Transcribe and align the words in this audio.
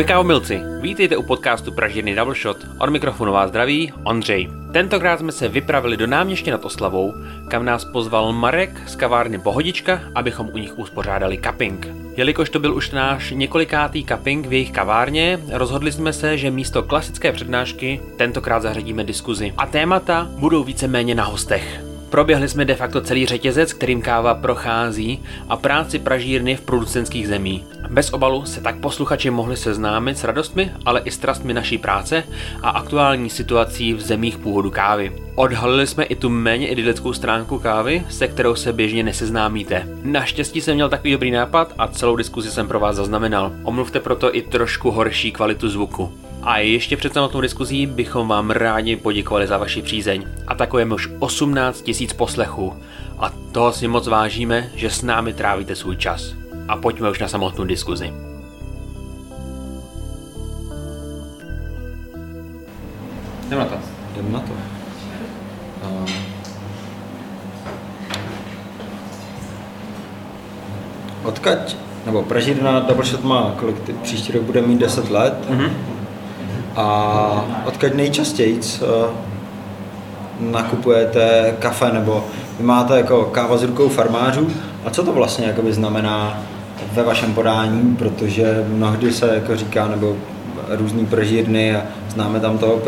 Ahoj 0.00 0.08
kávomilci, 0.08 0.62
vítejte 0.80 1.16
u 1.16 1.22
podcastu 1.22 1.72
Pražírny 1.72 2.14
Double 2.14 2.34
Shot. 2.34 2.56
Od 2.78 2.90
mikrofonu 2.90 3.32
vás 3.32 3.50
zdraví 3.50 3.92
Ondřej. 4.04 4.48
Tentokrát 4.72 5.18
jsme 5.18 5.32
se 5.32 5.48
vypravili 5.48 5.96
do 5.96 6.06
náměště 6.06 6.50
nad 6.50 6.64
Oslavou, 6.64 7.14
kam 7.48 7.64
nás 7.64 7.84
pozval 7.84 8.32
Marek 8.32 8.70
z 8.86 8.96
kavárny 8.96 9.38
Pohodička, 9.38 10.00
abychom 10.14 10.48
u 10.52 10.58
nich 10.58 10.78
uspořádali 10.78 11.38
cupping. 11.38 11.88
Jelikož 12.16 12.50
to 12.50 12.58
byl 12.58 12.74
už 12.74 12.90
náš 12.90 13.30
několikátý 13.30 14.04
cupping 14.04 14.46
v 14.46 14.52
jejich 14.52 14.70
kavárně, 14.70 15.40
rozhodli 15.52 15.92
jsme 15.92 16.12
se, 16.12 16.38
že 16.38 16.50
místo 16.50 16.82
klasické 16.82 17.32
přednášky 17.32 18.00
tentokrát 18.16 18.62
zařadíme 18.62 19.04
diskuzi. 19.04 19.54
A 19.56 19.66
témata 19.66 20.28
budou 20.38 20.64
víceméně 20.64 21.14
na 21.14 21.24
hostech. 21.24 21.89
Proběhli 22.10 22.48
jsme 22.48 22.64
de 22.64 22.74
facto 22.74 23.00
celý 23.00 23.26
řetězec, 23.26 23.72
kterým 23.72 24.02
káva 24.02 24.34
prochází 24.34 25.22
a 25.48 25.56
práci 25.56 25.98
pražírny 25.98 26.56
v 26.56 26.60
producentských 26.60 27.28
zemí. 27.28 27.64
Bez 27.90 28.12
obalu 28.12 28.44
se 28.44 28.60
tak 28.60 28.80
posluchači 28.80 29.30
mohli 29.30 29.56
seznámit 29.56 30.18
s 30.18 30.24
radostmi, 30.24 30.72
ale 30.86 31.00
i 31.04 31.10
strastmi 31.10 31.54
naší 31.54 31.78
práce 31.78 32.24
a 32.62 32.70
aktuální 32.70 33.30
situací 33.30 33.94
v 33.94 34.00
zemích 34.00 34.38
původu 34.38 34.70
kávy. 34.70 35.12
Odhalili 35.34 35.86
jsme 35.86 36.04
i 36.04 36.16
tu 36.16 36.28
méně 36.28 36.68
idylickou 36.68 37.12
stránku 37.12 37.58
kávy, 37.58 38.02
se 38.08 38.28
kterou 38.28 38.54
se 38.54 38.72
běžně 38.72 39.02
neseznámíte. 39.02 39.88
Naštěstí 40.02 40.60
jsem 40.60 40.74
měl 40.74 40.88
takový 40.88 41.12
dobrý 41.12 41.30
nápad 41.30 41.74
a 41.78 41.88
celou 41.88 42.16
diskuzi 42.16 42.50
jsem 42.50 42.68
pro 42.68 42.80
vás 42.80 42.96
zaznamenal. 42.96 43.52
Omluvte 43.62 44.00
proto 44.00 44.36
i 44.36 44.42
trošku 44.42 44.90
horší 44.90 45.32
kvalitu 45.32 45.68
zvuku. 45.68 46.12
A 46.42 46.58
ještě 46.58 46.96
před 46.96 47.14
samotnou 47.14 47.40
diskuzí 47.40 47.86
bychom 47.86 48.28
vám 48.28 48.50
rádi 48.50 48.96
poděkovali 48.96 49.46
za 49.46 49.58
vaši 49.58 49.82
přízeň. 49.82 50.24
A 50.46 50.54
takujeme 50.54 50.94
už 50.94 51.08
18 51.18 51.82
tisíc 51.82 52.12
poslechů. 52.12 52.74
A 53.18 53.32
toho 53.52 53.72
si 53.72 53.88
moc 53.88 54.06
vážíme, 54.06 54.70
že 54.74 54.90
s 54.90 55.02
námi 55.02 55.32
trávíte 55.32 55.76
svůj 55.76 55.96
čas. 55.96 56.34
A 56.68 56.76
pojďme 56.76 57.10
už 57.10 57.18
na 57.18 57.28
samotnou 57.28 57.64
diskuzi. 57.64 58.12
Jdeme 63.48 63.62
na 63.62 63.68
to. 63.68 63.76
Jdeme 64.16 64.30
na 64.30 64.40
to. 64.40 64.52
Uh, 64.52 66.10
odkaď, 71.24 71.76
nebo 72.06 72.22
Pražírna 72.22 72.80
Double 72.80 73.04
Shot 73.04 73.24
má, 73.24 73.54
kolik 73.56 73.80
ty, 73.80 73.92
příští 73.92 74.32
rok 74.32 74.42
bude 74.42 74.62
mít 74.62 74.78
10 74.78 75.10
let. 75.10 75.34
Mm-hmm. 75.50 75.99
A 76.80 77.44
odkud 77.66 77.94
nejčastěji 77.94 78.60
nakupujete 80.40 81.54
kafe 81.58 81.92
nebo 81.92 82.24
vy 82.58 82.64
máte 82.64 82.96
jako 82.96 83.24
káva 83.24 83.56
s 83.56 83.62
rukou 83.62 83.88
farmářů 83.88 84.48
a 84.84 84.90
co 84.90 85.02
to 85.02 85.12
vlastně 85.12 85.46
jakoby 85.46 85.72
znamená 85.72 86.42
ve 86.92 87.02
vašem 87.02 87.34
podání, 87.34 87.96
protože 87.96 88.64
mnohdy 88.68 89.12
se 89.12 89.34
jako 89.34 89.56
říká, 89.56 89.88
nebo 89.88 90.16
různý 90.68 91.06
pržírny 91.06 91.76
a 91.76 91.82
známe 92.08 92.40
tam 92.40 92.58
toho, 92.58 92.82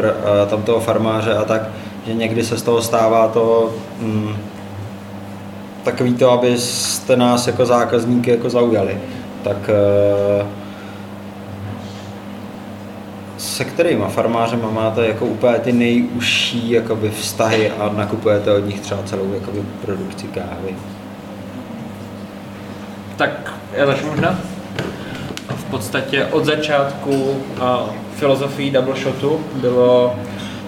tam 0.46 0.62
toho 0.62 0.80
farmáře 0.80 1.34
a 1.34 1.44
tak, 1.44 1.62
že 2.06 2.14
někdy 2.14 2.44
se 2.44 2.58
z 2.58 2.62
toho 2.62 2.82
stává 2.82 3.28
to 3.28 3.74
mm, 4.00 4.36
takový 5.84 6.14
to, 6.14 6.30
abyste 6.30 7.16
nás 7.16 7.46
jako 7.46 7.66
zákazníky 7.66 8.30
jako 8.30 8.50
zaujali. 8.50 9.00
Tak 9.42 9.70
uh, 10.40 10.61
se 13.52 13.64
kterýma 13.64 14.08
farmářema 14.08 14.70
máte 14.70 15.06
jako 15.06 15.26
úplně 15.26 15.58
ty 15.58 15.72
nejužší 15.72 16.70
jakoby, 16.70 17.10
vztahy 17.10 17.70
a 17.70 17.92
nakupujete 17.96 18.52
od 18.52 18.66
nich 18.66 18.80
třeba 18.80 19.02
celou 19.02 19.32
jakoby, 19.34 19.62
produkci 19.84 20.26
kávy? 20.26 20.76
Tak 23.16 23.52
já 23.72 23.86
začnu 23.86 24.10
možná. 24.10 24.38
V 25.56 25.64
podstatě 25.64 26.24
od 26.24 26.44
začátku 26.44 27.36
a, 27.60 27.84
filozofii 28.16 28.70
Double 28.70 28.96
Shotu 28.96 29.40
bylo 29.54 30.16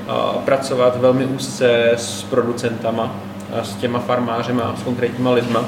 a, 0.09 0.15
pracovat 0.45 1.01
velmi 1.01 1.27
úzce 1.27 1.91
s 1.97 2.23
producentama, 2.23 3.15
a 3.61 3.65
s 3.65 3.75
těma 3.75 3.99
farmářema, 3.99 4.75
s 4.81 4.83
konkrétníma 4.83 5.31
lidma 5.31 5.65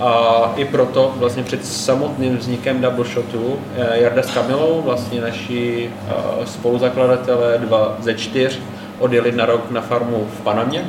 a 0.00 0.52
i 0.56 0.64
proto 0.64 1.14
vlastně 1.16 1.42
před 1.42 1.66
samotným 1.66 2.36
vznikem 2.36 2.80
Double 2.80 3.04
Shotu 3.04 3.58
eh, 3.76 4.00
Jarda 4.00 4.22
s 4.22 4.30
Kamilou, 4.30 4.82
vlastně 4.82 5.20
naši 5.20 5.90
eh, 6.08 6.12
spoluzakladatelé, 6.46 7.58
dva 7.58 7.96
ze 8.00 8.14
čtyř, 8.14 8.58
odjeli 8.98 9.32
na 9.32 9.46
rok 9.46 9.70
na 9.70 9.80
farmu 9.80 10.26
v 10.38 10.40
Panamě, 10.40 10.84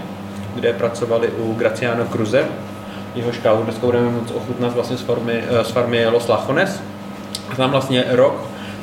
kde 0.55 0.73
pracovali 0.73 1.27
u 1.27 1.53
Graciano 1.53 2.05
Cruze. 2.05 2.45
Jehož 3.15 3.37
kávu 3.37 3.63
dneska 3.63 3.85
budeme 3.85 4.09
moc 4.09 4.31
ochutnat 4.31 4.73
vlastně 4.73 4.97
z, 4.97 5.01
farmy, 5.01 5.43
eh, 5.49 5.63
z 5.63 5.71
farmy 5.71 6.07
Los 6.07 6.27
Lachones. 6.27 6.81
A 7.51 7.55
tam 7.55 7.71
vlastně 7.71 8.05
rok 8.09 8.35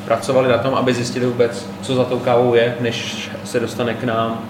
pracovali 0.05 0.49
na 0.49 0.57
tom, 0.57 0.75
aby 0.75 0.93
zjistili 0.93 1.25
vůbec, 1.25 1.65
co 1.81 1.95
za 1.95 2.03
tou 2.03 2.19
kávou 2.19 2.53
je, 2.53 2.75
než 2.79 3.29
se 3.43 3.59
dostane 3.59 3.93
k 3.93 4.03
nám 4.03 4.41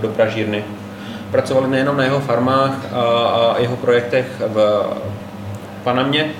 do 0.00 0.08
pražírny 0.08 0.64
pracovali 1.30 1.68
nejenom 1.68 1.96
na 1.96 2.04
jeho 2.04 2.20
farmách 2.20 2.92
a 2.92 3.54
jeho 3.58 3.76
projektech 3.76 4.26
v 4.40 4.56
Panamě, 5.88 6.30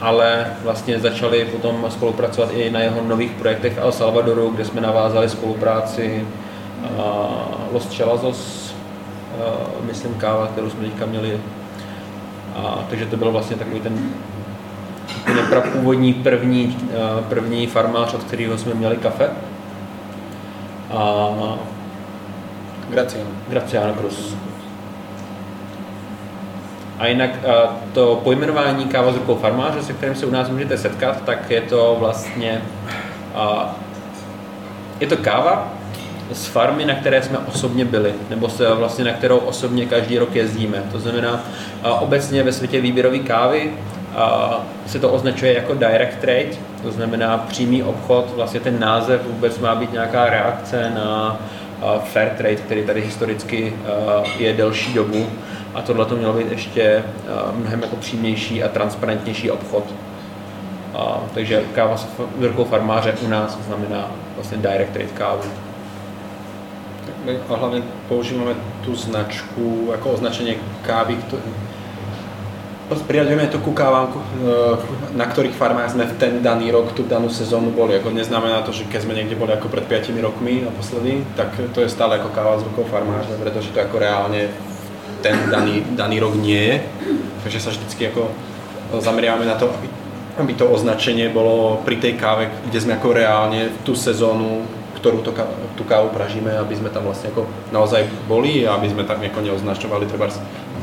ale 0.00 0.46
vlastně 0.62 0.98
začali 0.98 1.44
potom 1.44 1.86
spolupracovat 1.90 2.50
i 2.52 2.70
na 2.70 2.80
jeho 2.80 3.02
nových 3.02 3.30
projektech 3.30 3.74
v 3.74 3.78
El 3.78 3.92
Salvadoru, 3.92 4.50
kde 4.50 4.64
jsme 4.64 4.80
navázali 4.80 5.28
spolupráci 5.28 6.26
Los 7.72 7.96
Chelazos, 7.96 8.74
myslím 9.82 10.14
káva, 10.14 10.46
kterou 10.46 10.70
jsme 10.70 10.84
teďka 10.84 11.06
měli. 11.06 11.40
A, 12.56 12.84
takže 12.90 13.06
to 13.06 13.16
byl 13.16 13.32
vlastně 13.32 13.56
takový 13.56 13.80
ten 13.80 13.98
původní 15.72 16.14
první, 16.14 16.76
první 17.28 17.66
farmář, 17.66 18.14
od 18.14 18.24
kterého 18.24 18.58
jsme 18.58 18.74
měli 18.74 18.96
kafe. 18.96 19.30
A 20.90 21.28
Graciano. 22.90 23.30
Graciano 23.48 23.94
Cruz. 23.94 24.34
A 26.98 27.06
jinak 27.06 27.30
to 27.92 28.20
pojmenování 28.24 28.84
káva 28.84 29.12
z 29.12 29.16
rukou 29.16 29.34
farmáře, 29.34 29.82
se 29.82 29.92
kterým 29.92 30.14
se 30.14 30.26
u 30.26 30.30
nás 30.30 30.50
můžete 30.50 30.78
setkat, 30.78 31.22
tak 31.24 31.50
je 31.50 31.60
to 31.60 31.96
vlastně 31.98 32.62
je 35.00 35.06
to 35.06 35.16
káva 35.16 35.72
z 36.32 36.46
farmy, 36.46 36.84
na 36.84 36.94
které 36.94 37.22
jsme 37.22 37.38
osobně 37.38 37.84
byli, 37.84 38.12
nebo 38.30 38.48
se 38.48 38.74
vlastně 38.74 39.04
na 39.04 39.12
kterou 39.12 39.38
osobně 39.38 39.86
každý 39.86 40.18
rok 40.18 40.34
jezdíme. 40.34 40.82
To 40.92 40.98
znamená, 40.98 41.44
obecně 42.00 42.42
ve 42.42 42.52
světě 42.52 42.80
výběrové 42.80 43.18
kávy 43.18 43.72
se 44.86 44.98
to 44.98 45.08
označuje 45.08 45.54
jako 45.54 45.74
direct 45.74 46.18
trade, 46.20 46.56
to 46.82 46.92
znamená 46.92 47.38
přímý 47.38 47.82
obchod, 47.82 48.32
vlastně 48.36 48.60
ten 48.60 48.80
název 48.80 49.26
vůbec 49.26 49.58
má 49.58 49.74
být 49.74 49.92
nějaká 49.92 50.24
reakce 50.24 50.90
na 50.94 51.40
fair 52.04 52.28
trade, 52.28 52.56
který 52.56 52.86
tady 52.86 53.00
historicky 53.00 53.72
je 54.38 54.52
delší 54.52 54.94
dobu 54.94 55.26
a 55.74 55.82
tohle 55.82 56.04
to 56.04 56.16
mělo 56.16 56.32
být 56.32 56.50
ještě 56.50 57.04
mnohem 57.54 57.82
jako 57.82 57.96
přímější 57.96 58.62
a 58.62 58.68
transparentnější 58.68 59.50
obchod. 59.50 59.84
A, 60.94 61.20
takže 61.34 61.62
káva 61.74 61.96
s 61.96 62.06
velkou 62.38 62.64
farmáře 62.64 63.14
u 63.22 63.28
nás 63.28 63.58
znamená 63.66 64.10
vlastně 64.34 64.58
direct 64.58 64.92
trade 64.92 65.08
kávu. 65.14 65.42
My 67.24 67.38
a 67.48 67.56
hlavně 67.56 67.82
používáme 68.08 68.54
tu 68.84 68.94
značku 68.94 69.88
jako 69.90 70.10
označení 70.10 70.54
kávy, 70.82 71.16
Priaďujeme 72.84 73.48
to 73.48 73.64
ku 73.64 73.72
kávám, 73.72 74.12
na 75.16 75.24
ktorých 75.24 75.56
farmách 75.56 75.96
sme 75.96 76.04
v 76.04 76.20
ten 76.20 76.44
daný 76.44 76.68
rok, 76.68 76.92
tú 76.92 77.00
danú 77.00 77.32
sezónu 77.32 77.72
boli. 77.72 77.96
Ako 77.96 78.12
neznamená 78.12 78.60
to, 78.60 78.76
že 78.76 78.84
keď 78.84 79.08
sme 79.08 79.16
niekde 79.16 79.40
boli 79.40 79.56
ako 79.56 79.72
pred 79.72 79.88
5 79.88 80.12
rokmi 80.20 80.60
naposledy, 80.60 81.24
tak 81.32 81.48
to 81.72 81.80
je 81.80 81.88
stále 81.88 82.20
ako 82.20 82.28
káva 82.36 82.60
z 82.60 82.68
rukou 82.68 82.84
farmářa, 82.84 83.40
pretože 83.40 83.72
to 83.72 83.80
ako 83.80 83.96
reálne 83.96 84.52
ten 85.24 85.48
daný, 85.48 85.80
daný 85.96 86.20
rok 86.20 86.36
nie 86.36 86.60
je. 86.60 86.76
Takže 87.48 87.58
sa 87.64 87.72
vždycky 87.72 88.12
ako 88.12 88.28
zameriavame 89.00 89.48
na 89.48 89.56
to, 89.56 89.72
aby, 89.72 89.88
aby 90.44 90.52
to 90.52 90.68
označenie 90.68 91.32
bolo 91.32 91.80
pri 91.80 91.96
tej 91.96 92.20
káve, 92.20 92.52
kde 92.68 92.78
sme 92.84 93.00
ako 93.00 93.08
reálne 93.16 93.72
tú 93.88 93.96
sezónu 93.96 94.68
ktorú 95.04 95.20
to, 95.20 95.36
tú 95.76 95.84
kávu 95.84 96.08
pražíme, 96.16 96.48
aby 96.48 96.80
sme 96.80 96.88
tam 96.88 97.04
vlastne 97.04 97.28
ako 97.28 97.44
naozaj 97.68 98.08
boli 98.24 98.64
a 98.64 98.80
aby 98.80 98.88
sme 98.88 99.04
tam 99.04 99.20
ako 99.20 99.44
neoznačovali 99.44 100.08
treba 100.08 100.32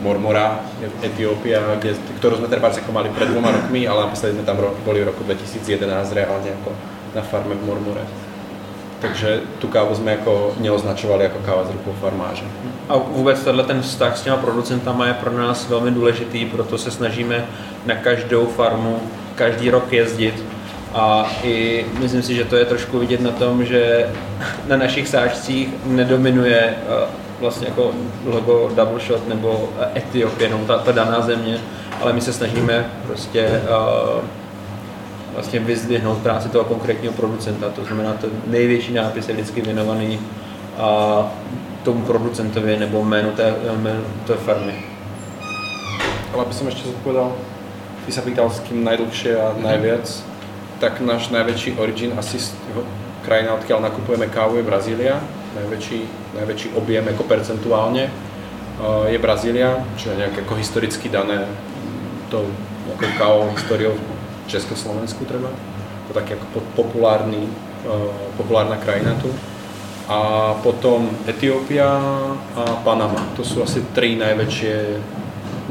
Mormora, 0.06 0.62
Etiópia, 1.02 1.82
kde, 1.82 1.98
ktorú 2.22 2.38
sme 2.38 2.46
treba 2.46 2.70
ako 2.70 2.94
mali 2.94 3.10
pred 3.10 3.34
dvoma 3.34 3.50
rokmi, 3.50 3.90
ale 3.90 4.06
naposledy 4.06 4.38
sme 4.38 4.46
tam 4.46 4.62
boli 4.62 5.02
v 5.02 5.10
roku 5.10 5.26
2011 5.26 5.82
reálne 6.14 6.54
ako 6.62 6.70
na 7.18 7.26
farme 7.26 7.58
v 7.58 7.66
Mormore. 7.66 8.06
Takže 9.02 9.42
tu 9.60 9.68
kávu 9.68 9.96
jsme 9.96 10.12
jako 10.12 10.54
neoznačovali 10.60 11.24
jako 11.24 11.40
káva 11.46 11.64
z 11.64 11.72
rukou 11.72 11.96
farmáře. 12.02 12.44
A 12.90 12.98
vůbec 12.98 13.44
tenhle 13.44 13.64
ten 13.64 13.82
vztah 13.82 14.18
s 14.18 14.22
těma 14.22 14.38
producentama 14.38 15.08
je 15.08 15.14
pro 15.14 15.38
nás 15.38 15.70
velmi 15.70 15.92
důležitý, 15.92 16.46
proto 16.46 16.78
se 16.78 16.92
snažíme 16.92 17.46
na 17.86 17.96
každou 17.96 18.46
farmu 18.46 19.00
každý 19.36 19.70
rok 19.70 19.94
jezdit 19.94 20.44
a 20.94 21.32
i 21.44 21.86
myslím 22.00 22.22
si, 22.22 22.36
že 22.36 22.46
to 22.46 22.56
je 22.56 22.66
trošku 22.66 23.00
vidět 23.00 23.22
na 23.22 23.32
tom, 23.32 23.66
že 23.66 24.10
na 24.68 24.78
našich 24.78 25.08
sáčcích 25.08 25.70
nedominuje 25.86 26.60
eh, 26.60 27.08
vlastně 27.40 27.68
jako 27.68 27.92
logo 28.26 28.72
Double 28.76 29.00
Shot 29.00 29.28
nebo 29.28 29.70
Etiopie, 29.96 30.50
no, 30.50 30.58
ta, 30.68 30.78
ta 30.78 30.92
daná 30.92 31.22
země, 31.22 31.58
ale 32.02 32.14
my 32.14 32.22
se 32.22 32.34
snažíme 32.34 32.86
prostě 33.08 33.62
uh, 33.64 34.22
vlastně 35.34 35.60
vyzdvihnout 35.60 36.18
práci 36.18 36.50
toho 36.50 36.64
konkrétního 36.64 37.14
producenta. 37.14 37.70
To 37.70 37.86
znamená, 37.86 38.14
ten 38.14 38.30
největší 38.48 38.94
nápis 38.94 39.28
je 39.28 39.34
vždycky 39.34 39.62
věnovaný 39.62 40.20
a 40.78 41.28
tomu 41.84 42.02
producentovi 42.02 42.78
nebo 42.78 43.04
jménu 43.04 43.32
té, 43.32 43.56
jménu 43.76 44.04
té 44.28 44.34
farmy. 44.34 44.74
Ale 46.32 46.48
aby 46.48 46.54
som 46.56 46.72
ešte 46.72 46.88
zodpovedal, 46.88 47.36
ty 48.08 48.12
sa 48.16 48.24
pýtal 48.24 48.48
s 48.48 48.64
kým 48.64 48.88
najdlhšie 48.88 49.36
a 49.36 49.52
najviac, 49.60 50.08
tak 50.80 51.04
náš 51.04 51.28
najväčší 51.28 51.76
origin 51.76 52.16
asi 52.16 52.40
z 52.40 52.56
krajina, 53.28 53.60
odkiaľ 53.60 53.92
nakupujeme 53.92 54.32
kávu 54.32 54.56
je 54.58 54.64
Brazília. 54.64 55.20
Najväčší, 55.60 56.00
najväčší 56.40 56.68
objem 56.80 57.04
ako 57.12 57.28
percentuálne 57.28 58.08
uh, 58.08 59.12
je 59.12 59.20
Brazília, 59.20 59.84
čo 60.00 60.16
je 60.16 60.24
nejak 60.24 60.48
ako 60.48 60.56
historicky 60.56 61.12
dané 61.12 61.52
tou 62.32 62.48
nejakou 62.88 63.12
kávou 63.20 63.52
históriou 63.52 63.92
v 63.92 64.04
Československu 64.52 65.24
treba. 65.24 65.50
To 66.08 66.12
taký 66.12 66.36
ako 66.36 66.46
po- 66.52 66.70
populárny, 66.84 67.48
uh, 67.88 68.12
populárna 68.36 68.76
krajina 68.76 69.16
tu. 69.24 69.32
A 70.12 70.52
potom 70.60 71.08
Etiópia 71.24 71.88
a 72.58 72.64
Panama. 72.84 73.32
To 73.40 73.48
sú 73.48 73.64
asi 73.64 73.80
tri 73.96 74.20
najväčšie, 74.20 74.76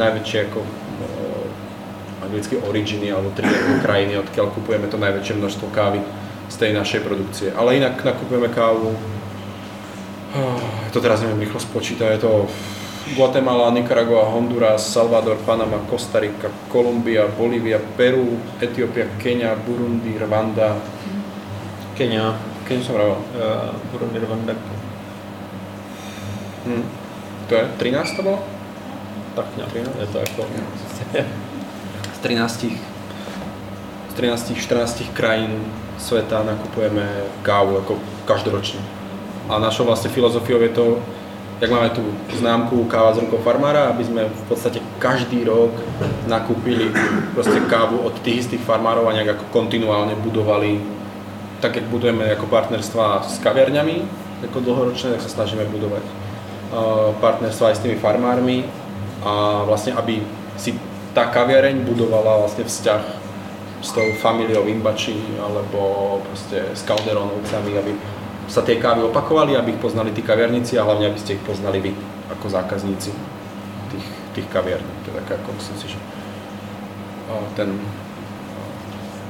najväčšie 0.00 0.38
ako 0.48 0.60
uh, 0.64 2.24
anglicky 2.24 2.56
originy 2.56 3.12
alebo 3.12 3.34
tri 3.36 3.44
ako 3.44 3.84
krajiny, 3.84 4.16
odkiaľ 4.16 4.46
kupujeme 4.54 4.86
to 4.88 4.96
najväčšie 4.96 5.34
množstvo 5.36 5.66
kávy 5.74 6.00
z 6.50 6.56
tej 6.56 6.70
našej 6.74 7.00
produkcie. 7.06 7.48
Ale 7.54 7.78
inak 7.78 8.02
nakupujeme 8.02 8.50
kávu, 8.50 8.90
ah, 10.34 10.58
to 10.90 10.98
teraz 10.98 11.22
neviem 11.22 11.46
rýchlo 11.46 11.62
spočítať, 11.62 12.18
je 12.18 12.20
to 12.26 12.32
Guatemala, 13.16 13.70
Nicaragua, 13.70 14.24
Honduras, 14.24 14.92
Salvador, 14.92 15.36
Panama, 15.46 15.78
Kostarika, 15.90 16.48
Kolumbia, 16.68 17.26
Bolívia, 17.26 17.78
Peru, 17.96 18.38
Etiópia, 18.60 19.06
Kenia, 19.18 19.54
Burundi, 19.66 20.18
Rwanda. 20.18 20.76
Kenia, 21.98 22.38
Keniu 22.68 22.82
som 22.86 22.94
vravel. 22.94 23.18
uh, 23.34 23.74
Burundi, 23.92 24.18
Rwanda, 24.18 24.54
Hm. 26.66 26.84
To 27.48 27.54
je 27.54 27.64
13 27.78 28.16
to 28.16 28.22
bolo? 28.22 28.38
tak 29.34 29.46
nějak. 29.56 29.74
Je 30.00 30.06
to 30.06 30.18
jako... 30.18 30.46
Z 32.14 32.18
13, 32.18 32.66
z 34.10 34.14
13, 34.14 34.52
14 34.56 35.02
krajín 35.12 35.64
sveta 35.98 36.42
nakupujeme 36.42 37.08
kávu 37.42 37.76
ako 37.78 37.96
každoročne. 38.24 38.80
A 39.48 39.58
našou 39.58 39.84
vlastne 39.84 40.10
filozofiou 40.12 40.60
je 40.60 40.68
to, 40.68 40.86
jak 41.60 41.70
máme 41.70 41.92
tu 41.92 42.00
známku 42.40 42.84
káva 42.88 43.12
z 43.12 43.28
rukou 43.28 43.36
farmára, 43.44 43.92
aby 43.92 44.04
sme 44.04 44.22
v 44.32 44.44
podstate 44.48 44.80
každý 44.96 45.44
rok 45.44 45.76
nakúpili 46.24 46.88
proste 47.36 47.60
kávu 47.68 48.00
od 48.00 48.16
tých 48.24 48.48
istých 48.48 48.64
farmárov 48.64 49.04
a 49.04 49.12
nejak 49.12 49.36
ako 49.36 49.44
kontinuálne 49.52 50.16
budovali, 50.16 50.80
tak 51.60 51.76
jak 51.76 51.84
budujeme 51.92 52.24
ako 52.32 52.48
partnerstva 52.48 53.28
s 53.28 53.36
kaviarňami, 53.44 54.08
ako 54.48 54.64
dlhoročné, 54.64 55.12
tak 55.12 55.22
sa 55.28 55.44
snažíme 55.44 55.68
budovať 55.68 56.00
uh, 56.00 57.12
partnerstva 57.20 57.68
aj 57.68 57.76
s 57.76 57.84
tými 57.84 58.00
farmármi 58.00 58.64
a 59.20 59.60
vlastne 59.68 59.92
aby 59.92 60.24
si 60.56 60.72
tá 61.12 61.28
kaviareň 61.28 61.84
budovala 61.84 62.40
vlastne 62.40 62.64
vzťah 62.64 63.02
s 63.84 63.90
tou 63.92 64.04
familiou 64.16 64.64
Imbači 64.64 65.16
alebo 65.36 66.20
proste 66.24 66.72
s 66.72 66.80
Calderonovcami, 66.88 67.72
aby 67.76 67.92
sa 68.50 68.66
tie 68.66 68.82
kávy 68.82 69.06
opakovali, 69.06 69.54
aby 69.54 69.78
ich 69.78 69.82
poznali 69.82 70.10
tí 70.10 70.26
kaviarníci 70.26 70.74
a 70.74 70.82
hlavne 70.82 71.06
aby 71.06 71.18
ste 71.22 71.38
ich 71.38 71.44
poznali 71.46 71.78
vy 71.78 71.94
ako 72.34 72.50
zákazníci 72.50 73.14
tých, 73.94 74.08
tých 74.34 74.48
kaviarní. 74.50 74.90
To 75.06 75.14
je 75.14 75.22
také 75.22 75.38
ako 75.38 75.54
myslím 75.54 75.76
si, 75.78 75.86
že 75.94 75.98
ten 77.54 77.80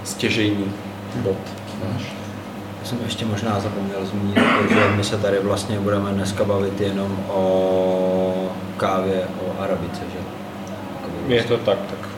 stěžejní 0.05 0.73
bod 1.17 1.37
náš. 1.85 2.03
Já 2.81 2.87
jsem 2.87 2.99
ještě 3.05 3.25
možná 3.27 3.61
zapomněl 3.61 4.07
zmínit, 4.07 4.39
že 4.69 4.89
my 4.97 5.05
se 5.05 5.19
tady 5.19 5.39
vlastně 5.39 5.81
budeme 5.81 6.11
dneska 6.11 6.45
bavit 6.45 6.81
jenom 6.81 7.25
o 7.29 8.53
kávě, 8.77 9.29
o 9.47 9.63
arabice, 9.63 10.01
že? 10.13 10.19
Jakoby 10.97 11.35
Je 11.35 11.43
to 11.43 11.57
tak, 11.57 11.79
tak. 11.91 12.09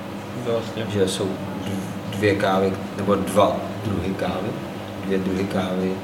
Vlastně. 0.46 0.86
že 0.88 1.08
jsou 1.08 1.28
dvě 2.10 2.34
kávy, 2.34 2.72
nebo 2.96 3.14
dva 3.14 3.56
druhy 3.84 4.14
kávy, 4.14 4.48
dvě 5.04 5.18
druhy 5.18 5.44
kávy, 5.44 5.94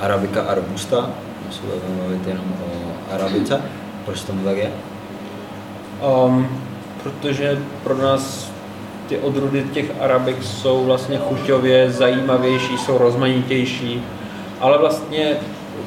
arabika 0.00 0.42
a 0.42 0.54
robusta, 0.54 1.10
my 1.46 1.54
se 1.54 1.60
budeme 1.62 2.02
bavit 2.02 2.26
jenom 2.26 2.44
o 2.64 3.14
arabice, 3.14 3.62
proč 4.04 4.22
tomu 4.22 4.44
tak 4.44 4.56
je? 4.56 4.70
Um, 6.26 6.48
protože 7.02 7.58
pro 7.82 7.96
nás 7.96 8.50
ty 9.08 9.18
odrůdy 9.18 9.64
těch 9.72 9.84
arabik 10.00 10.42
jsou 10.42 10.84
vlastně 10.84 11.18
chuťově 11.18 11.90
zajímavější, 11.90 12.78
jsou 12.78 12.98
rozmanitější, 12.98 14.02
ale 14.60 14.78
vlastně 14.78 15.36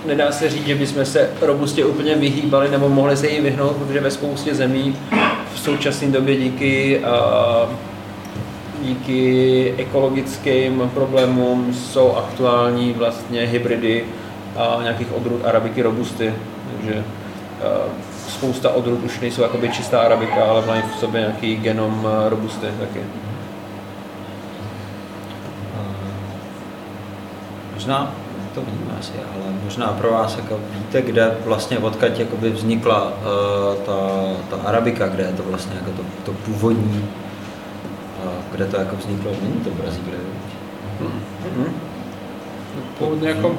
nedá 0.06 0.32
se 0.32 0.50
říct, 0.50 0.68
že 0.68 0.76
bychom 0.76 1.06
se 1.06 1.30
robustě 1.42 1.86
úplně 1.86 2.16
vyhýbali 2.16 2.70
nebo 2.70 2.90
mohli 2.90 3.18
se 3.18 3.28
jí 3.28 3.42
vyhnout, 3.42 3.76
protože 3.76 4.00
ve 4.00 4.12
spoustě 4.12 4.56
zemí 4.56 4.96
v 5.54 5.60
současné 5.60 6.08
době 6.08 6.36
díky, 6.36 7.00
uh, 7.00 7.70
díky 8.82 9.74
ekologickým 9.78 10.92
problémům 10.94 11.74
jsou 11.74 12.16
aktuální 12.16 12.94
vlastně 12.94 13.42
hybridy 13.42 14.06
uh, 14.76 14.84
nějakých 14.84 15.14
odrůd 15.16 15.46
arabiky 15.46 15.82
robusty, 15.82 16.34
takže 16.72 16.94
uh, 16.96 17.04
spousta 18.28 18.70
odrůd 18.70 19.04
už 19.04 19.20
nejsou 19.20 19.42
jakoby 19.42 19.70
čistá 19.70 20.02
arabika, 20.02 20.44
ale 20.44 20.66
mají 20.66 20.82
v 20.82 21.00
sobě 21.00 21.22
nějaký 21.22 21.56
genom 21.56 22.06
uh, 22.06 22.30
robusty 22.30 22.68
taky. 22.80 23.00
Možná 27.74 28.12
to 28.56 28.62
víme 28.62 28.94
asi, 29.00 29.12
ale 29.36 29.54
možná 29.64 29.88
pro 29.88 30.12
vás 30.12 30.38
jako 30.38 30.60
víte, 30.72 31.02
kde 31.02 31.38
vlastně 31.46 31.80
odkud 31.80 32.20
jakoby 32.20 32.50
vznikla 32.50 33.06
uh, 33.06 33.12
ta, 33.86 33.98
ta 34.50 34.70
arabika, 34.70 35.08
kde 35.08 35.24
je 35.24 35.34
to 35.34 35.44
vlastně 35.44 35.76
jako 35.76 35.92
to, 35.92 36.04
to 36.26 36.32
původní, 36.46 37.10
kde 38.52 38.66
to 38.66 38.78
jako 38.78 38.96
vzniklo, 38.96 39.32
není 39.42 39.60
to 39.64 39.70
Brazílie. 39.70 40.18
Mhm. 41.00 41.66
Pôvodne 43.00 43.34
ako 43.34 43.58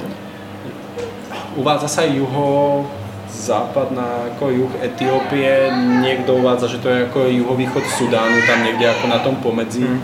uvádza 1.59 1.89
sa 1.91 2.03
juho 2.07 2.87
západná 3.33 4.31
ako 4.33 4.55
juh 4.55 4.73
Etiópie, 4.85 5.73
niekto 6.01 6.37
uvádza, 6.39 6.69
že 6.69 6.79
to 6.79 6.89
je 6.89 7.11
ako 7.11 7.27
juhovýchod 7.27 7.83
Sudánu, 7.99 8.39
tam 8.47 8.63
niekde 8.63 8.87
ako 8.87 9.05
na 9.09 9.19
tom 9.19 9.37
pomedzi. 9.43 9.83
Hmm. 9.83 10.01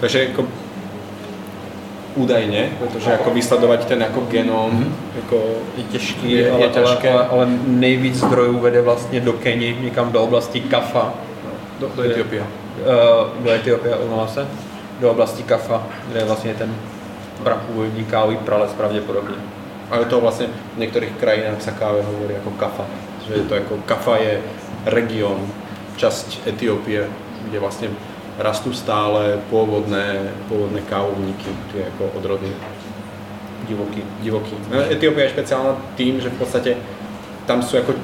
Takže 0.00 0.32
ako 0.32 0.46
údajne, 2.16 2.70
pretože 2.82 3.14
ako 3.14 3.30
vysledovať 3.30 3.80
ten 3.86 4.00
ako 4.02 4.26
genóm, 4.30 4.90
ako 5.26 5.38
Je 5.76 5.84
těžký, 5.92 6.26
Je- 6.30 6.38
je 6.38 6.50
ale, 6.50 6.68
těžké. 6.68 7.10
ale, 7.12 7.22
ale, 7.30 7.44
nejvíc 7.66 8.14
zdrojů 8.24 8.58
vede 8.58 8.82
vlastně 8.82 9.20
do 9.20 9.32
Keni, 9.32 9.76
někam 9.80 10.12
do 10.12 10.22
oblasti 10.22 10.60
Kafa, 10.60 11.14
do, 11.78 11.90
do 11.94 12.02
Etiópie. 12.02 12.42
Uh, 12.80 13.44
do 13.44 13.50
Etiopie, 13.50 13.96
omlouvám 13.96 14.28
se, 14.28 14.46
do 15.00 15.10
oblasti 15.10 15.42
Kafa, 15.42 15.86
kde 16.08 16.20
je 16.20 16.24
vlastně 16.24 16.54
ten 16.54 16.74
prapůvodní 17.42 18.04
kávový 18.04 18.36
prales 18.36 18.72
pravděpodobně. 18.72 19.34
Ale 19.90 20.04
to 20.04 20.20
vlastne 20.20 20.52
v 20.76 20.84
niektorých 20.84 21.16
krajinách 21.16 21.64
sa 21.64 21.72
káve 21.72 22.04
hovorí 22.04 22.36
ako 22.36 22.52
kafa. 22.60 22.84
Že 23.24 23.48
to 23.48 23.54
ako, 23.56 23.74
kafa 23.88 24.14
je 24.20 24.32
región, 24.84 25.48
časť 25.96 26.44
Etiópie, 26.44 27.08
kde 27.48 27.56
vlastne 27.56 27.88
rastú 28.36 28.76
stále 28.76 29.40
pôvodné, 29.48 30.28
pôvodné 30.52 30.84
kávovníky, 30.84 31.48
tie 31.72 31.88
ako 31.88 32.20
odrody 32.20 32.52
divoký. 33.64 34.04
divoký. 34.20 34.54
No, 34.68 34.84
Etiópia 34.92 35.24
je 35.24 35.34
špeciálna 35.40 35.72
tým, 35.96 36.20
že 36.20 36.28
v 36.28 36.36
podstate 36.36 36.70
tam 37.48 37.64
sú 37.64 37.80
ako 37.80 37.96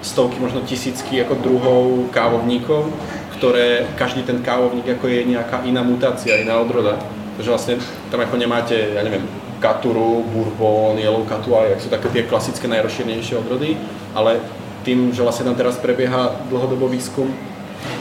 stovky, 0.00 0.40
možno 0.40 0.64
tisícky 0.64 1.20
ako 1.20 1.34
druhov 1.40 1.82
kávovníkov, 2.12 2.88
ktoré 3.36 3.88
každý 3.96 4.24
ten 4.24 4.40
kávovník 4.44 4.84
ako 4.96 5.08
je 5.08 5.20
nejaká 5.32 5.64
iná 5.64 5.80
mutácia, 5.80 6.40
iná 6.40 6.60
odroda. 6.60 7.00
Takže 7.36 7.50
vlastne 7.50 7.74
tam 8.12 8.20
ako 8.20 8.36
nemáte, 8.36 8.76
ja 8.76 9.00
neviem, 9.00 9.24
Katuru, 9.60 10.24
Bourbon, 10.24 10.96
Yellow 10.96 11.28
Catu, 11.28 11.52
a 11.56 11.68
jak 11.68 11.80
sú 11.84 11.88
také 11.92 12.08
tie 12.08 12.24
klasické 12.24 12.64
najrozšírenejšie 12.68 13.36
odrody, 13.36 13.76
ale 14.16 14.40
tým, 14.84 15.12
že 15.12 15.20
vlastne 15.20 15.44
tam 15.52 15.56
teraz 15.56 15.76
prebieha 15.76 16.48
dlhodobo 16.48 16.88
výskum 16.88 17.28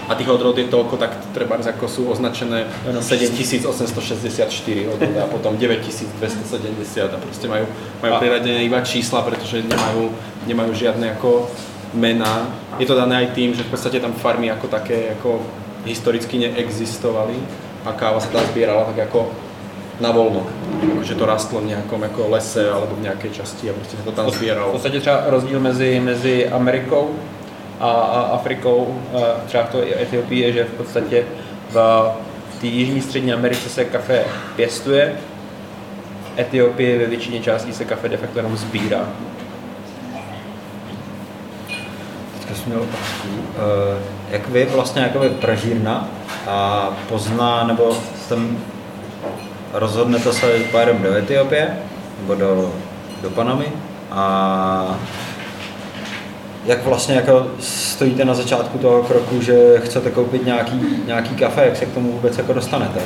a 0.08 0.16
tých 0.16 0.28
odrod 0.28 0.58
je 0.58 0.68
toľko, 0.68 0.98
tak 1.00 1.12
treba 1.32 1.56
ako 1.56 1.86
sú 1.88 2.02
označené 2.12 2.68
7864 2.84 4.50
odrody 4.90 5.18
a 5.20 5.28
potom 5.30 5.56
9270 5.56 7.16
a 7.16 7.18
proste 7.20 7.46
majú, 7.48 7.68
majú 8.04 8.14
A- 8.16 8.20
priradené 8.20 8.66
iba 8.66 8.82
čísla, 8.84 9.24
pretože 9.24 9.64
nemajú, 9.64 10.12
nemajú 10.50 10.72
žiadne 10.74 11.16
ako 11.20 11.48
mená. 11.94 12.48
Je 12.80 12.86
to 12.86 12.96
dané 12.96 13.18
aj 13.18 13.28
tým, 13.34 13.54
že 13.54 13.64
v 13.64 13.72
podstate 13.72 14.00
tam 14.00 14.14
farmy 14.14 14.52
ako 14.52 14.68
také 14.68 15.12
ako 15.20 15.42
historicky 15.86 16.38
neexistovali 16.38 17.36
a 17.86 17.92
káva 17.92 18.20
sa 18.20 18.28
tam 18.28 18.46
zbierala 18.52 18.84
tak 18.84 19.10
ako 19.10 19.32
na 20.00 20.12
voľno. 20.12 20.48
Že 21.04 21.16
to 21.16 21.26
rastlo 21.26 21.60
v 21.60 21.76
nejakom 21.76 22.04
ako 22.04 22.32
lese 22.32 22.70
alebo 22.72 22.96
v 22.96 23.04
nejakej 23.04 23.32
časti 23.32 23.70
a 23.70 23.74
proste 23.74 23.98
sa 23.98 24.04
to 24.04 24.12
tam 24.12 24.26
V 24.26 24.36
zbieralo. 24.36 24.72
podstatě 24.72 25.00
třeba 25.00 25.24
rozdíl 25.28 25.60
mezi, 25.60 26.00
mezi 26.00 26.50
Amerikou 26.50 27.16
a, 27.80 27.92
a 27.92 28.22
Afrikou, 28.22 28.96
a 29.14 29.40
třeba 29.46 29.64
v 29.64 29.72
to 29.72 29.82
Etiopii 30.02 30.42
je, 30.42 30.52
že 30.54 30.64
v 30.64 30.74
podstatě 30.74 31.26
v 31.70 32.12
té 32.62 32.68
Jižní 32.68 33.02
střední 33.02 33.34
Americe 33.34 33.70
se 33.70 33.86
kafe 33.86 34.26
pěstuje, 34.56 35.16
v 36.24 36.40
Etiopii 36.40 36.98
ve 36.98 37.06
většině 37.06 37.40
částí 37.40 37.74
se 37.74 37.86
kafe 37.86 38.10
de 38.10 38.18
facto 38.18 38.40
jenom 38.40 38.58
sbírá. 38.58 39.10
Jsem 42.56 42.64
měl 42.66 42.82
otázku. 42.82 43.28
Eh, 43.58 44.00
Jak 44.32 44.50
vy 44.50 44.66
vlastně 44.66 45.02
jako 45.02 45.20
pražírna 45.42 46.08
a 46.48 46.90
pozná, 47.10 47.64
nebo 47.64 47.98
tam 48.30 48.58
rozhodnete 49.74 50.34
se, 50.34 50.60
pojedeme 50.72 51.00
do 51.00 51.16
Etiopie 51.16 51.78
nebo 52.22 52.36
do, 52.36 52.74
do 53.22 53.30
Panamy 53.30 53.66
a 54.12 55.00
jak 56.66 56.86
vlastně 56.86 57.16
jako 57.16 57.48
stojíte 57.60 58.26
na 58.26 58.34
začátku 58.34 58.78
toho 58.78 59.04
kroku, 59.04 59.42
že 59.42 59.80
chcete 59.80 60.12
koupit 60.12 60.46
nějaký, 60.46 60.82
nějaký 61.06 61.36
kafe, 61.36 61.66
jak 61.66 61.76
se 61.78 61.86
k 61.86 61.94
tomu 61.94 62.12
vůbec 62.12 62.38
jako 62.38 62.54
dostanete? 62.54 63.00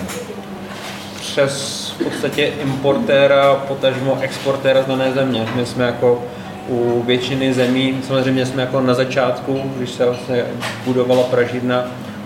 Přes 1.19 1.89
v 1.99 2.03
podstatě 2.03 2.45
importéra, 2.45 3.55
potažmo 3.55 4.17
exportéra 4.21 4.83
z 4.83 4.85
dané 4.85 5.11
země. 5.11 5.47
My 5.55 5.65
jsme 5.65 5.85
jako 5.85 6.23
u 6.67 7.03
většiny 7.05 7.53
zemí, 7.53 7.99
samozřejmě 8.07 8.45
jsme 8.45 8.61
jako 8.61 8.81
na 8.81 8.93
začátku, 8.93 9.61
když 9.77 9.89
se 9.89 10.05
vlastně 10.05 10.45
budovala 10.85 11.23
pražírna, 11.23 11.85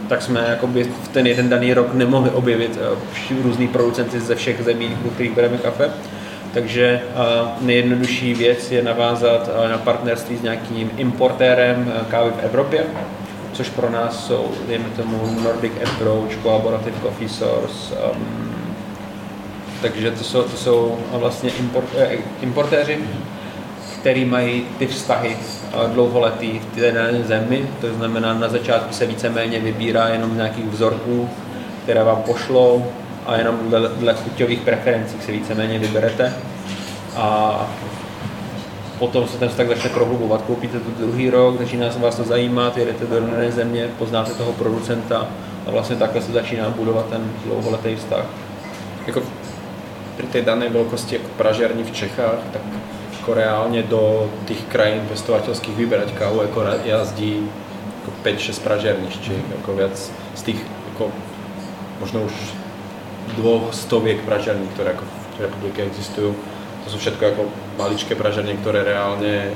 tak 0.09 0.21
jsme 0.21 0.45
jakoby 0.49 0.83
v 0.83 1.07
ten 1.07 1.27
jeden 1.27 1.49
daný 1.49 1.73
rok 1.73 1.93
nemohli 1.93 2.29
objevit 2.29 2.79
eh, 2.81 3.43
různý 3.43 3.67
producenty 3.67 4.19
ze 4.19 4.35
všech 4.35 4.63
zemí, 4.63 4.97
do 5.03 5.09
kterých 5.09 5.35
bereme 5.35 5.57
kafe. 5.57 5.89
Takže 6.53 7.01
eh, 7.03 7.15
nejjednodušší 7.61 8.33
věc 8.33 8.71
je 8.71 8.83
navázat 8.83 9.49
eh, 9.65 9.69
na 9.69 9.77
partnerství 9.77 10.37
s 10.37 10.41
nějakým 10.41 10.91
importérem 10.97 11.93
kávy 12.09 12.31
v 12.31 12.43
Evropě, 12.45 12.83
což 13.53 13.69
pro 13.69 13.89
nás 13.89 14.27
jsou, 14.27 14.51
dejme 14.67 14.89
tomu, 14.89 15.39
Nordic 15.43 15.73
Approach, 15.83 16.31
Collaborative 16.43 16.99
Coffee 17.01 17.29
Source, 17.29 17.95
um, 18.13 18.47
takže 19.81 20.11
to 20.11 20.23
jsou, 20.23 20.43
to 20.43 20.57
jsou 20.57 20.97
vlastně 21.11 21.49
import, 21.49 21.87
eh, 21.97 22.17
importéři, 22.41 22.99
který 23.99 24.25
mají 24.25 24.65
ty 24.79 24.87
vztahy 24.87 25.37
eh, 25.37 25.87
dlouholetý 25.93 26.59
v 26.59 26.65
té 26.75 26.91
dané 26.91 27.23
zemi, 27.23 27.69
to 27.81 27.93
znamená 27.93 28.33
na 28.33 28.49
začátku 28.49 28.93
se 28.93 29.05
víceméně 29.05 29.59
vybírá 29.59 30.07
jenom 30.07 30.33
z 30.33 30.35
nějakých 30.35 30.65
vzorků, 30.65 31.29
které 31.83 32.03
vám 32.03 32.21
pošlou 32.21 32.85
a 33.25 33.35
jenom 33.35 33.59
dle, 33.69 33.89
dle 33.89 34.13
chuťových 34.13 34.61
preferencí 34.61 35.15
se 35.21 35.31
víceméně 35.31 35.79
vyberete 35.79 36.33
a 37.15 37.55
potom 38.99 39.27
se 39.27 39.37
ten 39.37 39.49
vztah 39.49 39.67
začne 39.67 39.89
prohlubovat. 39.89 40.41
Koupíte 40.41 40.79
to 40.79 40.89
druhý 40.97 41.29
rok, 41.29 41.59
začíná 41.59 41.91
se 41.91 41.99
vás 41.99 42.15
to 42.15 42.23
zajímat, 42.23 42.77
jedete 42.77 43.05
do 43.05 43.19
dané 43.19 43.51
země, 43.51 43.87
poznáte 43.97 44.33
toho 44.33 44.53
producenta 44.53 45.27
a 45.67 45.71
vlastně 45.71 45.95
takhle 45.95 46.21
se 46.21 46.31
začíná 46.31 46.69
budovat 46.69 47.09
ten 47.09 47.31
dlouholetý 47.45 47.95
vztah. 47.95 48.25
Jako 49.07 49.21
pri 50.17 50.27
tej 50.33 50.41
danej 50.49 50.73
veľkosti 50.73 51.21
ako 51.21 51.29
pražiarni 51.37 51.85
v 51.85 51.93
Čechách, 51.93 52.41
tak 52.49 52.65
ako 53.27 53.35
reálne 53.35 53.83
do 53.83 54.31
tých 54.47 54.63
krajín 54.71 55.03
pestovateľských 55.11 55.75
vyberať 55.75 56.15
kávu, 56.15 56.47
ako 56.47 56.63
jazdí 56.87 57.43
ako 57.99 58.09
5-6 58.23 58.63
pražiarničiek, 58.63 59.43
ako 59.59 59.75
viac 59.75 59.99
z 60.31 60.41
tých 60.47 60.63
ako 60.95 61.11
možno 61.99 62.23
už 62.23 62.31
dvoch 63.35 63.75
stoviek 63.75 64.23
pražiarní, 64.23 64.71
ktoré 64.71 64.95
ako 64.95 65.03
v 65.03 65.39
republike 65.43 65.83
existujú. 65.83 66.39
To 66.39 66.87
sú 66.87 67.03
všetko 67.03 67.23
ako 67.35 67.41
maličké 67.75 68.15
pražiarne, 68.15 68.55
ktoré 68.63 68.87
reálne 68.87 69.51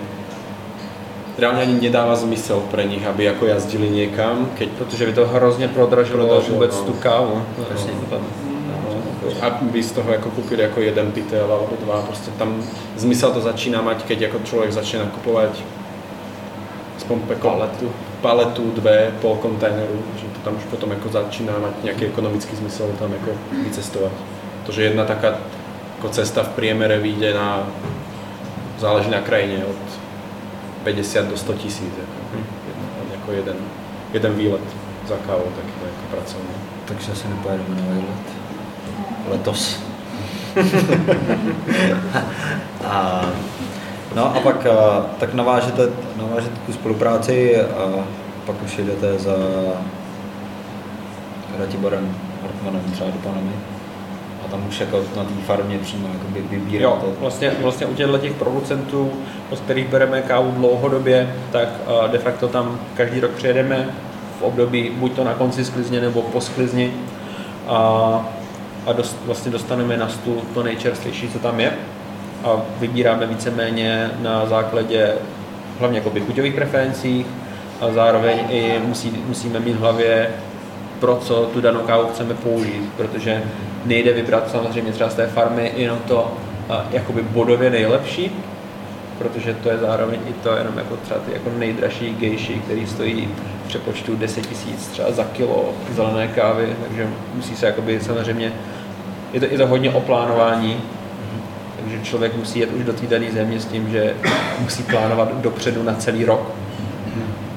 reálne 1.39 1.63
ani 1.63 1.79
nedáva 1.79 2.19
zmysel 2.19 2.59
pre 2.67 2.83
nich, 2.83 3.07
aby 3.07 3.31
ako 3.31 3.55
jazdili 3.55 3.87
niekam, 3.87 4.51
keď 4.59 4.67
Protože 4.83 5.05
by 5.05 5.13
to 5.13 5.27
hrozně 5.31 5.67
prodražilo 5.71 6.27
Prodražilo, 6.27 6.59
vůbec 6.59 6.75
no. 6.75 6.83
tu 6.83 6.93
kávu. 6.93 7.41
Jasně. 7.71 7.91
To 8.11 8.50
tam- 9.29 9.53
aby 9.69 9.83
z 9.83 9.91
toho 9.91 10.11
jako 10.11 10.29
kúpili 10.29 10.65
ako 10.65 10.79
jeden 10.81 11.11
pytel 11.11 11.45
alebo 11.45 11.77
dva, 11.85 12.01
proste 12.01 12.31
tam 12.31 12.63
zmysel 12.97 13.31
to 13.31 13.41
začína 13.41 13.81
mať, 13.81 14.03
keď 14.03 14.23
ako 14.29 14.39
človek 14.43 14.71
začne 14.73 14.99
nakupovať 14.99 15.61
aspoň 16.97 17.17
ako 17.29 17.49
paletu. 17.49 17.87
paletu, 18.21 18.71
dve, 18.75 19.11
pol 19.21 19.35
kontajneru, 19.35 19.97
že 20.17 20.25
to 20.33 20.39
tam 20.45 20.55
už 20.55 20.63
potom 20.69 20.91
jako 20.91 21.09
začíná 21.09 21.53
mať 21.59 21.73
nejaký 21.83 22.05
ekonomický 22.05 22.55
zmysel 22.55 22.87
tam 22.99 23.13
jako 23.13 23.31
vycestovať. 23.63 24.11
To, 24.65 24.71
že 24.71 24.83
jedna 24.83 25.05
taká 25.05 25.37
ako 25.99 26.09
cesta 26.09 26.43
v 26.43 26.49
priemere 26.57 26.97
vyjde 26.97 27.33
na, 27.33 27.65
záleží 28.79 29.09
na 29.09 29.21
krajine, 29.21 29.65
od 29.65 29.77
50 30.83 31.29
do 31.29 31.37
100 31.37 31.53
tisíc, 31.53 31.93
jako, 31.93 32.37
jako 33.13 33.31
jeden, 33.31 33.55
jeden 34.13 34.33
výlet 34.33 34.61
za 35.07 35.15
kávou, 35.25 35.45
taký 35.55 35.73
jako 35.85 36.15
pracovný. 36.15 36.53
Takže 36.85 37.11
asi 37.11 37.27
nepojedeme 37.27 37.75
na 37.75 37.93
výlet. 37.93 38.40
Letos. 39.29 39.79
a, 42.85 43.21
no 44.15 44.35
a 44.35 44.39
pak 44.39 44.65
a, 44.65 45.05
tak 45.19 45.33
navážete, 45.33 45.89
navážete 46.17 46.55
tu 46.65 46.73
spolupráci 46.73 47.61
a 47.61 48.05
pak 48.45 48.63
už 48.63 48.77
jedete 48.77 49.19
za 49.19 49.35
Ratiborem 51.59 52.15
Hartmanem 52.41 52.91
třeba 52.91 53.09
do 53.09 53.17
Panamy. 53.17 53.51
A 54.45 54.51
tam 54.51 54.67
už 54.67 54.79
jako 54.79 54.97
na 55.17 55.23
té 55.23 55.33
farmě 55.45 55.77
přímo 55.77 56.07
jakoby 56.13 56.39
Jo, 56.39 56.45
vybíráte. 56.49 57.05
vlastně, 57.19 57.51
vlastně 57.61 57.85
u 57.85 57.93
těchto 57.93 58.17
těch 58.17 58.33
producentů, 58.33 59.11
od 59.49 59.59
kterých 59.59 59.87
bereme 59.87 60.21
kávu 60.21 60.51
dlouhodobě, 60.51 61.35
tak 61.51 61.67
eh, 62.05 62.07
de 62.11 62.17
facto 62.17 62.47
tam 62.47 62.79
každý 62.97 63.19
rok 63.19 63.31
přijedeme 63.31 63.89
v 64.39 64.41
období 64.41 64.89
buď 64.95 65.11
to 65.13 65.23
na 65.23 65.33
konci 65.33 65.65
sklizně 65.65 66.01
nebo 66.01 66.21
po 66.21 66.41
sklizni 66.41 66.93
a, 67.67 68.25
a 68.85 68.93
dost, 68.93 69.17
vlastně 69.25 69.51
dostaneme 69.51 69.97
na 69.97 70.09
stůl 70.09 70.41
to 70.53 70.63
nejčerstvější, 70.63 71.29
co 71.29 71.39
tam 71.39 71.59
je. 71.59 71.73
A 72.43 72.61
vybíráme 72.79 73.25
víceméně 73.25 74.11
na 74.19 74.45
základě 74.45 75.13
hlavně 75.79 75.97
jako 75.97 76.11
chuťových 76.25 76.53
preferencí 76.53 77.25
a 77.81 77.91
zároveň 77.91 78.39
i 78.49 78.79
musí, 78.85 79.11
musíme 79.27 79.59
mít 79.59 79.73
v 79.73 79.79
hlavě 79.79 80.29
pro 80.99 81.15
co 81.15 81.49
tu 81.53 81.61
danou 81.61 81.79
kávu 81.79 82.07
chceme 82.07 82.33
použít, 82.33 82.89
protože 82.97 83.43
nejde 83.85 84.13
vybrat 84.13 84.51
samozřejmě 84.51 84.91
třeba 84.91 85.09
z 85.09 85.15
té 85.15 85.27
farmy 85.27 85.71
jenom 85.75 85.97
to 86.07 86.31
jakoby 86.91 87.23
bodově 87.23 87.69
nejlepší, 87.69 88.31
protože 89.21 89.53
to 89.53 89.69
je 89.69 89.77
zároveň 89.77 90.19
i 90.29 90.33
to 90.33 90.55
jenom 90.55 90.77
jako 90.77 90.97
třeba 90.97 91.19
ty 91.19 91.31
jako 91.31 91.49
nejdražší 91.57 92.15
gejši, 92.19 92.53
který 92.53 92.87
stojí 92.87 93.29
v 93.65 93.67
přepočtu 93.67 94.15
10 94.15 94.45
tisíc 94.45 94.87
třeba 94.87 95.11
za 95.11 95.23
kilo 95.23 95.69
zelené 95.95 96.27
kávy, 96.27 96.75
takže 96.87 97.07
musí 97.33 97.55
se 97.55 97.65
jakoby 97.65 97.99
samozřejmě, 97.99 98.53
je 99.33 99.39
to, 99.39 99.45
je 99.45 99.57
to 99.57 99.67
hodně 99.67 99.91
o 99.91 100.01
plánování, 100.01 100.77
takže 101.79 101.99
člověk 102.03 102.35
musí 102.35 102.59
jet 102.59 102.73
už 102.73 102.83
do 102.83 102.93
té 102.93 103.07
dané 103.07 103.31
země 103.31 103.59
s 103.59 103.65
tím, 103.65 103.89
že 103.89 104.15
musí 104.59 104.83
plánovat 104.83 105.41
dopředu 105.41 105.83
na 105.83 105.93
celý 105.93 106.25
rok, 106.25 106.51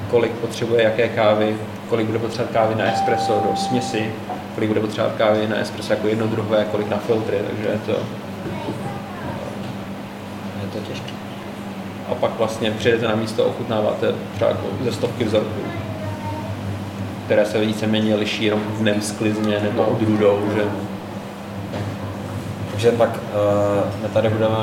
kolik 0.09 0.31
potřebuje 0.31 0.83
jaké 0.83 1.09
kávy, 1.09 1.55
kolik 1.89 2.07
bude 2.07 2.19
potřebovat 2.19 2.53
kávy 2.53 2.75
na 2.75 2.85
espresso 2.85 3.43
do 3.49 3.55
směsi, 3.55 4.11
kolik 4.55 4.67
bude 4.67 4.81
potřebovat 4.81 5.15
kávy 5.17 5.47
na 5.47 5.55
espresso 5.55 5.93
jako 5.93 6.07
jedno 6.07 6.27
druhé, 6.27 6.65
kolik 6.71 6.89
na 6.89 6.97
filtry, 6.97 7.37
takže 7.47 7.67
je 7.67 7.79
to... 7.85 7.91
Je 10.61 10.71
to 10.73 10.79
těžké. 10.79 11.11
A 12.11 12.15
pak 12.15 12.31
vlastně 12.37 12.71
přijedete 12.71 13.07
na 13.07 13.15
místo, 13.15 13.45
ochutnáváte 13.45 14.15
třeba 14.35 14.49
jako 14.49 14.67
ze 14.83 14.91
stovky 14.91 15.23
vzorků, 15.23 15.61
které 17.25 17.45
se 17.45 17.59
víceméně 17.59 18.15
liší 18.15 18.45
jenom 18.45 18.59
v 18.59 18.79
dnem 18.79 19.01
sklizně 19.01 19.59
nebo 19.59 19.83
odrůdou, 19.83 20.39
že 20.55 20.63
Takže 22.75 22.91
pak 22.91 23.09
uh, 23.09 24.01
my 24.03 24.09
tady 24.09 24.29
budeme 24.29 24.55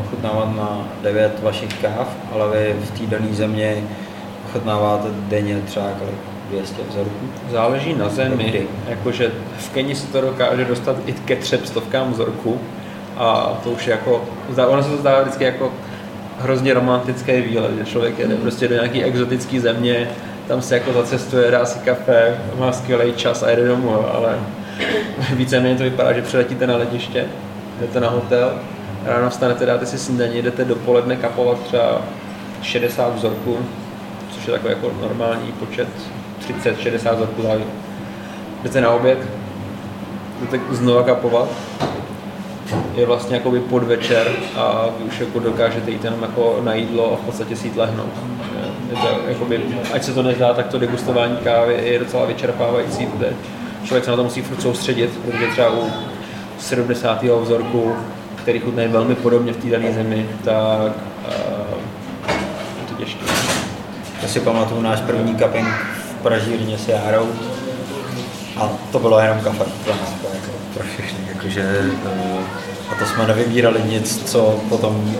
ochutnávat 0.00 0.56
na 0.56 0.88
9 1.02 1.42
vašich 1.42 1.74
káv, 1.82 2.08
ale 2.32 2.48
vy 2.50 2.74
v 2.80 2.90
té 2.90 3.06
dané 3.06 3.34
země 3.34 3.76
ochutnáváte 4.48 5.08
denně 5.28 5.60
třeba 5.66 5.86
kolik? 5.98 6.14
200 6.50 6.82
vzorků? 6.88 7.28
záleží 7.50 7.94
na 7.94 8.08
zemi. 8.08 8.66
Jakože 8.88 9.32
v 9.58 9.70
Keni 9.70 9.94
se 9.94 10.06
to 10.06 10.20
dokáže 10.20 10.64
dostat 10.64 10.96
i 11.06 11.12
ke 11.12 11.36
třem 11.36 11.60
stovkám 11.66 12.12
vzorků 12.12 12.60
a 13.16 13.58
to 13.64 13.70
už 13.70 13.86
je 13.86 13.90
jako, 13.90 14.24
ono 14.66 14.82
se 14.82 14.90
to 14.90 14.96
zdá 14.96 15.20
vždycky 15.20 15.44
jako 15.44 15.72
hrozně 16.38 16.74
romantický 16.74 17.40
výlet, 17.40 17.70
že 17.78 17.84
člověk 17.84 18.18
jede 18.18 18.36
prostě 18.36 18.68
do 18.68 18.74
nějaký 18.74 19.04
exotické 19.04 19.60
země, 19.60 20.08
tam 20.48 20.62
se 20.62 20.74
jako 20.74 20.92
zacestuje, 20.92 21.50
dá 21.50 21.64
si 21.64 21.78
kafe, 21.78 22.38
má 22.58 22.72
skvělý 22.72 23.12
čas 23.12 23.42
a 23.42 23.50
jede 23.50 23.68
domů, 23.68 24.14
ale 24.14 24.38
víceméně 25.32 25.76
to 25.76 25.82
vypadá, 25.82 26.12
že 26.12 26.22
přiletíte 26.22 26.66
na 26.66 26.76
letiště, 26.76 27.24
jdete 27.80 28.00
na 28.00 28.10
hotel, 28.10 28.52
ráno 29.04 29.30
vstanete, 29.30 29.66
dáte 29.66 29.86
si 29.86 29.98
snídaní, 29.98 30.42
jdete 30.42 30.64
dopoledne 30.64 31.16
kapovat 31.16 31.60
třeba 31.60 32.02
60 32.62 33.14
vzorků, 33.14 33.58
což 34.34 34.46
je 34.46 34.52
takový 34.52 34.74
jako 34.74 34.92
normální 35.00 35.52
počet, 35.52 35.88
30-60 36.64 37.14
vzorků 37.14 37.42
záleží. 37.42 37.64
Jdete 38.62 38.80
na 38.80 38.90
oběd, 38.90 39.18
jdete 40.40 40.58
znova 40.70 41.02
kapovat, 41.02 41.48
je 42.96 43.06
vlastně 43.06 43.36
jakoby 43.36 43.60
podvečer 43.60 44.32
a 44.56 44.88
vy 44.98 45.04
už 45.04 45.20
jako 45.20 45.38
dokážete 45.38 45.90
jít 45.90 46.04
jenom 46.04 46.22
jako 46.22 46.60
na 46.64 46.74
jídlo 46.74 47.12
a 47.12 47.16
v 47.16 47.20
podstatě 47.20 47.56
si 47.56 47.66
jít 47.66 47.76
lehnout. 47.76 48.12
Je 48.90 48.96
to 48.96 49.08
jakoby, 49.28 49.60
ať 49.92 50.04
se 50.04 50.14
to 50.14 50.22
nezdá, 50.22 50.54
tak 50.54 50.66
to 50.66 50.78
degustování 50.78 51.36
kávy 51.36 51.80
je 51.82 51.98
docela 51.98 52.26
vyčerpávající, 52.26 53.06
protože 53.06 53.32
člověk 53.84 54.04
se 54.04 54.10
na 54.10 54.16
to 54.16 54.24
musí 54.24 54.42
furt 54.42 54.62
soustředit, 54.62 55.10
protože 55.24 55.46
třeba 55.46 55.70
u 55.70 55.90
70. 56.58 57.22
vzorku, 57.22 57.96
který 58.36 58.60
chutnají 58.60 58.88
velmi 58.88 59.14
podobně 59.14 59.52
v 59.52 59.56
té 59.56 59.70
dané 59.70 59.92
zemi, 59.92 60.28
tak 60.44 60.92
uh, 61.28 61.78
je 62.80 62.88
to 62.88 62.94
těžké. 62.94 63.24
Já 64.22 64.28
si 64.28 64.40
pamatuju 64.40 64.80
náš 64.80 65.00
první 65.00 65.36
cupping 65.36 65.68
v 66.18 66.22
pražírně 66.22 66.78
s 66.78 66.88
Járou 66.88 67.28
a 68.56 68.70
to 68.92 68.98
bylo 68.98 69.20
jenom 69.20 69.40
kafe 69.40 69.64
pro 69.84 69.92
jako 70.34 70.50
pro 70.74 70.84
všechny, 70.84 71.18
jakože, 71.34 71.90
uh, 72.04 72.65
a 72.90 72.94
to 72.94 73.06
jsme 73.06 73.26
nevybírali 73.26 73.82
nic, 73.82 74.30
co 74.30 74.60
potom 74.68 75.16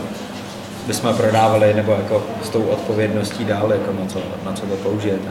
bychom 0.87 1.15
prodávali 1.15 1.75
nebo 1.75 1.93
jako 1.93 2.23
s 2.43 2.49
tou 2.49 2.63
odpovědností 2.63 3.45
dál, 3.45 3.73
jako 3.73 3.93
na 4.01 4.07
co, 4.07 4.19
na 4.45 4.53
co 4.53 4.67
to 4.67 4.75
použijete, 4.77 5.29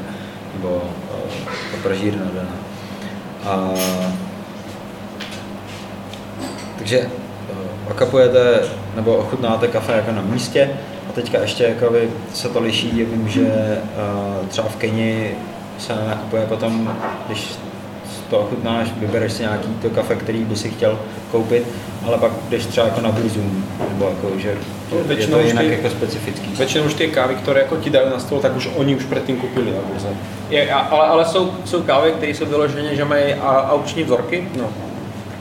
nebo 0.55 0.75
uh, 0.75 1.31
to 1.71 1.77
pražírna 1.83 2.25
daná. 2.35 2.55
A, 3.45 3.73
takže 6.77 6.99
uh, 6.99 7.91
okapujete 7.91 8.61
nebo 8.95 9.15
ochutnáte 9.15 9.67
kafe 9.67 9.91
jako 9.91 10.11
na 10.11 10.21
místě 10.21 10.69
a 11.09 11.11
teďka 11.11 11.39
ještě 11.39 11.63
jako 11.63 11.93
se 12.33 12.49
to 12.49 12.59
liší, 12.59 12.91
vím, 12.91 13.29
že 13.29 13.41
uh, 13.41 14.47
třeba 14.47 14.67
v 14.69 14.75
Keni 14.75 15.31
se 15.77 15.93
nakupuje 16.07 16.45
potom, 16.45 16.97
když 17.27 17.55
to 18.29 18.39
ochutnáš, 18.39 18.87
vybereš 18.97 19.31
si 19.31 19.43
nějaký 19.43 19.67
to 19.81 19.89
kafe, 19.89 20.15
který 20.15 20.43
by 20.43 20.55
si 20.55 20.69
chtěl 20.69 20.99
koupit, 21.31 21.67
ale 22.07 22.17
pak 22.17 22.31
jdeš 22.49 22.65
třeba 22.65 22.87
jako 22.87 23.01
na 23.01 23.11
burzu, 23.11 23.41
nebo 23.89 24.05
jako, 24.05 24.39
že 24.39 24.47
je, 25.09 25.17
je 25.17 25.27
to 25.27 25.39
jinak 25.39 25.65
ty, 25.65 25.71
jako 25.71 25.89
specifický. 25.89 26.55
Většinou 26.57 26.85
už 26.85 26.93
ty 26.93 27.07
kávy, 27.07 27.35
které 27.35 27.61
jako 27.61 27.75
ti 27.75 27.89
dají 27.89 28.09
na 28.09 28.19
stůl, 28.19 28.39
tak 28.39 28.55
už 28.55 28.69
oni 28.75 28.95
už 28.95 29.03
předtím 29.03 29.37
koupili 29.37 29.71
na 29.71 29.77
burze. 29.87 30.07
Je, 30.49 30.73
ale, 30.73 31.07
ale 31.07 31.25
jsou, 31.25 31.51
jsou 31.65 31.81
kávy, 31.81 32.11
které 32.11 32.31
jsou 32.31 32.45
vyloženě, 32.45 32.95
že 32.95 33.05
mají 33.05 33.33
aukční 33.69 34.03
vzorky. 34.03 34.47
No. 34.57 34.69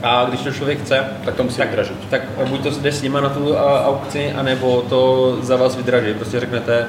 A 0.03 0.25
když 0.25 0.41
to 0.41 0.51
člověk 0.51 0.79
chce, 0.81 1.05
tak 1.25 1.35
to 1.35 1.43
musí 1.43 1.57
tak, 1.57 1.69
vydražit. 1.69 1.95
Tak 2.09 2.21
buď 2.45 2.63
to 2.63 2.69
jde 2.69 2.91
s 2.91 3.01
nima 3.01 3.21
na 3.21 3.29
tu 3.29 3.55
aukci, 3.85 4.31
anebo 4.31 4.81
to 4.89 5.37
za 5.41 5.55
vás 5.55 5.75
vydraží. 5.75 6.13
Prostě 6.13 6.39
řeknete, 6.39 6.85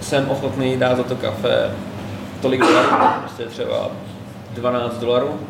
jsem 0.00 0.28
ochotný 0.28 0.76
dát 0.76 0.96
za 0.96 1.02
to 1.02 1.16
kafe 1.16 1.70
tolik 2.42 2.60
dolarů, 2.60 2.96
prostě 3.20 3.44
třeba 3.44 3.90
12 4.54 4.98
dolarů 4.98 5.40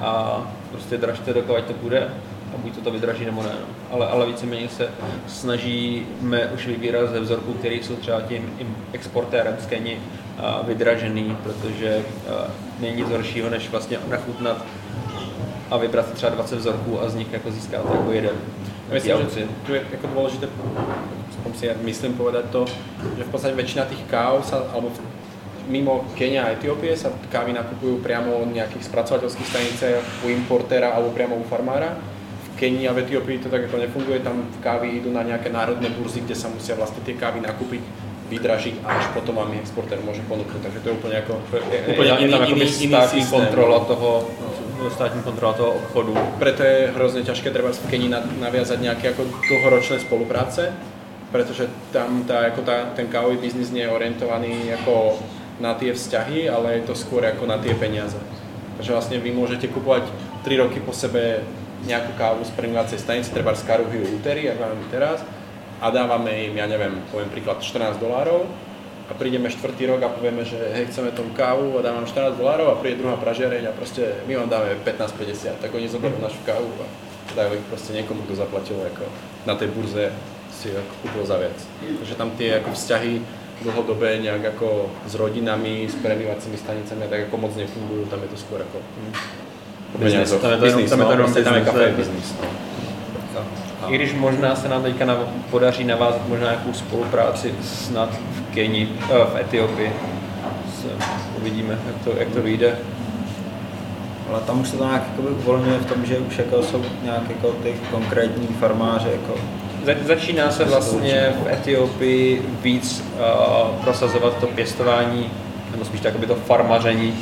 a 0.00 0.42
prostě 0.70 0.98
dražte, 0.98 1.34
dokud 1.34 1.64
to 1.64 1.72
bude 1.82 2.08
a 2.54 2.56
buď 2.56 2.74
to 2.74 2.80
to 2.80 2.90
vydraží 2.90 3.24
nebo 3.24 3.42
ne. 3.42 3.48
No. 3.48 3.66
Ale, 3.90 4.06
ale 4.08 4.26
víceméně 4.26 4.68
se 4.68 4.88
snažíme 5.26 6.46
už 6.54 6.66
vybírat 6.66 7.10
ze 7.10 7.20
vzorků, 7.20 7.52
které 7.52 7.74
jsou 7.74 7.96
třeba 7.96 8.20
tím 8.20 8.76
exportérem 8.92 9.56
z 9.60 9.66
Keni 9.66 9.98
vydražený, 10.66 11.36
protože 11.42 12.02
není 12.80 12.96
nic 12.96 13.08
horšího, 13.08 13.50
než 13.50 13.70
vlastně 13.70 13.98
nachutnat 14.08 14.64
a 15.70 15.76
vybrat 15.76 16.12
třeba 16.12 16.34
20 16.34 16.56
vzorků 16.56 17.02
a 17.02 17.08
z 17.08 17.14
nich 17.14 17.32
jako 17.32 17.50
získat 17.50 17.84
jako 17.84 18.12
jeden. 18.12 18.34
Myslím, 18.92 19.16
že 19.34 19.46
tu 19.66 19.74
je 19.74 19.82
jako 19.90 20.06
dôležité, 20.06 20.50
si 21.54 21.70
myslím 21.82 22.14
povedať 22.14 22.44
to, 22.50 22.66
že 23.16 23.22
v 23.22 23.30
podstate 23.30 23.54
väčšina 23.54 23.86
tých 23.86 24.02
káv 24.10 24.42
sa, 24.42 24.66
alebo 24.74 24.90
mimo 25.70 26.04
Kenia 26.18 26.50
a 26.50 26.52
Etiópie 26.58 26.92
sa 26.98 27.14
kávy 27.30 27.54
nakupujú 27.54 28.02
priamo 28.02 28.42
od 28.42 28.50
nejakých 28.50 28.90
spracovateľských 28.90 29.48
stanicách 29.48 30.02
u 30.26 30.28
importéra 30.28 30.92
alebo 30.92 31.14
priamo 31.14 31.38
u 31.38 31.46
farmára. 31.46 31.94
V 32.44 32.48
Kenii 32.58 32.90
a 32.90 32.92
v 32.92 33.06
Etiópii 33.06 33.40
to 33.40 33.48
tak 33.48 33.70
ako 33.70 33.78
nefunguje, 33.78 34.20
tam 34.20 34.44
kávy 34.60 35.00
idú 35.00 35.14
na 35.14 35.22
nejaké 35.22 35.48
národné 35.48 35.88
burzy, 35.94 36.20
kde 36.20 36.36
sa 36.36 36.50
musia 36.50 36.74
vlastne 36.74 37.00
tie 37.06 37.16
kávy 37.16 37.40
nakúpiť 37.40 37.80
vydražiť 38.30 38.86
a 38.86 39.02
až 39.02 39.06
potom 39.10 39.42
vám 39.42 39.50
exportér 39.58 39.98
môže 40.06 40.22
ponúknuť. 40.30 40.62
Takže 40.62 40.78
to 40.82 40.86
je 40.86 40.94
úplne 40.94 41.16
ako 41.18 41.32
úplne 41.90 42.10
iný, 42.22 42.36
iný, 42.54 42.62
iný 42.62 42.94
státní 42.94 43.22
kontrola 43.26 43.78
toho, 43.90 44.10
no. 44.78 44.86
státní 44.86 45.20
kontrola 45.26 45.52
toho 45.58 45.70
obchodu. 45.82 46.12
Preto 46.38 46.62
je 46.62 46.78
hrozne 46.94 47.22
ťažké 47.26 47.50
treba 47.50 47.74
v 47.74 47.90
Kenii 47.90 48.10
naviazať 48.38 48.78
nejaké 48.78 49.18
ako 49.18 49.26
dlhoročné 49.26 49.98
spolupráce, 50.06 50.70
pretože 51.34 51.66
tam 51.90 52.22
tá, 52.22 52.46
ako 52.54 52.62
tá, 52.62 52.94
ten 52.94 53.10
kávový 53.10 53.42
biznis 53.42 53.74
nie 53.74 53.82
je 53.82 53.90
orientovaný 53.90 54.70
ako 54.78 55.18
na 55.60 55.76
tie 55.76 55.92
vzťahy, 55.92 56.48
ale 56.48 56.80
je 56.80 56.88
to 56.88 56.94
skôr 56.96 57.22
ako 57.22 57.44
na 57.44 57.60
tie 57.60 57.76
peniaze. 57.76 58.16
Takže 58.80 58.96
vlastne 58.96 59.16
vy 59.20 59.30
môžete 59.30 59.68
kupovať 59.68 60.08
3 60.42 60.62
roky 60.64 60.80
po 60.80 60.96
sebe 60.96 61.44
nejakú 61.84 62.16
kávu 62.16 62.44
z 62.44 62.52
premývacej 62.56 62.98
stanice, 63.00 63.32
treba 63.32 63.52
z 63.56 63.64
Karuhiu 63.68 64.04
Útery, 64.20 64.48
ako 64.48 64.60
máme 64.60 64.88
teraz, 64.88 65.20
a 65.80 65.88
dávame 65.88 66.48
im, 66.48 66.56
ja 66.56 66.68
neviem, 66.68 67.00
poviem 67.08 67.32
príklad 67.32 67.64
14 67.64 67.96
dolárov 67.96 68.44
a 69.08 69.12
prídeme 69.16 69.48
štvrtý 69.48 69.88
rok 69.88 70.00
a 70.04 70.12
povieme, 70.12 70.44
že 70.44 70.60
hej, 70.76 70.92
chceme 70.92 71.10
tomu 71.16 71.32
kávu 71.32 71.80
a 71.80 71.84
dávam 71.84 72.04
14 72.04 72.36
dolárov 72.36 72.68
a 72.72 72.80
príde 72.80 73.00
druhá 73.00 73.16
pražiareň 73.16 73.72
a 73.72 73.76
proste 73.76 74.20
my 74.28 74.44
vám 74.44 74.48
dáme 74.52 74.76
15,50, 74.84 75.56
tak 75.60 75.72
oni 75.72 75.88
zoberú 75.88 76.20
našu 76.20 76.40
kávu 76.44 76.68
a 76.84 76.86
dajú 77.32 77.56
ich 77.56 77.66
proste 77.72 77.96
niekomu, 77.96 78.28
kto 78.28 78.44
zaplatil 78.44 78.76
ako 78.76 79.08
na 79.48 79.56
tej 79.56 79.72
burze 79.72 80.12
si 80.52 80.68
kúpil 81.00 81.24
za 81.24 81.40
viac. 81.40 81.56
Takže 81.80 82.14
tam 82.20 82.28
tie 82.36 82.60
ako 82.60 82.76
vzťahy 82.76 83.39
dlhodobé 83.62 84.18
nejak 84.18 84.56
ako 84.56 84.90
s 85.06 85.14
rodinami, 85.14 85.88
s 85.88 85.94
premývacími 85.94 86.56
stanicami 86.56 87.04
tak 87.10 87.20
ako 87.28 87.36
moc 87.36 87.52
nefungujú, 87.56 88.08
tam 88.08 88.22
je 88.24 88.28
to 88.32 88.38
skôr 88.40 88.58
ako 88.64 88.80
hm, 88.80 89.12
business, 90.00 90.32
tam 90.32 90.50
je 90.50 90.58
to 90.58 90.64
business, 90.64 90.90
tam 90.90 91.00
je 91.00 91.06
to 91.06 91.42
tam 91.44 91.54
je 91.54 91.64
kafe 91.64 91.92
business. 91.92 92.28
No. 92.40 93.88
I 93.88 93.94
když 93.94 94.14
možná 94.14 94.56
se 94.56 94.68
nám 94.68 94.82
teďka 94.82 95.18
podaří 95.50 95.84
navázat 95.84 96.28
možná 96.28 96.46
nějakou 96.46 96.72
spolupráci 96.72 97.54
snad 97.62 98.08
v 98.32 98.54
Keni, 98.54 98.88
eh, 99.02 99.24
v 99.24 99.36
Etiopii. 99.40 99.92
Uvidíme, 101.38 101.78
jak 101.86 102.04
to, 102.04 102.10
jak 102.18 102.28
to 102.28 102.42
vyjde. 102.42 102.78
Ale 104.30 104.40
tam 104.40 104.60
už 104.60 104.68
se 104.68 104.76
to 104.76 104.84
nějak 104.84 105.02
uvolňuje 105.18 105.78
v 105.78 105.86
tom, 105.86 106.06
že 106.06 106.18
už 106.18 106.38
jako 106.38 106.62
jsou 106.62 106.84
nějak 107.02 107.30
jako 107.30 107.52
ty 107.62 107.74
konkrétní 107.90 108.46
farmáři 108.46 109.08
jako 109.12 109.34
začíná 110.02 110.50
se 110.50 110.64
vlastně 110.64 111.32
v 111.44 111.48
Etiopii 111.48 112.42
víc 112.62 113.04
uh, 113.14 113.76
prosazovat 113.84 114.36
to 114.40 114.46
pěstování, 114.46 115.30
nebo 115.70 115.84
spíš 115.84 116.00
tak, 116.00 116.14
to 116.26 116.34
farmaření, 116.34 117.14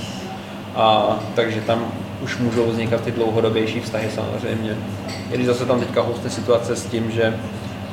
a, 0.78 1.18
takže 1.34 1.60
tam 1.60 1.92
už 2.20 2.38
můžou 2.38 2.66
vznikat 2.66 3.00
ty 3.00 3.10
dlouhodobější 3.10 3.80
vztahy 3.80 4.08
samozřejmě. 4.14 4.76
I 5.30 5.34
když 5.34 5.46
zase 5.46 5.66
tam 5.66 5.80
teďka 5.80 6.02
hosté 6.02 6.30
situace 6.30 6.76
s 6.76 6.86
tím, 6.86 7.10
že 7.10 7.36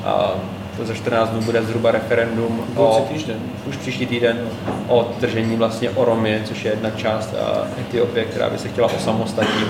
a, 0.04 0.30
to 0.76 0.84
za 0.84 0.94
14 0.94 1.30
dnů 1.30 1.40
bude 1.40 1.62
zhruba 1.62 1.90
referendum 1.90 2.64
o, 2.76 3.06
týžden. 3.12 3.36
už 3.68 3.76
příští 3.76 4.06
týden 4.06 4.48
o 4.88 5.08
držení 5.20 5.56
vlastně 5.56 5.90
Oromy, 5.90 6.42
což 6.44 6.64
je 6.64 6.70
jedna 6.70 6.90
část 6.90 7.34
Etiopie, 7.80 8.24
která 8.24 8.50
by 8.50 8.58
se 8.58 8.68
chtěla 8.68 8.86
osamostatnit 8.86 9.68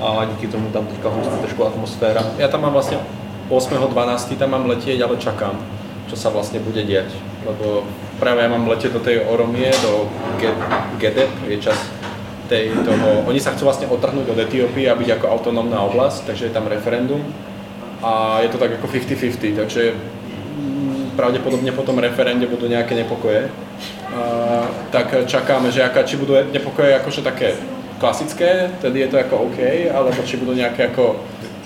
a 0.00 0.24
díky 0.24 0.46
tomu 0.46 0.68
tam 0.68 0.86
teďka 0.86 1.08
hostí 1.08 1.36
trošku 1.38 1.66
atmosféra. 1.66 2.22
Já 2.38 2.48
tam 2.48 2.62
mám 2.62 2.72
vlastně 2.72 2.98
8.12. 3.48 4.36
tam 4.36 4.52
mám 4.52 4.68
letieť, 4.68 5.00
ale 5.00 5.16
čakám, 5.16 5.56
čo 6.08 6.16
sa 6.16 6.28
vlastne 6.28 6.60
bude 6.60 6.84
diať. 6.84 7.08
Lebo 7.48 7.88
práve 8.20 8.44
ja 8.44 8.48
mám 8.52 8.68
letieť 8.68 8.92
do 8.92 9.00
tej 9.00 9.24
Oromie, 9.24 9.72
do 9.80 10.08
Gedep, 11.00 11.32
je 11.48 11.56
čas 11.60 11.80
tej, 12.48 12.72
toho, 12.84 13.28
oni 13.28 13.40
sa 13.40 13.52
chcú 13.52 13.68
vlastne 13.68 13.88
otrhnúť 13.88 14.32
od 14.32 14.38
Etiópie 14.40 14.88
a 14.88 14.96
byť 14.96 15.20
ako 15.20 15.26
autonómna 15.28 15.84
oblasť, 15.84 16.32
takže 16.32 16.48
je 16.48 16.56
tam 16.56 16.68
referendum 16.68 17.20
a 18.00 18.40
je 18.40 18.48
to 18.48 18.56
tak 18.56 18.80
ako 18.80 18.88
50-50, 18.88 19.60
takže 19.60 19.92
pravdepodobne 21.16 21.74
po 21.76 21.84
tom 21.84 22.00
referende 22.00 22.48
budú 22.48 22.70
nejaké 22.70 22.96
nepokoje. 22.96 23.52
A, 24.12 24.64
tak 24.88 25.28
čakáme, 25.28 25.68
že 25.68 25.84
aká, 25.84 26.08
či 26.08 26.16
budú 26.16 26.40
nepokoje 26.48 26.96
akože 26.96 27.20
také 27.20 27.58
klasické, 28.00 28.72
tedy 28.80 29.04
je 29.04 29.08
to 29.12 29.20
ako 29.20 29.50
OK, 29.52 29.60
alebo 29.92 30.20
či 30.24 30.40
budú 30.40 30.56
nejaké 30.56 30.88
ako 30.94 31.20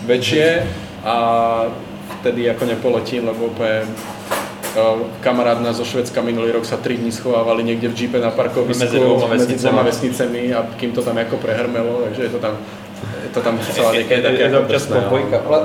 väčšie 0.08 0.66
a 1.04 1.16
vtedy 2.20 2.50
ako 2.50 2.64
nepoletím, 2.66 3.26
lebo 3.26 3.50
úplne 3.50 3.82
kamarát 5.20 5.60
nás 5.60 5.76
zo 5.76 5.84
Švedska 5.84 6.24
minulý 6.24 6.56
rok 6.56 6.64
sa 6.64 6.80
3 6.80 6.96
dní 6.96 7.12
schovávali 7.12 7.60
niekde 7.60 7.92
v 7.92 7.94
džípe 7.94 8.16
na 8.16 8.32
parkovisku 8.32 8.80
medzi 8.80 8.96
dvoma 8.96 9.28
vesnicami. 9.28 9.68
dvoma 9.68 9.82
vesnicami 9.82 10.40
a 10.54 10.60
kým 10.80 10.92
to 10.96 11.02
tam 11.02 11.16
jako 11.18 11.36
prehrmelo, 11.36 12.08
takže 12.08 12.22
je 12.22 12.28
to 12.28 12.38
tam, 12.38 12.56
je 13.22 13.28
to 13.34 13.40
tam 13.40 13.58
celá 13.58 13.92
někde 13.92 14.22
také 14.22 14.42
jako 14.42 14.64
drsné. 14.64 14.96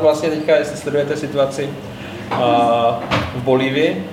Vlastně 0.01 0.29
teďka, 0.29 0.55
jestli 0.55 0.77
sledujete 0.77 1.17
situaci 1.17 1.69
v 3.35 3.41
Bolívii, 3.43 4.09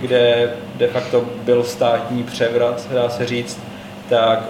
kde 0.00 0.52
de 0.76 0.86
facto 0.86 1.24
byl 1.44 1.64
státní 1.64 2.22
převrat, 2.22 2.92
dá 2.92 3.08
se 3.08 3.26
říct, 3.26 3.60
tak 4.08 4.44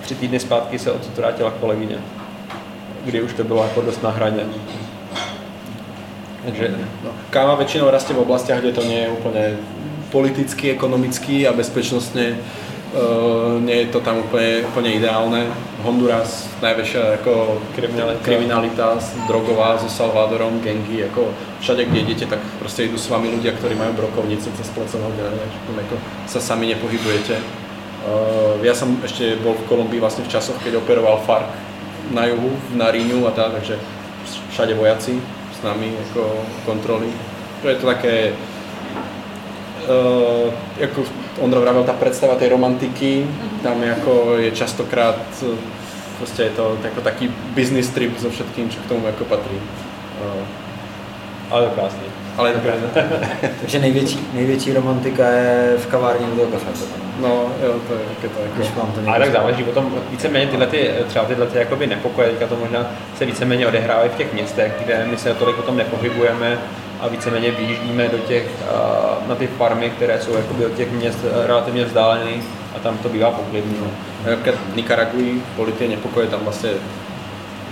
tři 0.00 0.14
týdny 0.14 0.40
zpátky 0.40 0.78
se 0.78 0.92
odsud 0.92 1.16
vrátila 1.16 1.50
kolegyně, 1.60 1.96
kdy 3.04 3.22
už 3.22 3.32
to 3.32 3.44
bylo 3.44 3.62
jako 3.62 3.80
dost 3.80 4.02
na 4.02 4.10
hraně. 4.10 4.44
Takže 6.42 6.74
no, 7.06 7.10
káva 7.30 7.54
väčšinou 7.54 7.86
rastie 7.86 8.18
v 8.18 8.26
oblastiach, 8.26 8.58
kde 8.58 8.74
to 8.74 8.82
nie 8.82 9.06
je 9.06 9.14
úplne 9.14 9.44
politicky, 10.10 10.74
ekonomicky 10.74 11.46
a 11.46 11.54
bezpečnostne 11.54 12.34
uh, 12.34 13.62
nie 13.62 13.86
je 13.86 13.94
to 13.94 14.02
tam 14.02 14.26
úplne, 14.26 14.66
úplne 14.66 14.90
ideálne. 14.90 15.46
Honduras, 15.86 16.50
najväčšia 16.58 17.22
ako 17.22 17.62
kriminalita. 17.78 18.22
kriminalita 18.26 18.88
drogová 19.30 19.78
so 19.78 19.86
Salvadorom, 19.86 20.58
gengy, 20.66 21.06
ako 21.06 21.30
všade, 21.62 21.86
kde 21.86 22.10
idete, 22.10 22.26
tak 22.26 22.42
proste 22.58 22.90
idú 22.90 22.98
s 22.98 23.06
vami 23.06 23.30
ľudia, 23.30 23.54
ktorí 23.54 23.78
majú 23.78 24.02
brokovnice 24.02 24.50
cez 24.50 24.66
pleco 24.74 24.98
nohy, 24.98 25.22
ako 25.22 25.94
sa 26.26 26.42
sami 26.42 26.74
nepohybujete. 26.74 27.38
Uh, 28.02 28.58
ja 28.66 28.74
som 28.74 28.98
ešte 29.06 29.38
bol 29.46 29.54
v 29.54 29.66
Kolumbii 29.70 30.02
vlastne 30.02 30.26
v 30.26 30.32
časoch, 30.34 30.58
keď 30.58 30.82
operoval 30.82 31.22
FARC 31.22 31.46
na 32.10 32.26
juhu, 32.26 32.50
v 32.50 32.82
Naríňu 32.82 33.30
a 33.30 33.32
tak, 33.32 33.54
takže 33.62 33.78
všade 34.50 34.74
vojaci 34.74 35.22
s 35.62 35.64
nami 35.64 35.94
ako 36.10 36.42
kontroly. 36.66 37.06
To 37.62 37.70
je 37.70 37.78
to 37.78 37.86
také, 37.86 38.34
uh, 39.86 40.50
ako 40.82 41.06
Ondra 41.38 41.62
vravel, 41.62 41.86
tá 41.86 41.94
predstava 41.96 42.34
tej 42.36 42.50
romantiky, 42.52 43.24
tam 43.62 43.78
ako 43.78 44.42
je 44.42 44.50
častokrát 44.52 45.16
proste 46.22 46.44
je 46.44 46.54
to 46.54 46.78
ako 46.78 47.00
taký 47.02 47.26
business 47.56 47.90
trip 47.90 48.14
so 48.20 48.30
všetkým, 48.30 48.68
čo 48.68 48.78
k 48.84 48.90
tomu 48.90 49.08
ako 49.08 49.24
patrí. 49.24 49.56
Uh, 50.22 50.44
ale 51.50 51.72
krásný. 51.72 52.11
Ale 52.36 52.50
je. 52.50 52.56
Takže 53.60 53.78
největší, 53.78 54.18
největší 54.34 54.72
romantika 54.72 55.28
je 55.28 55.74
v 55.78 55.86
kavárně 55.86 56.26
u 56.26 56.36
toho 56.36 56.50
kafe. 56.50 56.84
No, 57.20 57.28
jo, 57.62 57.74
to 57.88 57.92
je 57.92 58.00
to 58.20 58.40
jako... 58.42 58.56
Když 58.56 58.68
mám 58.74 58.92
to 58.92 59.00
Ale 59.06 59.18
tak 59.18 59.32
záleží 59.32 59.64
potom 59.64 59.94
víceméně 60.10 60.46
tyhle 60.46 60.66
ty, 60.66 60.90
třeba 61.06 61.24
tyhle 61.24 61.46
ty 61.46 61.58
jakoby 61.58 61.86
nepokoje, 61.86 62.28
teďka 62.28 62.46
to 62.46 62.56
možná 62.56 62.86
se 63.18 63.24
víceméně 63.24 63.66
odehrávají 63.66 64.10
v 64.10 64.16
těch 64.16 64.32
městech, 64.32 64.72
kde 64.84 65.06
my 65.10 65.16
se 65.16 65.34
tolik 65.34 65.56
potom 65.56 65.76
nepohybujeme 65.76 66.58
a 67.00 67.08
víceméně 67.08 67.50
vyjíždíme 67.50 68.08
do 68.08 68.18
těch, 68.18 68.48
na 69.26 69.34
ty 69.34 69.46
farmy, 69.46 69.90
které 69.90 70.20
jsou 70.20 70.36
jakoby 70.36 70.66
od 70.66 70.72
těch 70.72 70.92
měst 70.92 71.18
relativně 71.46 71.84
vzdálené 71.84 72.30
a 72.76 72.78
tam 72.78 72.98
to 72.98 73.08
bývá 73.08 73.30
poklidný. 73.30 73.76
No. 73.80 73.86
Napríklad 74.30 74.54
v 74.54 74.76
Nikaragui 74.76 75.42
boli 75.58 75.74
tie 75.74 75.90
nepokoje, 75.90 76.30
tam 76.30 76.46
vlastne 76.46 76.78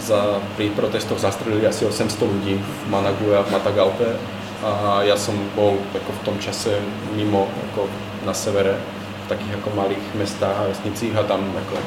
za, 0.03 0.43
pri 0.59 0.75
protestoch 0.75 1.23
zastrelili 1.23 1.63
asi 1.63 1.87
800 1.87 2.27
ľudí 2.27 2.59
v 2.59 2.81
Manague 2.91 3.31
a 3.39 3.47
v 3.47 3.55
Matagalpe 3.55 4.19
a 4.61 5.01
ja 5.09 5.17
som 5.17 5.33
bol 5.57 5.81
ako 5.97 6.11
v 6.13 6.25
tom 6.25 6.37
čase 6.37 6.77
mimo 7.17 7.49
ako 7.71 7.89
na 8.29 8.37
severe 8.37 8.77
v 8.77 9.27
takých 9.33 9.57
ako 9.63 9.69
malých 9.73 10.05
mestách 10.21 10.53
a 10.53 10.69
vesnicích 10.69 11.17
a 11.17 11.25
tam 11.25 11.41
ako 11.57 11.81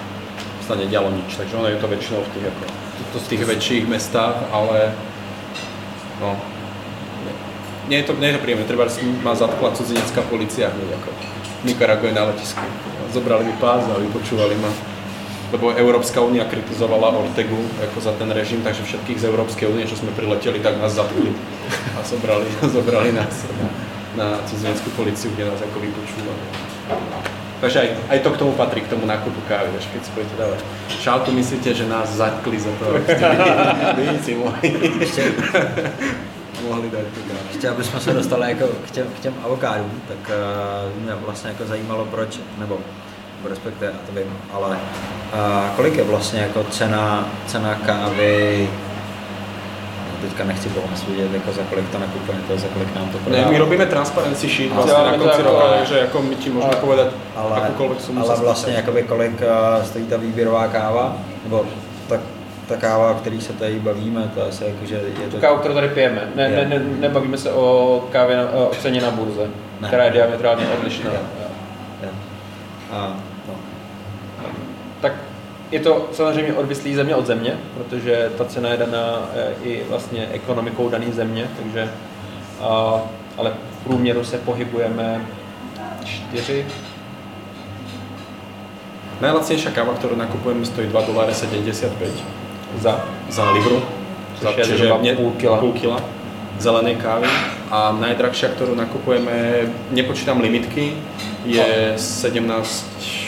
sa 0.63 0.79
nedialo 0.79 1.11
nič, 1.11 1.35
takže 1.35 1.59
ono 1.59 1.67
je 1.69 1.77
to 1.77 1.91
väčšinou 1.91 2.23
v 2.23 2.29
tých, 2.33 2.45
ako, 2.47 2.63
to 3.11 3.17
v 3.19 3.29
tých 3.35 3.43
väčších 3.43 3.85
mestách, 3.85 4.37
ale 4.49 4.95
no, 6.23 6.39
nie 7.91 7.99
je 7.99 8.05
to, 8.07 8.15
nie 8.15 8.31
je 8.31 8.35
to 8.39 8.43
príjemné, 8.47 8.63
treba 8.63 8.87
ma 9.21 9.35
zatkla 9.35 9.75
cudzinecká 9.75 10.23
policia 10.31 10.71
hneď 10.71 10.95
ako 11.03 11.09
v 11.11 11.63
Nikarague 11.67 12.15
na 12.15 12.31
letisku. 12.31 12.63
Zobrali 13.11 13.43
mi 13.47 13.55
pás 13.59 13.83
a 13.91 13.99
vypočúvali 13.99 14.55
ma 14.57 14.71
lebo 15.53 15.69
Európska 15.69 16.17
únia 16.17 16.49
kritizovala 16.49 17.13
Ortegu 17.13 17.61
ako 17.85 18.01
za 18.01 18.13
ten 18.17 18.25
režim, 18.33 18.65
takže 18.65 18.81
všetkých 18.89 19.21
z 19.21 19.25
Európskej 19.29 19.69
únie, 19.69 19.85
čo 19.85 19.93
sme 19.93 20.09
prileteli, 20.17 20.57
tak 20.57 20.81
nás 20.81 20.97
zatkli 20.97 21.29
a 21.93 22.01
zobrali, 22.01 22.49
zobrali 22.75 23.13
nás 23.13 23.45
na, 23.61 23.67
na 24.17 24.27
cudzineckú 24.49 24.89
policiu, 24.97 25.29
kde 25.37 25.53
nás 25.53 25.61
ako 25.61 25.77
vypočúvali. 25.77 26.43
Takže 27.61 27.79
aj, 27.79 27.89
aj 28.11 28.19
to 28.19 28.29
k 28.33 28.39
tomu 28.43 28.51
patrí, 28.59 28.83
k 28.83 28.91
tomu 28.91 29.05
nákupu 29.07 29.39
kávy, 29.47 29.71
až 29.77 29.87
keď 29.93 30.01
si 30.03 30.11
budete 30.11 30.35
dávať 30.35 30.59
šálku, 30.99 31.31
myslíte, 31.31 31.69
že 31.71 31.85
nás 31.87 32.11
zatkli 32.11 32.59
za 32.59 32.73
to, 32.75 32.91
aby 32.91 33.07
ste 33.07 33.23
vy, 33.95 34.03
vy 34.03 34.19
si 34.19 34.33
mohli, 34.35 34.67
mohli 36.67 36.87
dát 36.91 37.07
tu 37.15 37.21
kávu. 37.23 37.39
Ještě 37.53 37.69
abychom 37.69 37.99
se 37.99 38.13
dostali 38.13 38.49
jako 38.49 38.67
k 38.67 38.91
těm, 38.91 39.07
k 39.07 39.19
těm 39.19 39.33
avokádům, 39.43 39.91
tak 40.07 40.31
uh, 40.35 41.03
mě 41.03 41.15
vlastně 41.15 41.49
jako 41.49 41.65
zajímalo 41.65 42.05
proč, 42.05 42.39
nebo 42.57 42.79
respektive, 43.49 43.91
já 43.91 43.97
to 44.07 44.19
vím, 44.19 44.37
ale 44.53 44.77
a 45.33 45.73
kolik 45.75 45.97
je 45.97 46.03
vlastně 46.03 46.39
jako 46.39 46.63
cena, 46.63 47.29
cena 47.47 47.75
kávy 47.75 48.69
no, 50.09 50.27
teďka 50.27 50.43
nechci 50.43 50.69
pomoct 50.69 51.03
vidět, 51.07 51.33
jako 51.33 51.51
za 51.51 51.61
kolik 51.69 51.89
to 51.89 51.99
nakupujete, 51.99 52.57
za 52.57 52.67
kolik 52.67 52.95
nám 52.95 53.09
to 53.09 53.17
prodává. 53.17 53.45
Ne, 53.45 53.51
my 53.51 53.57
robíme 53.57 53.85
transparency 53.85 54.49
sheet 54.49 54.71
vlastně 54.71 55.03
na 55.03 55.17
konci 55.17 55.41
roka, 55.41 55.63
takže 55.77 55.97
jako 55.97 56.21
my 56.21 56.35
ti 56.35 56.49
můžeme 56.49 56.75
povedat 56.75 57.07
ale, 57.35 57.61
jakoukoliv 57.61 58.01
sumu 58.01 58.29
Ale 58.29 58.39
vlastně 58.39 58.73
jakoby 58.73 59.03
kolik 59.03 59.41
stojí 59.83 60.05
ta 60.05 60.17
výběrová 60.17 60.67
káva, 60.67 61.17
nebo 61.43 61.65
tak 62.07 62.19
ta 62.67 62.75
káva, 62.77 63.11
o 63.11 63.13
který 63.13 63.41
se 63.41 63.53
tady 63.53 63.79
bavíme, 63.79 64.31
to 64.35 64.47
asi 64.47 64.63
jako, 64.63 64.85
že 64.85 64.95
je 64.95 65.27
to... 65.31 65.37
Kávu, 65.37 65.57
kterou 65.57 65.73
tady 65.73 65.87
pijeme. 65.87 66.31
Ne, 66.35 66.49
ne, 66.49 66.65
ne, 66.65 66.85
nebavíme 66.99 67.37
se 67.37 67.51
o 67.51 68.03
kávě, 68.11 68.37
na, 68.37 68.49
o 68.51 68.71
ceně 68.81 69.01
na 69.01 69.11
burze, 69.11 69.47
ne. 69.81 69.87
která 69.87 70.03
je 70.03 70.11
diametrálně 70.11 70.65
odlišná. 70.77 71.11
Ne. 71.11 71.19
Ne. 72.01 72.09
A 72.91 73.15
je 75.73 75.79
to 75.79 76.09
samozřejmě 76.11 76.53
odvislý 76.53 76.95
země 76.95 77.15
od 77.15 77.25
země, 77.25 77.57
protože 77.73 78.31
ta 78.37 78.45
cena 78.45 78.69
je 78.69 78.77
daná 78.77 79.29
eh, 79.35 79.53
i 79.63 79.83
vlastně 79.89 80.27
ekonomikou 80.31 80.89
dané 80.89 81.11
země, 81.11 81.47
takže 81.57 81.89
a, 82.61 83.01
ale 83.37 83.53
v 83.79 83.83
průměru 83.83 84.23
se 84.23 84.37
pohybujeme 84.37 85.25
4 86.05 86.65
Najlacnejšia 89.21 89.71
káva, 89.71 89.95
ktorú 89.95 90.19
nakupujeme, 90.19 90.67
stojí 90.67 90.91
2,75 90.91 91.95
za, 92.83 93.07
za 93.31 93.51
libru. 93.55 93.79
Za, 94.41 94.51
je 94.51 94.65
čiže 94.65 94.89
ne, 94.99 95.15
půl 95.15 95.31
kila. 95.39 95.57
půl 95.63 95.71
kila 95.71 96.03
zelenej 96.59 96.99
kávy. 96.99 97.29
A 97.71 97.95
najdrahšia, 97.95 98.51
ktorú 98.51 98.75
nakupujeme, 98.75 99.63
nepočítam 99.95 100.43
limitky, 100.43 100.99
je 101.47 101.93
17 101.95 103.23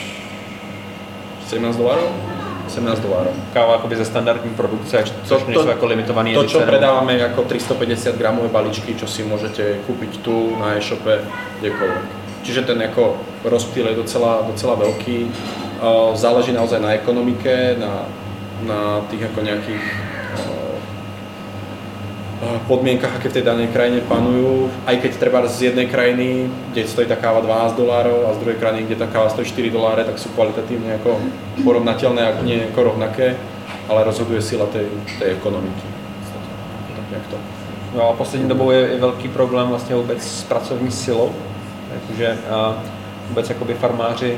17 1.47 1.77
dolarů? 1.77 2.34
17 2.75 2.99
dolarů. 2.99 3.29
Káva 3.53 3.73
jakoby 3.73 3.95
ze 3.95 4.05
standardní 4.05 4.49
produkce, 4.49 5.03
což 5.23 5.43
to, 5.43 5.51
to, 5.53 5.63
jsou 5.63 5.67
jako 5.67 5.85
limitované 5.85 6.33
To, 6.33 6.43
čo 6.43 6.59
predáváme 6.59 7.17
jako 7.17 7.41
350 7.41 8.15
gramové 8.15 8.47
balíčky, 8.47 8.95
čo 8.95 9.07
si 9.07 9.23
môžete 9.23 9.79
kúpiť 9.87 10.19
tu 10.19 10.59
na 10.59 10.75
e-shope, 10.75 11.23
kdekoľvek. 11.59 12.05
Čiže 12.43 12.61
ten 12.61 12.81
jako 12.81 13.17
rozptýl 13.43 13.87
je 13.87 13.95
docela, 13.95 14.43
docela 14.47 14.75
veľký. 14.75 15.31
Záleží 16.13 16.51
naozaj 16.53 16.79
na 16.81 16.93
ekonomike, 16.93 17.75
na, 17.79 18.05
na 18.67 19.01
tých 19.09 19.21
jako 19.21 19.41
nejakých 19.41 19.83
podmienkach, 22.67 23.15
aké 23.15 23.29
v 23.29 23.37
tej 23.41 23.45
danej 23.45 23.69
krajine 23.73 24.01
panujú, 24.05 24.69
aj 24.85 25.01
keď 25.01 25.11
treba 25.17 25.39
z 25.47 25.71
jednej 25.71 25.87
krajiny, 25.87 26.49
kde 26.71 26.87
stojí 26.87 27.07
tá 27.07 27.15
káva 27.15 27.41
12 27.41 27.77
dolárov 27.79 28.29
a 28.29 28.35
z 28.35 28.41
druhej 28.41 28.57
krajiny, 28.59 28.81
kde 28.85 28.95
tá 28.95 29.07
káva 29.07 29.29
stojí 29.29 29.47
4 29.47 29.69
doláre, 29.69 30.03
tak 30.03 30.19
sú 30.19 30.29
kvalitatívne 30.35 30.99
ako 31.01 31.19
porovnateľné, 31.63 32.21
ak 32.21 32.37
nie 32.43 32.69
ako 32.69 32.95
rovnaké, 32.95 33.35
ale 33.89 34.03
rozhoduje 34.03 34.41
sila 34.41 34.65
tej, 34.69 34.89
tej 35.19 35.37
ekonomiky. 35.37 35.87
Tak 36.95 37.07
jak 37.11 37.25
to. 37.31 37.37
No 37.95 38.09
a 38.09 38.13
poslední 38.13 38.49
dobou 38.49 38.71
je, 38.71 38.79
je 38.79 38.97
velký 38.99 39.27
problém 39.27 39.67
vlastně 39.67 39.95
vůbec 39.95 40.21
s 40.23 40.43
pracovní 40.43 40.91
silou, 40.91 41.31
takže 42.07 42.37
a 42.51 42.75
vůbec 43.29 43.49
jakoby 43.49 43.73
farmáři 43.73 44.37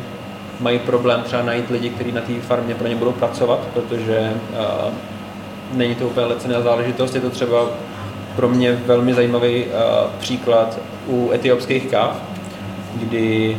mají 0.60 0.80
problém 0.80 1.22
třeba 1.24 1.41
najít 1.41 1.70
lidi, 1.70 1.89
kteří 1.89 2.12
na 2.12 2.22
té 2.22 2.34
farmě 2.41 2.76
pro 2.76 2.88
ně 2.88 2.96
budou 2.96 3.12
pracovat, 3.12 3.60
protože 3.74 4.34
a, 4.58 4.89
není 5.74 5.96
to 5.96 6.08
úplně 6.08 6.26
lecená 6.26 6.62
záležitost, 6.62 7.15
je 7.15 7.22
to 7.22 7.30
třeba 7.30 7.65
pro 8.38 8.50
mě 8.50 8.71
velmi 8.71 9.13
zajímavý 9.13 9.65
uh, 9.65 9.71
příklad 10.19 10.80
u 11.08 11.32
etiopských 11.34 11.91
káv, 11.91 12.21
kdy 12.95 13.58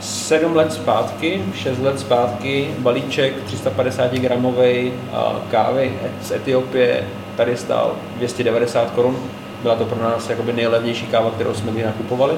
sedm 0.00 0.56
let 0.56 0.72
zpátky, 0.72 1.42
6 1.54 1.78
let 1.78 2.00
zpátky, 2.00 2.74
balíček 2.78 3.44
350 3.44 4.12
gramový 4.12 4.92
uh, 4.92 5.18
kávy 5.50 5.92
z 6.22 6.30
Etiopie 6.30 7.04
tady 7.36 7.56
stál 7.56 7.96
290 8.16 8.90
korun. 8.90 9.16
Byla 9.62 9.76
to 9.76 9.84
pro 9.84 10.02
nás 10.02 10.30
jakoby 10.30 10.52
nejlevnější 10.52 11.06
káva, 11.06 11.30
kterou 11.30 11.54
jsme 11.54 11.72
kdy 11.72 11.82
nakupovali. 11.82 12.34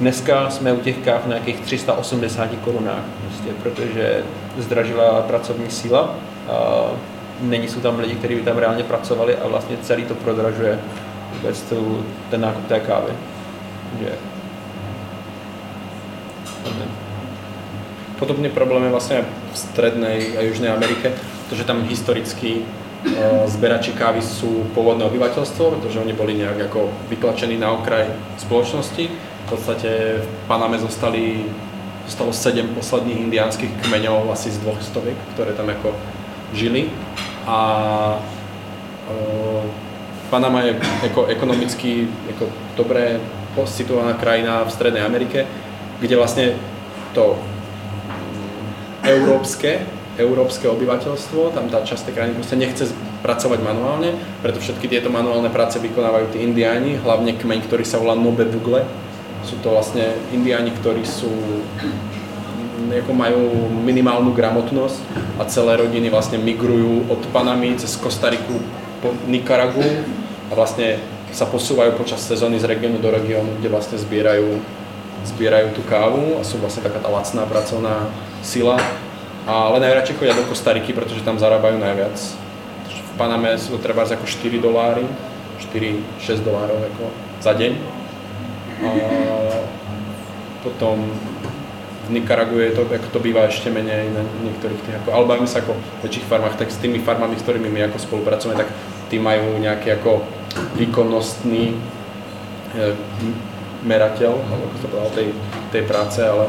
Dneska 0.00 0.50
jsme 0.50 0.72
u 0.72 0.80
těch 0.80 0.98
káv 0.98 1.26
na 1.26 1.28
nějakých 1.28 1.60
380 1.60 2.48
korunách, 2.64 3.04
prostě, 3.26 3.50
protože 3.62 4.24
zdražila 4.58 5.22
pracovní 5.22 5.70
síla. 5.70 6.14
A 6.48 6.84
není 7.40 7.68
jsou 7.68 7.80
tam 7.80 7.98
lidi, 7.98 8.14
kteří 8.14 8.34
by 8.34 8.40
tam 8.40 8.58
reálně 8.58 8.84
pracovali 8.84 9.36
a 9.36 9.48
vlastně 9.48 9.76
celý 9.82 10.04
to 10.04 10.14
prodražuje 10.14 10.78
vůbec 11.32 11.62
tu, 11.62 12.04
ten 12.30 12.40
nákup 12.40 12.66
té 12.66 12.80
kávy. 12.80 13.12
Že... 14.00 14.12
Podobný 18.18 18.48
problém 18.48 18.84
je 18.84 18.90
vlastně 18.90 19.24
v 19.52 19.58
strednej 19.58 20.38
a 20.38 20.40
južnej 20.40 20.70
Amerike, 20.70 21.12
protože 21.44 21.64
tam 21.64 21.82
historicky 21.82 22.56
zberači 23.46 23.92
kávy 23.92 24.18
sú 24.18 24.66
pôvodné 24.74 25.04
obyvateľstvo, 25.06 25.78
protože 25.78 26.00
oni 26.00 26.12
boli 26.16 26.34
nejak 26.34 26.72
ako 26.72 26.90
vytlačení 27.12 27.54
na 27.54 27.70
okraj 27.70 28.08
spoločnosti. 28.40 29.04
V 29.46 29.46
podstate 29.46 30.18
v 30.18 30.28
Paname 30.50 30.78
zostali, 30.78 31.46
zostalo 32.08 32.32
sedem 32.32 32.66
posledných 32.74 33.30
indiánskych 33.30 33.70
kmeňov 33.86 34.32
asi 34.32 34.50
z 34.50 34.58
dvoch 34.58 34.82
stoviek, 34.82 35.14
ktoré 35.36 35.54
tam 35.54 35.70
ako 35.70 35.94
žili 36.56 36.90
a 37.46 37.58
uh, 39.10 39.62
Panama 40.30 40.60
je 40.62 40.76
jako 41.02 41.26
ekonomicky 41.26 42.08
jako 42.26 42.46
dobré 42.76 43.20
situovaná 43.64 44.12
krajina 44.12 44.64
v 44.64 44.72
Strednej 44.72 45.02
Amerike, 45.02 45.46
kde 46.00 46.16
vlastne 46.16 46.52
to 47.14 47.38
európske, 49.00 49.80
európske 50.18 50.68
obyvateľstvo, 50.68 51.56
tam 51.56 51.72
tá 51.72 51.80
časť 51.80 52.12
krajiny 52.12 52.36
proste 52.36 52.56
nechce 52.60 52.84
pracovať 53.24 53.64
manuálne, 53.64 54.12
preto 54.42 54.60
všetky 54.60 54.92
tieto 54.92 55.08
manuálne 55.08 55.48
práce 55.48 55.80
vykonávajú 55.80 56.36
tí 56.36 56.44
indiáni, 56.44 57.00
hlavne 57.00 57.32
kmeň, 57.32 57.64
ktorý 57.64 57.84
sa 57.86 57.96
volá 57.96 58.12
Nobe 58.12 58.44
Bugle, 58.44 58.84
Sú 59.46 59.62
to 59.62 59.70
vlastne 59.70 60.18
indiáni, 60.34 60.74
ktorí 60.74 61.06
sú 61.06 61.30
ako 62.90 63.12
majú 63.12 63.42
minimálnu 63.82 64.30
gramotnosť 64.30 64.98
a 65.40 65.42
celé 65.50 65.80
rodiny 65.80 66.06
vlastne 66.12 66.38
migrujú 66.38 67.10
od 67.10 67.20
Panamy 67.34 67.74
cez 67.74 67.98
Kostariku 67.98 68.62
po 69.02 69.10
Nikaragu 69.26 69.82
a 70.48 70.52
vlastne 70.54 71.02
sa 71.34 71.44
posúvajú 71.44 71.98
počas 71.98 72.22
sezóny 72.22 72.56
z 72.56 72.64
regiónu 72.70 73.02
do 73.02 73.10
regiónu, 73.12 73.58
kde 73.58 73.68
zbierajú, 73.98 74.56
zbierajú 75.26 75.74
tú 75.76 75.82
kávu 75.84 76.38
a 76.38 76.46
sú 76.46 76.56
vlastne 76.62 76.86
taká 76.86 77.02
tá 77.02 77.10
lacná 77.10 77.44
pracovná 77.44 78.08
sila. 78.40 78.78
Ale 79.46 79.78
najradšej 79.78 80.16
chodia 80.18 80.34
do 80.34 80.48
Kostariky, 80.48 80.90
pretože 80.90 81.22
tam 81.22 81.38
zarábajú 81.38 81.78
najviac. 81.78 82.16
V 82.88 83.12
Paname 83.14 83.54
sú 83.60 83.76
to 83.76 83.78
treba 83.78 84.02
ako 84.02 84.26
4 84.26 84.58
doláry, 84.58 85.06
4-6 85.70 86.42
dolárov 86.42 86.78
ako 86.94 87.04
za 87.38 87.52
deň. 87.54 87.72
A 88.82 88.90
potom 90.66 90.98
v 92.06 92.10
Nikaragu 92.14 92.54
je 92.62 92.70
to, 92.70 92.86
ako 92.86 93.08
to 93.10 93.18
býva 93.18 93.50
ešte 93.50 93.66
menej 93.66 94.14
na 94.14 94.22
niektorých 94.46 94.80
tých, 94.86 94.96
ako, 95.02 95.08
ale 95.10 95.24
bavíme 95.26 95.50
sa 95.50 95.58
ako 95.58 95.74
v 95.74 96.00
väčších 96.06 96.28
farmách, 96.30 96.54
tak 96.54 96.70
s 96.70 96.78
tými 96.78 97.02
farmami, 97.02 97.34
s 97.34 97.42
ktorými 97.42 97.66
my 97.66 97.90
ako 97.90 97.98
spolupracujeme, 97.98 98.54
tak 98.54 98.70
tí 99.10 99.18
majú 99.18 99.58
nejaký 99.58 99.98
ako 99.98 100.22
výkonnostný 100.78 101.74
e, 101.74 101.76
merateľ, 103.82 104.32
alebo 104.38 104.62
ako 104.70 104.76
to 104.78 104.86
povedal, 104.86 105.10
tej, 105.18 105.28
tej 105.74 105.82
práce, 105.82 106.22
ale, 106.22 106.46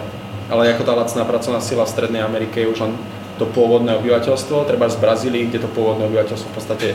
ale 0.53 0.77
ako 0.77 0.85
tá 0.85 0.93
lacná 0.93 1.25
pracovná 1.25 1.57
sila 1.57 1.89
v 1.89 1.93
Strednej 1.93 2.21
Amerike 2.21 2.61
je 2.61 2.69
už 2.69 2.85
len 2.85 2.93
to 3.41 3.49
pôvodné 3.49 3.97
obyvateľstvo, 3.97 4.69
treba 4.69 4.89
z 4.89 4.97
Brazílii, 5.01 5.49
kde 5.49 5.65
to 5.65 5.69
pôvodné 5.73 6.05
obyvateľstvo 6.05 6.49
v 6.53 6.55
podstate 6.57 6.87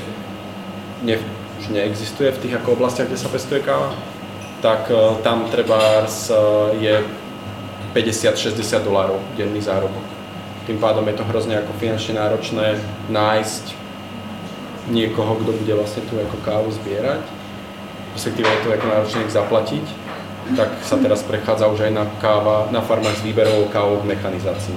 ne, 1.03 1.18
už 1.59 1.66
neexistuje 1.75 2.31
v 2.31 2.40
tých 2.46 2.55
ako 2.62 2.79
oblastiach, 2.79 3.11
kde 3.11 3.18
sa 3.18 3.31
pestuje 3.31 3.59
káva, 3.59 3.90
tak 4.62 4.87
e, 4.87 5.18
tam 5.27 5.51
treba 5.51 6.07
je 6.79 7.22
50-60 7.93 8.89
dolárov 8.89 9.21
denný 9.37 9.61
zárobok. 9.61 10.05
Tým 10.65 10.81
pádom 10.81 11.05
je 11.09 11.17
to 11.21 11.29
hrozne 11.29 11.61
ako 11.61 11.73
finančne 11.77 12.17
náročné 12.17 12.81
nájsť 13.13 13.65
niekoho, 14.89 15.39
kto 15.45 15.51
bude 15.53 15.75
vlastne 15.77 16.03
tú 16.09 16.17
ako 16.19 16.37
kávu 16.43 16.69
zbierať, 16.73 17.23
respektíve 18.17 18.49
je 18.49 18.61
to 18.65 18.69
ako 18.73 18.87
náročné 18.89 19.21
ich 19.29 19.35
zaplatiť, 19.35 19.87
tak 20.59 20.71
sa 20.83 20.99
teraz 20.99 21.23
prechádza 21.23 21.71
už 21.71 21.87
aj 21.87 21.93
na, 21.95 22.05
káva, 22.19 22.67
na 22.75 22.83
farmách 22.83 23.23
s 23.23 23.27
výberovou 23.27 23.71
kávou 23.71 24.03
v 24.03 24.11
mechanizácii. 24.11 24.75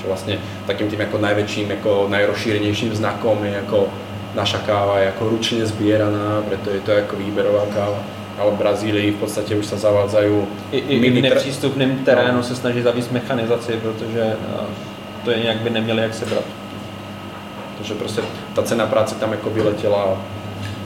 Čo 0.00 0.08
vlastne 0.08 0.40
takým 0.64 0.88
tým 0.88 1.04
ako 1.04 1.20
najväčším, 1.20 1.68
ako 1.80 2.08
najrozšírenejším 2.08 2.96
znakom 2.96 3.44
je 3.44 3.60
ako 3.60 3.92
naša 4.32 4.60
káva 4.64 5.00
je 5.04 5.12
ako 5.12 5.22
ručne 5.32 5.64
zbieraná, 5.64 6.44
preto 6.44 6.72
je 6.72 6.80
to 6.84 6.92
ako 6.92 7.16
výberová 7.20 7.68
káva 7.72 8.15
ale 8.38 8.50
v 8.50 8.54
Brazílii 8.54 9.10
v 9.10 9.16
podstatě 9.16 9.56
už 9.56 9.66
se 9.66 9.76
zavádzají 9.76 10.42
I, 10.72 10.78
i, 10.78 10.96
i 10.96 11.10
v 11.10 11.22
nepřístupném 11.22 11.98
terénu 11.98 12.42
se 12.42 12.56
snaží 12.56 12.82
zavíst 12.82 13.12
mechanizaci, 13.12 13.72
protože 13.72 14.36
to 15.24 15.30
je 15.30 15.38
nějak 15.42 15.56
by 15.56 15.70
neměli 15.70 16.02
jak 16.02 16.14
sebrat. 16.14 16.44
Takže 17.78 17.94
prostě 17.94 18.22
ta 18.54 18.62
cena 18.62 18.86
práce 18.86 19.14
tam 19.14 19.32
jako 19.32 19.50
vyletěla 19.50 20.16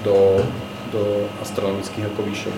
do, 0.05 0.37
do 0.93 1.17
astronomických 1.43 2.05
jako 2.05 2.23
výšek. 2.23 2.53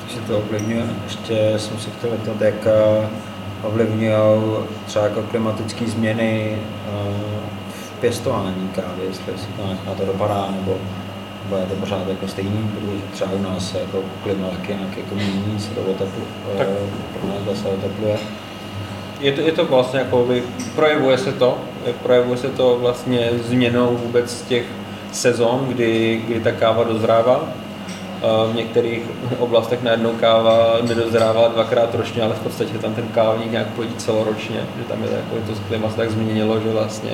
Takže 0.00 0.20
to 0.26 0.38
ovlivňuje, 0.38 0.86
ještě 1.04 1.54
jsem 1.56 1.78
se 1.78 1.90
chtěl 1.90 2.10
zeptat, 2.10 2.40
jak 2.40 2.66
ovlivňují 3.62 4.12
třeba 4.86 5.04
jako 5.04 5.22
klimatické 5.22 5.86
změny 5.86 6.58
v 7.68 8.00
pěstování 8.00 8.70
kávy, 8.74 9.02
jestli 9.08 9.32
si 9.38 9.46
to 9.46 9.62
na 9.86 9.94
to 9.94 10.04
dopadá, 10.04 10.48
nebo 10.50 10.78
bude 11.50 11.62
to 11.62 11.74
pořád 11.74 12.08
jako 12.08 12.28
stejný, 12.28 12.70
protože 12.74 13.02
třeba 13.12 13.30
u 13.32 13.42
nás 13.42 13.70
se 13.70 13.78
jako 13.78 14.02
klima 14.22 14.48
taky 14.48 14.74
nějak 14.74 14.96
jako 14.96 15.14
mění, 15.14 15.60
se 15.60 15.70
to 15.70 15.80
otepluje, 15.80 16.26
tak. 16.58 16.66
pro 17.20 17.28
nás 17.28 17.56
zase 17.56 17.68
otepluje. 17.68 18.18
Je 19.20 19.32
to, 19.32 19.40
je 19.40 19.52
to 19.52 19.64
vlastně 19.64 19.98
jako, 19.98 20.28
projevuje 20.74 21.18
se 21.18 21.32
to, 21.32 21.58
projevuje 22.02 22.36
se 22.36 22.48
to 22.48 22.78
vlastně 22.80 23.30
změnou 23.48 23.96
vůbec 24.02 24.42
těch 24.42 24.64
sezon, 25.12 25.66
kdy, 25.68 26.22
kdy 26.26 26.40
ta 26.40 26.52
káva 26.52 26.84
dozrává. 26.84 27.48
V 28.52 28.54
některých 28.54 29.02
oblastech 29.38 29.82
najednou 29.82 30.10
káva 30.10 30.76
nedozrává 30.88 31.48
dvakrát 31.48 31.94
ročně, 31.94 32.22
ale 32.22 32.34
v 32.34 32.40
podstatě 32.40 32.78
tam 32.78 32.94
ten 32.94 33.08
kávník 33.08 33.50
nějak 33.50 33.76
chodí 33.76 33.94
celoročně, 33.96 34.60
že 34.78 34.84
tam 34.84 35.02
je 35.02 35.08
jako 35.10 35.52
to 35.52 35.60
klima 35.68 35.90
se 35.90 35.96
tak 35.96 36.10
změnilo, 36.10 36.60
že 36.60 36.70
vlastně 36.70 37.10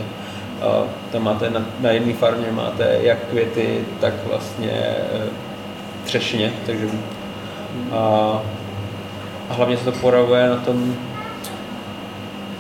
tam 1.13 1.23
máte 1.23 1.51
na, 1.51 1.67
na 1.81 1.91
jedné 1.91 2.13
farmě 2.13 2.47
máte 2.53 2.99
jak 3.03 3.19
květy, 3.19 3.85
tak 4.01 4.15
vlastně 4.27 4.71
e, 4.71 5.29
třešně, 6.05 6.53
takže 6.67 6.87
a, 7.93 7.99
a 9.51 9.55
hlavně 9.55 9.77
se 9.77 9.85
to 9.85 9.93
projevuje 9.93 10.49
na 10.49 10.57
tom 10.57 10.97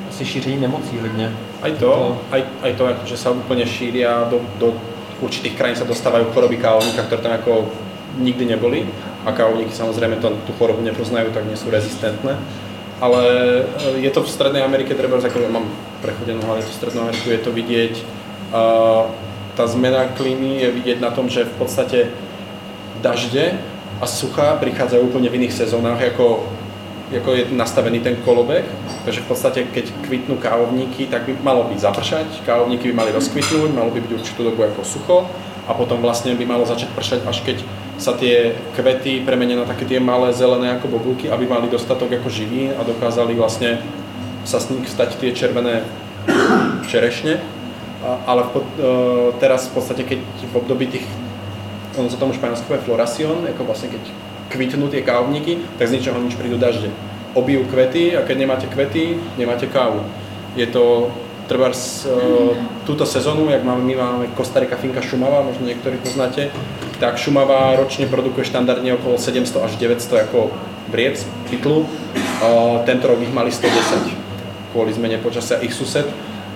asi 0.09 0.25
šíření 0.25 0.57
nemocí 0.57 0.99
hodně. 0.99 1.33
Aj 1.63 1.73
to, 1.73 1.79
to 1.79 2.19
aj, 2.31 2.43
aj 2.63 2.73
to, 2.73 2.85
že 3.05 3.17
sa 3.17 3.31
úplne 3.33 3.65
šíria 3.67 4.29
do, 4.29 4.41
do 4.61 4.77
určitých 5.21 5.57
krajín 5.57 5.77
sa 5.77 5.89
dostávajú 5.89 6.33
choroby 6.33 6.57
kávovníka, 6.57 7.05
ktoré 7.09 7.21
tam 7.21 7.33
ako 7.33 7.69
nikdy 8.21 8.45
neboli 8.45 8.85
a 9.25 9.33
kávovníky 9.33 9.73
samozrejme 9.73 10.21
to, 10.21 10.37
tú 10.45 10.53
chorobu 10.61 10.85
nepoznajú, 10.85 11.33
tak 11.33 11.45
sú 11.57 11.73
rezistentné 11.73 12.37
ale 13.01 13.23
eh, 13.65 14.05
je 14.05 14.11
to 14.11 14.23
v 14.23 14.33
Strednej 14.33 14.63
Amerike, 14.63 14.95
treba 14.95 15.21
ako 15.21 15.39
ja 15.41 15.51
mám 15.51 15.69
prechodenú 16.01 16.45
hlavne 16.45 16.65
v 16.65 16.77
Strednú 16.77 17.09
Ameriku, 17.09 17.33
je 17.33 17.43
to 17.43 17.51
vidieť, 17.51 17.95
tá 19.57 19.65
zmena 19.67 20.13
klímy 20.15 20.63
je 20.63 20.69
vidieť 20.71 20.99
na 21.01 21.11
tom, 21.11 21.33
že 21.33 21.49
v 21.49 21.55
podstate 21.57 21.99
dažde 23.01 23.57
a 23.99 24.05
suchá 24.05 24.53
prichádzajú 24.61 25.09
úplne 25.09 25.33
v 25.33 25.41
iných 25.41 25.57
sezónach, 25.57 25.97
ako, 25.97 26.45
ako 27.09 27.31
je 27.33 27.43
nastavený 27.57 28.05
ten 28.05 28.21
kolobeh. 28.21 28.69
Takže 29.09 29.25
v 29.25 29.29
podstate, 29.29 29.61
keď 29.73 29.89
kvitnú 30.05 30.37
kávovníky, 30.37 31.09
tak 31.09 31.25
by 31.25 31.33
malo 31.41 31.65
byť 31.73 31.79
zapršať, 31.81 32.27
kávovníky 32.45 32.93
by 32.93 32.95
mali 32.95 33.11
rozkvitnúť, 33.17 33.71
malo 33.73 33.89
by 33.89 34.05
byť 34.05 34.13
určitú 34.13 34.41
dobu 34.45 34.69
ako 34.69 34.85
sucho 34.85 35.25
a 35.67 35.73
potom 35.73 36.05
vlastne 36.05 36.37
by 36.37 36.45
malo 36.45 36.69
začať 36.69 36.93
pršať, 36.93 37.21
až 37.25 37.41
keď 37.43 37.65
sa 37.97 38.13
tie 38.13 38.53
kvety 38.77 39.25
premenia 39.25 39.57
na 39.57 39.65
také 39.65 39.89
tie 39.89 39.97
malé 39.97 40.33
zelené 40.37 40.77
ako 40.77 41.01
bobulky, 41.01 41.33
aby 41.33 41.49
mali 41.49 41.73
dostatok 41.73 42.13
ako 42.13 42.29
živí 42.29 42.69
a 42.77 42.85
dokázali 42.85 43.33
vlastne 43.33 43.81
sa 44.45 44.61
z 44.61 44.77
nich 44.77 44.87
stať 44.87 45.17
tie 45.17 45.33
červené 45.33 45.83
čerešne. 46.87 47.41
Ale 48.05 48.47
v, 48.53 48.53
e, 48.55 48.65
teraz 49.41 49.67
v 49.73 49.81
podstate, 49.81 50.03
keď 50.05 50.21
v 50.23 50.55
období 50.55 50.87
tých, 50.87 51.07
ono 51.97 52.13
sa 52.13 52.21
tomu 52.21 52.37
španielsky 52.37 52.69
povie 52.69 52.87
floracion, 52.87 53.43
ako 53.49 53.67
vlastne 53.67 53.91
keď 53.91 54.03
kvitnú 54.53 54.87
tie 54.93 55.03
kávovníky, 55.03 55.59
tak 55.81 55.91
z 55.91 55.99
ničoho 55.99 56.21
nič 56.23 56.39
prídu 56.39 56.61
dažde. 56.61 56.93
Obijú 57.35 57.67
kvety 57.67 58.15
a 58.15 58.23
keď 58.23 58.37
nemáte 58.47 58.67
kvety, 58.71 59.19
nemáte 59.41 59.67
kávu. 59.67 60.05
Je 60.55 60.69
to 60.69 61.11
treba 61.47 61.71
túto 62.85 63.07
sezónu, 63.07 63.51
jak 63.51 63.63
máme, 63.63 63.83
my 63.83 63.95
máme 63.95 64.25
Kostarika 64.35 64.77
Finka 64.77 65.03
Šumava, 65.03 65.47
možno 65.47 65.67
niektorí 65.67 65.99
poznáte, 66.03 66.51
tak 67.01 67.21
Šumava 67.21 67.77
ročne 67.77 68.09
produkuje 68.09 68.49
štandardne 68.49 68.97
okolo 68.97 69.21
700 69.21 69.67
až 69.67 69.73
900 69.77 70.25
ako 70.29 70.51
briec, 70.89 71.21
pytlu. 71.51 71.85
Tento 72.85 73.05
rok 73.09 73.21
ich 73.21 73.33
mali 73.33 73.53
110 73.53 74.73
kvôli 74.73 74.93
zmene 74.93 75.19
počasia. 75.21 75.61
Ich 75.65 75.73
sused 75.73 76.05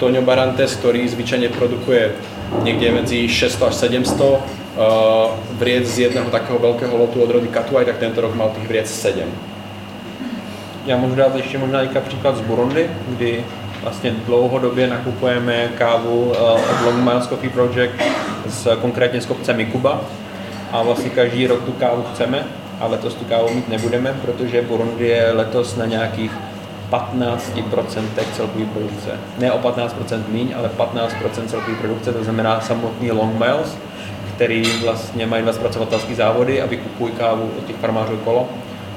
Toňo 0.01 0.25
Barantes, 0.25 0.81
ktorý 0.81 1.05
zvyčajne 1.09 1.53
produkuje 1.53 2.17
niekde 2.65 2.89
medzi 2.89 3.29
600 3.29 3.69
až 3.69 3.75
700 3.93 4.61
vriec 5.61 5.85
z 5.85 6.09
jedného 6.09 6.33
takého 6.33 6.57
veľkého 6.57 6.95
lotu 6.97 7.21
od 7.21 7.29
rody 7.29 7.53
Katuaj, 7.53 7.85
tak 7.85 8.01
tento 8.01 8.25
rok 8.25 8.33
mal 8.33 8.49
tých 8.57 8.65
vriec 8.65 8.89
7. 8.89 9.29
Já 10.87 10.97
můžu 10.97 11.15
dát 11.15 11.37
ještě 11.37 11.59
možná 11.59 11.81
příklad 12.01 12.37
z 12.37 12.41
Burundi, 12.41 12.91
kdy 13.09 13.45
vlastně 13.83 14.11
dlouhodobě 14.27 14.87
nakupujeme 14.87 15.69
kávu 15.79 16.33
eh, 16.35 16.39
od 16.41 16.85
Long 16.85 17.05
Miles 17.05 17.27
Coffee 17.27 17.51
Project 17.51 17.93
z, 18.47 18.69
konkrétně 18.81 19.21
z 19.21 19.27
kopce 19.27 19.53
Mikuba 19.53 20.01
a 20.73 20.83
vlastně 20.83 21.11
každý 21.11 21.47
rok 21.47 21.65
tu 21.65 21.73
kávu 21.73 22.05
chceme 22.13 22.47
a 22.81 22.87
letos 22.87 23.15
tu 23.15 23.25
kávu 23.25 23.55
mít 23.55 23.69
nebudeme, 23.69 24.15
protože 24.23 24.63
Burundi 24.63 25.09
je 25.09 25.33
letos 25.33 25.77
na 25.77 25.87
nějakých 25.87 26.33
15% 26.91 27.41
celkové 28.37 28.65
produkce. 28.65 29.11
Ne 29.39 29.53
o 29.53 29.59
15% 29.59 30.23
míň, 30.29 30.55
ale 30.57 30.71
15% 30.79 31.47
celkové 31.47 31.77
produkce, 31.77 32.13
to 32.13 32.25
znamená 32.25 32.61
samotný 32.61 33.13
Long 33.13 33.39
Miles, 33.39 33.77
který 34.35 34.63
vlastně 34.85 35.27
mají 35.27 35.43
dva 35.43 35.53
zpracovatelské 35.53 36.15
závody 36.15 36.63
a 36.63 36.67
vykupují 36.67 37.13
kávu 37.13 37.51
od 37.59 37.67
těch 37.67 37.77
farmářů 37.77 38.17
kolo 38.17 38.49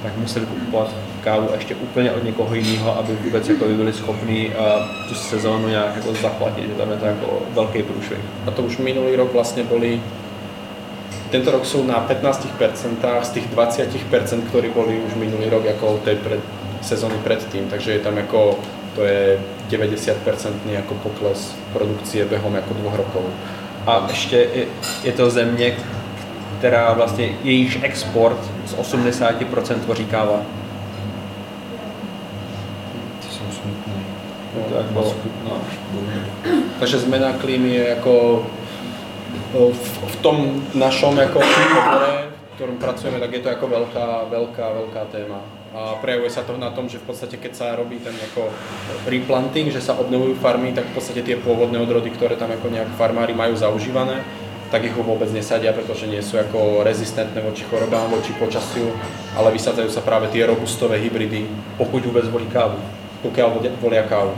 tak 0.04 0.18
museli 0.18 0.46
kupovat 0.46 0.90
kávu 1.24 1.50
ještě 1.56 1.76
úplně 1.76 2.12
od 2.12 2.24
někoho 2.24 2.56
jiného, 2.56 2.98
aby 2.98 3.16
vůbec 3.24 3.50
jako 3.50 3.66
by 3.66 3.74
byli 3.74 3.94
schopní 3.94 4.48
uh, 4.48 4.54
tu 5.10 5.16
sezónu 5.16 5.68
nějak 5.68 5.96
jako 5.96 6.14
zaplatit, 6.14 6.68
že 6.68 6.74
tam 6.74 6.92
je 6.92 6.98
to 6.98 7.06
jako 7.06 7.40
velký 7.54 7.84
průšvih. 7.84 8.20
A 8.48 8.52
to 8.52 8.62
už 8.62 8.78
minulý 8.78 9.16
rok 9.16 9.34
vlastně 9.34 9.64
byli 9.64 10.02
tento 11.34 11.52
rok 11.52 11.66
jsou 11.66 11.84
na 11.84 12.08
15% 12.10 13.22
z 13.22 13.30
těch 13.30 13.56
20%, 13.56 14.42
které 14.42 14.70
byly 14.70 15.00
už 15.08 15.16
minulý 15.16 15.50
rok 15.50 15.66
jako 15.66 16.00
té 16.04 16.16
před, 16.16 16.40
sezóny 16.82 17.16
předtím, 17.24 17.68
takže 17.70 17.92
je 17.92 18.00
tam 18.00 18.18
jako, 18.18 18.60
to 18.96 19.04
je 19.04 19.40
90% 19.70 20.14
jako 20.66 20.94
pokles 20.94 21.56
produkcie 21.74 22.26
během 22.26 22.56
jako 22.56 22.74
dvou 22.74 22.92
rokov. 22.98 23.22
A 23.88 24.06
ještě 24.10 24.36
je, 24.36 24.66
je 25.04 25.12
to 25.12 25.30
země, 25.30 25.76
která 26.60 26.94
vlastně 26.94 27.30
jejíž 27.44 27.80
export 27.82 28.38
z 28.66 28.76
80% 28.76 29.76
tvoří 29.80 30.06
káva. 30.06 30.40
Ty 33.20 33.28
jsou 33.30 33.44
smutný. 33.62 33.94
To 34.70 34.76
jako, 34.76 35.16
no. 35.46 35.58
Takže 36.80 37.00
zmena 37.00 37.34
klímy 37.34 37.70
je 37.70 37.90
jako 37.90 38.46
v, 39.54 40.16
tom 40.22 40.66
našom 40.74 41.18
jako 41.18 41.40
obore, 41.40 42.34
v 42.52 42.56
ktorom 42.56 42.78
pracujeme, 42.78 43.20
tak 43.20 43.34
je 43.34 43.40
to 43.40 43.50
jako 43.50 43.68
velká, 43.68 44.22
velká, 44.30 44.66
velká 44.74 45.06
téma. 45.06 45.40
A 45.74 45.98
prejavuje 46.02 46.30
sa 46.30 46.46
to 46.46 46.58
na 46.58 46.70
tom, 46.70 46.90
že 46.90 47.02
v 47.02 47.10
podstate 47.10 47.38
keď 47.38 47.54
sa 47.56 47.76
robí 47.76 47.98
ten 47.98 48.14
ako 48.14 48.50
replanting, 49.10 49.74
že 49.74 49.82
sa 49.82 49.98
obnovujú 49.98 50.38
farmy, 50.38 50.70
tak 50.70 50.86
v 50.86 50.94
podstate 50.94 51.26
tie 51.26 51.34
pôvodné 51.34 51.82
odrody, 51.82 52.14
ktoré 52.14 52.38
tam 52.38 52.54
ako 52.54 52.70
nejak 52.70 52.94
farmári 52.94 53.34
majú 53.34 53.58
zaužívané, 53.58 54.22
tak 54.70 54.86
ich 54.86 54.94
vôbec 54.94 55.30
nesadia, 55.34 55.74
pretože 55.74 56.06
nie 56.10 56.22
sú 56.22 56.38
ako 56.38 56.86
rezistentné 56.86 57.42
voči 57.42 57.66
chorobám, 57.66 58.10
voči 58.10 58.34
počasiu, 58.38 58.90
ale 59.38 59.54
vysadzajú 59.54 59.90
sa 59.90 60.02
práve 60.06 60.30
tie 60.30 60.46
robustové 60.46 60.98
hybridy, 60.98 61.46
Pokud 61.78 62.06
vůbec 62.06 62.30
volí 62.30 62.46
kávu. 62.54 62.78
pokiaľ 63.24 63.50
volia 63.82 64.04
kávu. 64.04 64.36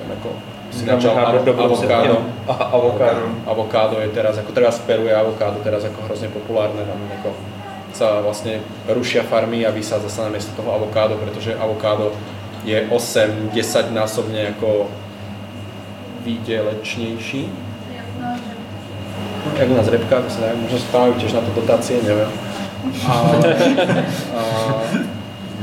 Tam 0.00 0.08
ako 0.10 0.53
možná 0.82 1.32
dobrou 1.44 1.64
avokádo. 1.64 2.16
avokádo. 2.48 3.22
Avokádo 3.46 3.96
je 4.00 4.08
teraz, 4.08 4.38
ako 4.38 4.50
teraz 4.52 4.78
Peru 4.82 5.06
je 5.06 5.14
avokádo 5.14 5.62
teraz 5.62 5.84
ako 5.84 6.02
hrozne 6.10 6.28
populárne, 6.28 6.82
tam 6.82 6.98
ako 7.20 7.30
sa 7.94 8.18
vlastne 8.20 8.58
rušia 8.90 9.22
farmy 9.22 9.62
a 9.62 9.70
vysádza 9.70 10.10
sa 10.10 10.20
na 10.26 10.34
miesto 10.34 10.50
toho 10.58 10.74
avokádo, 10.74 11.14
pretože 11.14 11.54
avokádo 11.54 12.10
je 12.66 12.74
8-10 12.90 13.94
násobne 13.94 14.50
ako 14.56 14.90
výdelečnejší. 16.26 17.48
Jak 19.58 19.70
u 19.70 19.76
nás 19.76 19.88
repka, 19.88 20.24
to 20.24 20.30
sa 20.32 20.40
dá, 20.40 20.48
možno 20.56 20.78
stávajú 20.80 21.12
tiež 21.20 21.36
na 21.36 21.42
to 21.44 21.50
dotácie, 21.54 22.00
neviem. 22.02 22.32
A, 23.06 23.12
a, 24.34 24.40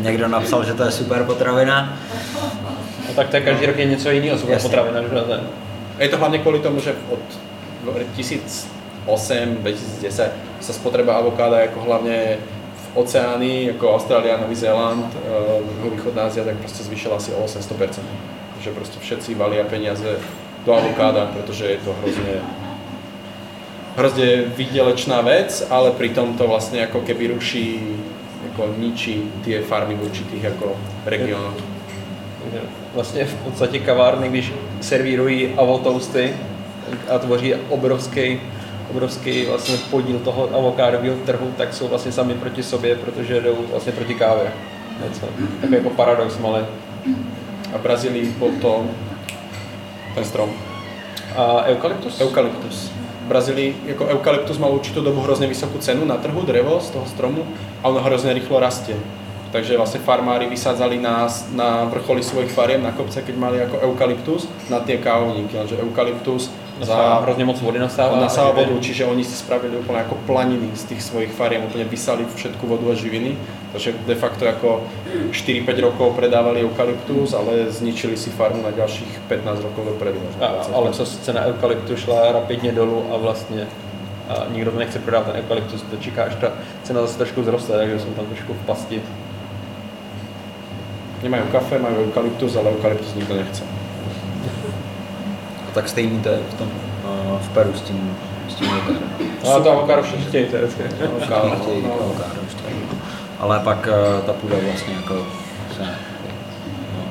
Někdo 0.01 0.27
napsal, 0.27 0.63
že 0.63 0.73
to 0.73 0.83
je 0.83 0.91
super 0.91 1.23
potravina. 1.23 1.93
No 3.11 3.15
tak 3.15 3.29
to 3.29 3.35
je 3.35 3.41
každý 3.41 3.65
rok 3.65 3.77
je 3.77 3.85
něco 3.85 4.11
jiného, 4.11 4.37
Jasně. 4.47 4.69
potravina, 4.69 5.01
že 5.01 5.09
ne? 5.09 5.39
Je 5.99 6.09
to 6.09 6.17
hlavne 6.17 6.39
kvôli 6.39 6.59
tomu, 6.63 6.79
že 6.79 6.95
od 7.11 7.19
2008-2010 7.85 10.29
sa 10.63 10.73
spotreba 10.73 11.13
avokáda 11.19 11.63
ako 11.67 11.79
hlavne 11.83 12.37
v 12.73 12.85
oceáni, 12.95 13.69
ako 13.75 13.99
Austrália, 13.99 14.39
Nový 14.41 14.55
Zéland, 14.55 15.13
uh, 15.13 15.19
východná 15.91 16.23
Ázia, 16.25 16.43
tak 16.47 16.55
proste 16.57 16.83
zvýšila 16.87 17.15
asi 17.19 17.35
o 17.35 17.45
800%. 17.45 18.01
Že 18.63 18.71
proste 18.71 18.97
všetci 18.97 19.35
valia 19.35 19.63
peniaze 19.67 20.17
do 20.65 20.73
avokáda, 20.73 21.25
pretože 21.35 21.65
je 21.67 21.77
to 21.85 21.93
hrozne 22.01 22.41
hrozne 23.97 24.41
výdelečná 24.55 25.21
vec, 25.21 25.67
ale 25.69 25.91
pritom 25.91 26.33
to 26.39 26.47
vlastne 26.47 26.83
ako 26.87 27.01
keby 27.03 27.27
ruší, 27.35 27.79
ako 28.53 28.67
ničí 28.79 29.27
tie 29.43 29.61
farmy 29.61 29.95
v 29.99 30.03
určitých 30.07 30.45
ako 30.55 30.75
regiónoch. 31.05 31.70
Vlastně 32.93 33.25
v 33.25 33.35
podstatě 33.35 33.79
kavárny, 33.79 34.29
když 34.29 34.53
servírují 34.81 35.53
avotousty 35.57 36.33
a 37.09 37.19
tvoří 37.19 37.55
obrovský, 37.69 38.39
obrovský 38.91 39.45
vlastně 39.45 39.77
podíl 39.91 40.19
toho 40.19 40.49
avokádového 40.53 41.15
trhu, 41.25 41.53
tak 41.57 41.73
jsou 41.73 41.87
vlastně 41.87 42.11
sami 42.11 42.33
proti 42.33 42.63
sobě, 42.63 42.95
protože 42.95 43.41
jdou 43.41 43.55
vlastně 43.71 43.91
proti 43.91 44.15
kávě. 44.15 44.51
Něco. 45.03 45.25
Takový 45.61 45.77
jako 45.77 45.89
paradox 45.89 46.37
malý. 46.37 46.65
A 47.75 47.77
Brazílii 47.77 48.35
to 48.61 48.85
ten 50.15 50.25
strom. 50.25 50.49
A 51.35 51.63
eukalyptus? 51.65 52.21
Eukalyptus. 52.21 52.91
V 53.25 53.27
Brazílii 53.27 53.75
jako 53.85 54.05
eukalyptus 54.05 54.57
mal 54.57 54.71
určitou 54.71 55.01
dobu 55.01 55.21
hrozně 55.21 55.47
vysokou 55.47 55.77
cenu 55.77 56.05
na 56.05 56.17
trhu, 56.17 56.41
drevo 56.41 56.79
z 56.79 56.89
toho 56.89 57.05
stromu 57.05 57.47
a 57.83 57.87
ono 57.87 58.01
hrozně 58.01 58.33
rýchlo 58.33 58.59
rastie. 58.59 58.97
Takže 59.51 59.77
vlastně 59.77 59.99
farmári 59.99 60.49
vysádzali 60.49 60.97
na, 60.97 61.27
na 61.55 61.85
vrcholy 61.85 62.23
svojich 62.23 62.51
fariem, 62.51 62.83
na 62.83 62.91
kopce, 62.91 63.21
keď 63.21 63.35
mali 63.35 63.57
jako 63.57 63.79
eukalyptus, 63.79 64.47
na 64.69 64.79
tie 64.79 64.97
kávovníky, 64.97 65.57
lenže 65.57 65.77
eukalyptus 65.77 66.51
Nasává 66.81 67.19
hrozně 67.19 67.45
moc 67.45 67.61
vody 67.61 67.79
nasává. 67.79 68.21
nasává 68.21 68.51
vodu, 68.51 68.79
čiže 68.79 69.05
oni 69.05 69.23
si 69.23 69.35
spravili 69.35 69.77
úplně 69.77 69.97
jako 69.97 70.15
planiny 70.25 70.69
z 70.73 70.83
těch 70.83 71.01
svojich 71.01 71.31
fariem, 71.31 71.63
úplně 71.63 71.83
vysali 71.83 72.25
všetku 72.35 72.67
vodu 72.67 72.91
a 72.91 72.93
živiny, 72.93 73.37
takže 73.71 73.93
de 74.07 74.15
facto 74.15 74.45
jako 74.45 74.83
4-5 75.31 75.79
rokov 75.79 76.15
predávali 76.15 76.61
eukalyptus, 76.61 77.33
ale 77.33 77.71
zničili 77.71 78.17
si 78.17 78.29
farmu 78.29 78.63
na 78.63 78.71
dalších 78.71 79.19
15 79.27 79.59
rokov 79.61 79.85
dopredu. 79.85 80.19
A, 80.41 80.47
20. 80.47 80.73
ale 80.73 80.91
co 80.91 81.05
cena 81.05 81.45
eukalyptu 81.45 81.95
šla 81.95 82.31
rapidně 82.31 82.71
dolů 82.71 83.05
a 83.13 83.17
vlastně 83.17 83.67
a 84.29 84.45
nikdo 84.49 84.71
to 84.71 84.79
nechce 84.79 84.99
prodat 84.99 85.25
ten 85.25 85.35
eukalyptus, 85.35 85.81
to 85.81 85.97
čeká, 85.97 86.23
až 86.23 86.35
ta 86.35 86.51
cena 86.83 87.01
zase 87.01 87.17
trošku 87.17 87.43
zroste, 87.43 87.73
takže 87.73 87.99
jsou 87.99 88.09
tam 88.09 88.25
trošku 88.25 88.53
v 88.53 88.65
pasti. 88.65 89.01
Nemajú 91.21 91.43
kafe, 91.53 91.77
majú 91.77 92.09
eukalyptus, 92.09 92.57
ale 92.57 92.73
eukalyptus 92.73 93.13
nikto 93.13 93.33
nechce. 93.37 93.63
A 95.69 95.71
tak 95.73 95.89
stejný 95.89 96.19
to 96.19 96.29
je 96.29 96.39
v 96.41 96.53
tom 96.53 96.69
uh, 97.05 97.37
v 97.39 97.49
Peru 97.53 97.73
s 97.73 97.81
tím, 97.81 98.17
s 98.49 98.53
tím. 98.55 98.69
No 99.45 99.55
a 99.55 99.59
to 99.59 99.71
avokádo 99.71 100.03
všichni 100.03 100.25
chtějí, 100.25 100.45
to 100.45 100.55
je 100.55 100.61
vždycky. 100.61 100.83
Avokádo, 101.05 101.55
chtějí 101.61 101.81
no. 101.81 101.93
avokádo. 101.93 102.41
Ale 103.39 103.59
pak 103.59 103.87
uh, 103.87 104.25
ta 104.25 104.33
půda 104.33 104.55
vlastně 104.65 104.93
jako 104.93 105.25
se, 105.77 105.83
no, 105.83 107.03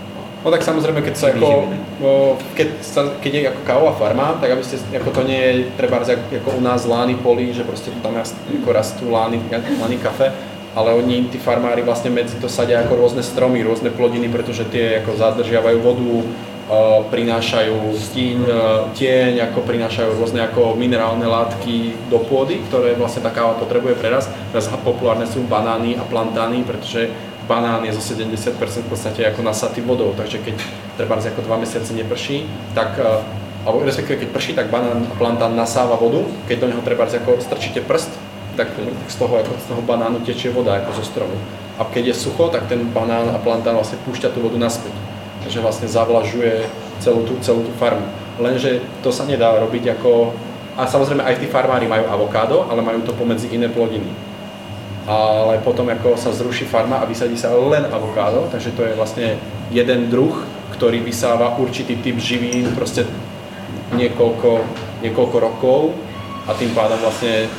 No 0.44 0.50
tak 0.50 0.62
samozrejme, 0.62 1.02
keď 1.02 1.16
sa 1.16 1.26
Živiny. 1.28 1.44
ako, 1.44 1.68
no, 2.00 2.12
keď, 2.56 2.68
sa, 2.80 3.00
keď 3.20 3.32
je 3.34 3.48
ako 3.52 3.60
kávová 3.66 3.92
farma, 3.92 4.40
tak 4.40 4.50
aby 4.56 4.64
ste, 4.64 4.80
ako 4.96 5.10
to 5.10 5.22
nie 5.28 5.36
je 5.36 5.52
treba 5.76 6.00
ako 6.00 6.50
u 6.56 6.60
nás 6.64 6.88
lány 6.88 7.14
polí, 7.20 7.52
že 7.52 7.60
proste 7.60 7.92
tam 8.00 8.16
rast, 8.16 8.32
ako 8.48 8.72
rastú 8.72 9.12
lány, 9.12 9.36
lány 9.52 10.00
kafe, 10.00 10.32
ale 10.74 10.94
oni, 10.94 11.26
tí 11.26 11.38
farmári 11.38 11.82
vlastne 11.82 12.14
medzi 12.14 12.38
to 12.38 12.46
sadia 12.46 12.86
ako 12.86 12.94
rôzne 12.94 13.26
stromy, 13.26 13.66
rôzne 13.66 13.90
plodiny, 13.90 14.30
pretože 14.30 14.62
tie 14.70 15.02
ako 15.02 15.18
zadržiavajú 15.18 15.78
vodu, 15.82 16.06
uh, 16.06 16.24
prinášajú 17.10 17.98
Stín. 17.98 18.46
uh, 18.46 18.86
tieň, 18.94 19.50
ako 19.50 19.66
prinášajú 19.66 20.14
rôzne 20.14 20.46
ako 20.46 20.78
minerálne 20.78 21.26
látky 21.26 22.06
do 22.06 22.22
pôdy, 22.22 22.62
ktoré 22.70 22.94
vlastne 22.94 23.26
tá 23.26 23.34
káva 23.34 23.58
potrebuje 23.58 23.98
preraz. 23.98 24.30
Teraz 24.54 24.70
populárne 24.86 25.26
sú 25.26 25.42
banány 25.42 25.98
a 25.98 26.06
plantány, 26.06 26.62
pretože 26.62 27.10
banán 27.50 27.82
je 27.82 27.98
zo 27.98 28.02
70% 28.14 28.54
v 28.86 28.88
podstate 28.88 29.26
ako 29.26 29.42
nasatý 29.42 29.82
vodou, 29.82 30.14
takže 30.14 30.38
keď 30.38 30.54
treba 30.94 31.18
ako 31.18 31.42
dva 31.42 31.58
mesiace 31.58 31.90
neprší, 31.90 32.46
tak 32.78 32.94
uh, 33.02 33.26
alebo 33.60 33.84
respektíve 33.84 34.24
keď 34.24 34.28
prší, 34.32 34.52
tak 34.56 34.72
banán 34.72 35.04
a 35.04 35.14
plantán 35.20 35.52
nasáva 35.52 36.00
vodu, 36.00 36.24
keď 36.48 36.56
do 36.64 36.66
neho 36.72 36.80
treba 36.80 37.04
ako 37.04 37.44
strčíte 37.44 37.84
prst, 37.84 38.08
tak 38.56 38.74
z 39.08 39.16
toho, 39.16 39.34
ako 39.38 39.52
z 39.58 39.66
toho 39.70 39.82
banánu 39.82 40.22
tečie 40.22 40.50
voda 40.50 40.78
ako 40.80 41.02
zo 41.02 41.04
stromu. 41.06 41.36
A 41.80 41.86
keď 41.88 42.12
je 42.12 42.22
sucho, 42.28 42.52
tak 42.52 42.68
ten 42.68 42.84
banán 42.92 43.32
a 43.32 43.40
plantán 43.40 43.76
vlastne 43.76 43.96
púšťa 44.04 44.36
tú 44.36 44.44
vodu 44.44 44.60
naspäť. 44.60 44.92
Takže 45.46 45.64
vlastne 45.64 45.88
zavlažuje 45.88 46.68
celú 47.00 47.24
tú, 47.24 47.40
celú 47.40 47.64
tú 47.64 47.72
farmu. 47.80 48.04
Lenže 48.36 48.84
to 49.00 49.08
sa 49.08 49.24
nedá 49.24 49.56
robiť 49.56 49.96
ako... 49.96 50.36
A 50.76 50.84
samozrejme 50.84 51.24
aj 51.24 51.40
tí 51.40 51.46
farmári 51.48 51.88
majú 51.88 52.08
avokádo, 52.08 52.68
ale 52.68 52.84
majú 52.84 53.00
to 53.04 53.16
pomedzi 53.16 53.52
iné 53.52 53.68
plodiny. 53.68 54.12
Ale 55.08 55.58
potom 55.64 55.88
ako 55.88 56.14
sa 56.20 56.30
zruší 56.30 56.68
farma 56.68 57.00
a 57.00 57.08
vysadí 57.08 57.34
sa 57.34 57.52
len 57.56 57.88
avokádo, 57.88 58.48
takže 58.52 58.76
to 58.76 58.84
je 58.84 58.96
vlastne 58.96 59.40
jeden 59.72 60.12
druh, 60.12 60.36
ktorý 60.76 61.00
vysáva 61.00 61.56
určitý 61.56 61.96
typ 62.00 62.16
živín 62.20 62.72
proste 62.76 63.08
niekoľko, 63.96 64.64
niekoľko 65.02 65.36
rokov 65.40 65.80
a 66.46 66.54
tým 66.54 66.72
pádom 66.72 66.96
vlastne 67.02 67.50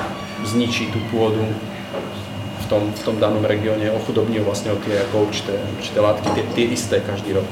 zničí 0.45 0.91
tú 0.91 0.99
pôdu 1.11 1.43
v 2.61 2.65
tom, 2.69 2.93
v 2.93 3.01
tom 3.03 3.15
danom 3.19 3.43
regióne, 3.45 3.91
ochudobní 3.91 4.39
ho 4.39 4.45
vlastne 4.45 4.71
o 4.71 4.79
tie 4.79 5.01
ako 5.09 5.27
určité, 5.27 5.59
určité 5.77 5.99
látky, 5.99 6.27
tie, 6.31 6.43
tie 6.55 6.65
isté 6.71 6.99
každý 6.99 7.33
rok. 7.33 7.47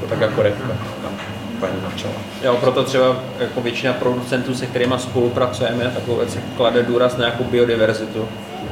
To 0.00 0.06
tak 0.06 0.22
ako 0.22 0.42
repka 0.42 0.74
tam 1.02 1.14
pani 1.60 1.78
načala. 1.82 2.14
Jo, 2.42 2.56
proto 2.60 2.84
třeba 2.84 3.16
jako 3.40 3.60
většina 3.60 3.92
producentů, 3.92 4.54
se 4.54 4.66
kterými 4.66 4.94
spolupracujeme, 4.98 5.84
takovou 5.84 6.16
věc 6.16 6.38
klade 6.56 6.82
důraz 6.82 7.16
na 7.16 7.24
nějakou 7.24 7.44
biodiverzitu, 7.44 8.28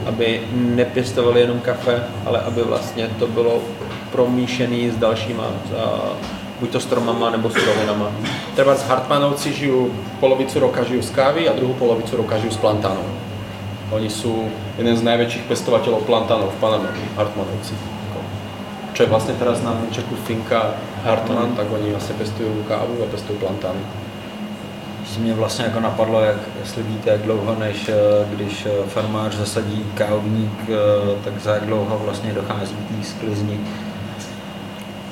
aby 0.07 0.41
nepěstovali 0.53 1.41
jenom 1.41 1.61
kafe, 1.61 2.03
ale 2.27 2.41
aby 2.41 2.63
vlastně 2.63 3.11
to 3.19 3.27
bylo 3.27 3.63
promíšený 4.13 4.91
s 4.91 4.97
dalšíma, 4.97 5.45
a 5.45 6.13
buď 6.61 6.71
to 6.71 6.81
stromama 6.81 7.31
nebo 7.31 7.51
surovinama. 7.51 8.13
Treba 8.55 8.75
z 8.75 8.83
Hartmanovci 8.83 9.53
žijú 9.53 9.91
polovicu 10.21 10.61
roka 10.61 10.85
žijú 10.85 11.03
z 11.03 11.11
kávy 11.11 11.49
a 11.49 11.53
druhú 11.53 11.75
polovicu 11.75 12.17
roka 12.17 12.39
žijú 12.39 12.53
z 12.53 12.57
plantánov. 12.57 13.03
Oni 13.93 14.09
sú 14.09 14.49
jeden 14.81 14.97
z 14.97 15.05
najväčších 15.05 15.45
pestovateľov 15.53 16.09
plantánov 16.09 16.49
v 16.57 16.61
Paname, 16.65 16.89
Hartmanovci. 17.13 17.77
Čo 18.97 19.05
je 19.05 19.13
vlastne 19.13 19.37
teraz 19.37 19.61
na 19.61 19.77
Čeku 19.93 20.17
Finka 20.25 20.81
Hartman, 21.05 21.53
tak 21.53 21.69
oni 21.69 21.93
vlastne 21.93 22.17
pestujú 22.17 22.65
kávu 22.69 23.05
a 23.05 23.07
pestujú 23.13 23.37
plantány. 23.41 23.81
Že 25.13 25.21
mě 25.21 25.35
vlastně 25.35 25.65
jako 25.65 25.81
napadlo, 25.81 26.21
jak, 26.21 26.37
jestli 26.61 26.83
víte, 26.83 27.11
jak 27.11 27.21
dlouho, 27.21 27.57
než 27.59 27.89
eh, 27.89 27.95
když 28.35 28.67
eh, 28.67 28.71
farmář 28.89 29.35
zasadí 29.35 29.85
kávovník, 29.95 30.53
eh, 30.69 30.75
tak 31.25 31.41
za 31.41 31.55
jak 31.55 31.67
dlouho 31.67 32.01
vlastně 32.05 32.33
dochází 32.33 32.75
k 32.75 32.97
té 32.97 33.05
sklizni. 33.05 33.61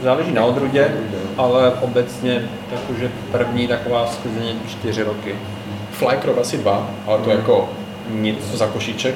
Záleží 0.03 0.33
na 0.33 0.45
odrůdě, 0.45 0.93
ale 1.37 1.73
obecně 1.81 2.43
tak 2.71 2.81
už 2.91 2.99
je 3.01 3.11
první 3.33 3.69
taková 3.69 4.07
sklizeň 4.07 4.57
čtyři 4.69 5.03
roky. 5.03 5.35
Flycrop 5.91 6.39
asi 6.39 6.59
dva, 6.59 6.87
ale 7.07 7.19
to 7.19 7.31
je 7.31 7.39
ako 7.39 7.69
Nic. 8.13 8.37
za 8.55 8.67
košíček. 8.67 9.15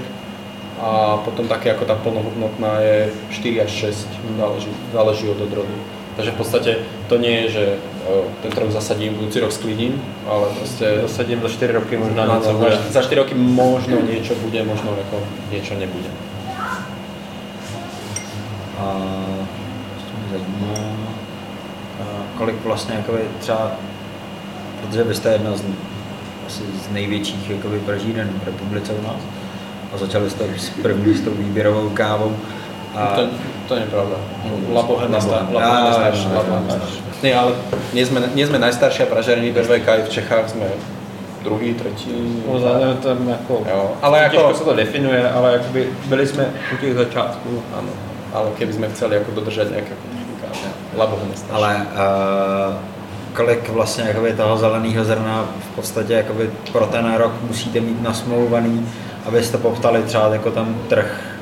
A 0.81 1.17
potom 1.25 1.49
také 1.49 1.69
jako 1.69 1.85
ta 1.85 1.95
plnohodnotná 1.95 2.81
je 2.81 3.11
4 3.31 3.63
až 3.63 3.71
6, 3.71 4.09
záleží, 4.39 4.69
záleží 4.93 5.29
od 5.29 5.41
odrodu. 5.41 5.75
Takže 6.17 6.31
v 6.31 6.35
podstate 6.35 6.77
to 7.09 7.19
nie 7.19 7.41
je, 7.41 7.51
že 7.51 7.65
o, 8.07 8.23
tento 8.43 8.61
rok 8.61 8.71
zasadím, 8.71 9.15
budúci 9.15 9.41
rok 9.41 9.53
sklidím, 9.53 10.03
ale 10.31 10.47
proste 10.59 11.03
Zasadím 11.03 11.41
za 11.43 11.49
4 11.49 11.73
roky 11.73 11.97
možná 11.97 12.27
na 12.27 12.35
něco 12.37 12.49
to, 12.51 12.59
bude. 12.59 12.79
za 12.91 13.03
4 13.03 13.15
roky 13.17 13.35
možno 13.35 13.97
niečo 14.03 14.35
bude, 14.35 14.63
možno 14.63 14.95
jako 14.99 15.23
niečo 15.51 15.75
nebude. 15.75 16.09
A 18.79 18.87
ještě 19.97 20.13
mě 20.19 20.29
zajímá, 20.39 20.79
a 22.03 22.05
kolik 22.39 22.65
vlastně 22.65 22.95
jakoby 22.95 23.19
třeba, 23.39 23.73
protože 24.81 25.05
vy 25.05 25.15
jste 25.15 25.33
jedna 25.33 25.57
z, 25.57 25.63
asi 26.47 26.63
z 26.63 26.93
největších 26.93 27.51
jakoby 27.51 27.79
pražíren 27.79 28.29
v 28.43 28.47
republice 28.47 28.93
u 28.93 29.03
nás 29.03 29.21
a 29.95 29.99
začali 29.99 30.31
jste 30.31 30.45
s 30.57 30.71
první 30.83 31.15
s 31.15 31.21
tou 31.21 31.31
výběrovou 31.31 31.89
kávou. 31.89 32.37
A 32.95 33.07
To, 33.17 33.23
to 33.69 33.75
je 33.75 33.87
pravda. 33.91 34.17
Á, 35.07 35.09
Labohe 35.53 35.67
á, 35.67 35.81
nestarší. 35.89 36.29
Nie, 37.23 37.35
ale 37.35 37.53
nie 37.97 38.05
sme, 38.07 38.21
nie 38.37 38.45
sme 38.47 38.61
najstaršia 38.61 39.09
pražiareň 39.09 39.49
výberovej 39.51 39.81
kávy 39.81 40.01
v 40.05 40.13
Čechách, 40.13 40.53
sme 40.53 40.69
druhý, 41.43 41.73
tretí. 41.75 42.13
No, 42.45 42.61
zároveň 42.61 42.97
to 43.01 43.09
jako, 43.09 43.55
Jo, 43.71 43.93
ale 44.03 44.29
těžko 44.31 44.37
jako, 44.47 44.55
se 44.59 44.65
to 44.65 44.73
definuje, 44.77 45.31
ale 45.31 45.53
jakoby 45.53 45.89
byli 46.07 46.27
jsme 46.27 46.45
u 46.73 46.77
těch 46.77 46.95
začátků. 46.95 47.63
áno, 47.79 47.93
ale 48.35 48.51
keby 48.59 48.73
sme 48.73 48.87
chceli 48.93 49.17
jako 49.17 49.31
nejaké 49.41 49.95
kodifikáty, 49.95 50.69
Labohe 50.97 51.25
nestarší. 51.31 51.55
Ale 51.55 51.71
uh, 51.97 52.94
kolik 53.35 53.69
vlastně 53.69 54.05
jakoby 54.05 54.33
toho 54.33 54.57
zeleného 54.57 55.05
zrna 55.05 55.49
v 55.61 55.75
podstatě 55.75 56.13
jakoby 56.13 56.51
pro 56.73 56.87
ten 56.87 57.15
rok 57.15 57.33
musíte 57.43 57.81
mít 57.81 58.03
nasmlouvaný, 58.03 58.89
abyste 59.27 59.59
poptali 59.59 60.03
třeba 60.03 60.29
jako 60.29 60.51
tam 60.51 60.81
trh, 60.89 61.39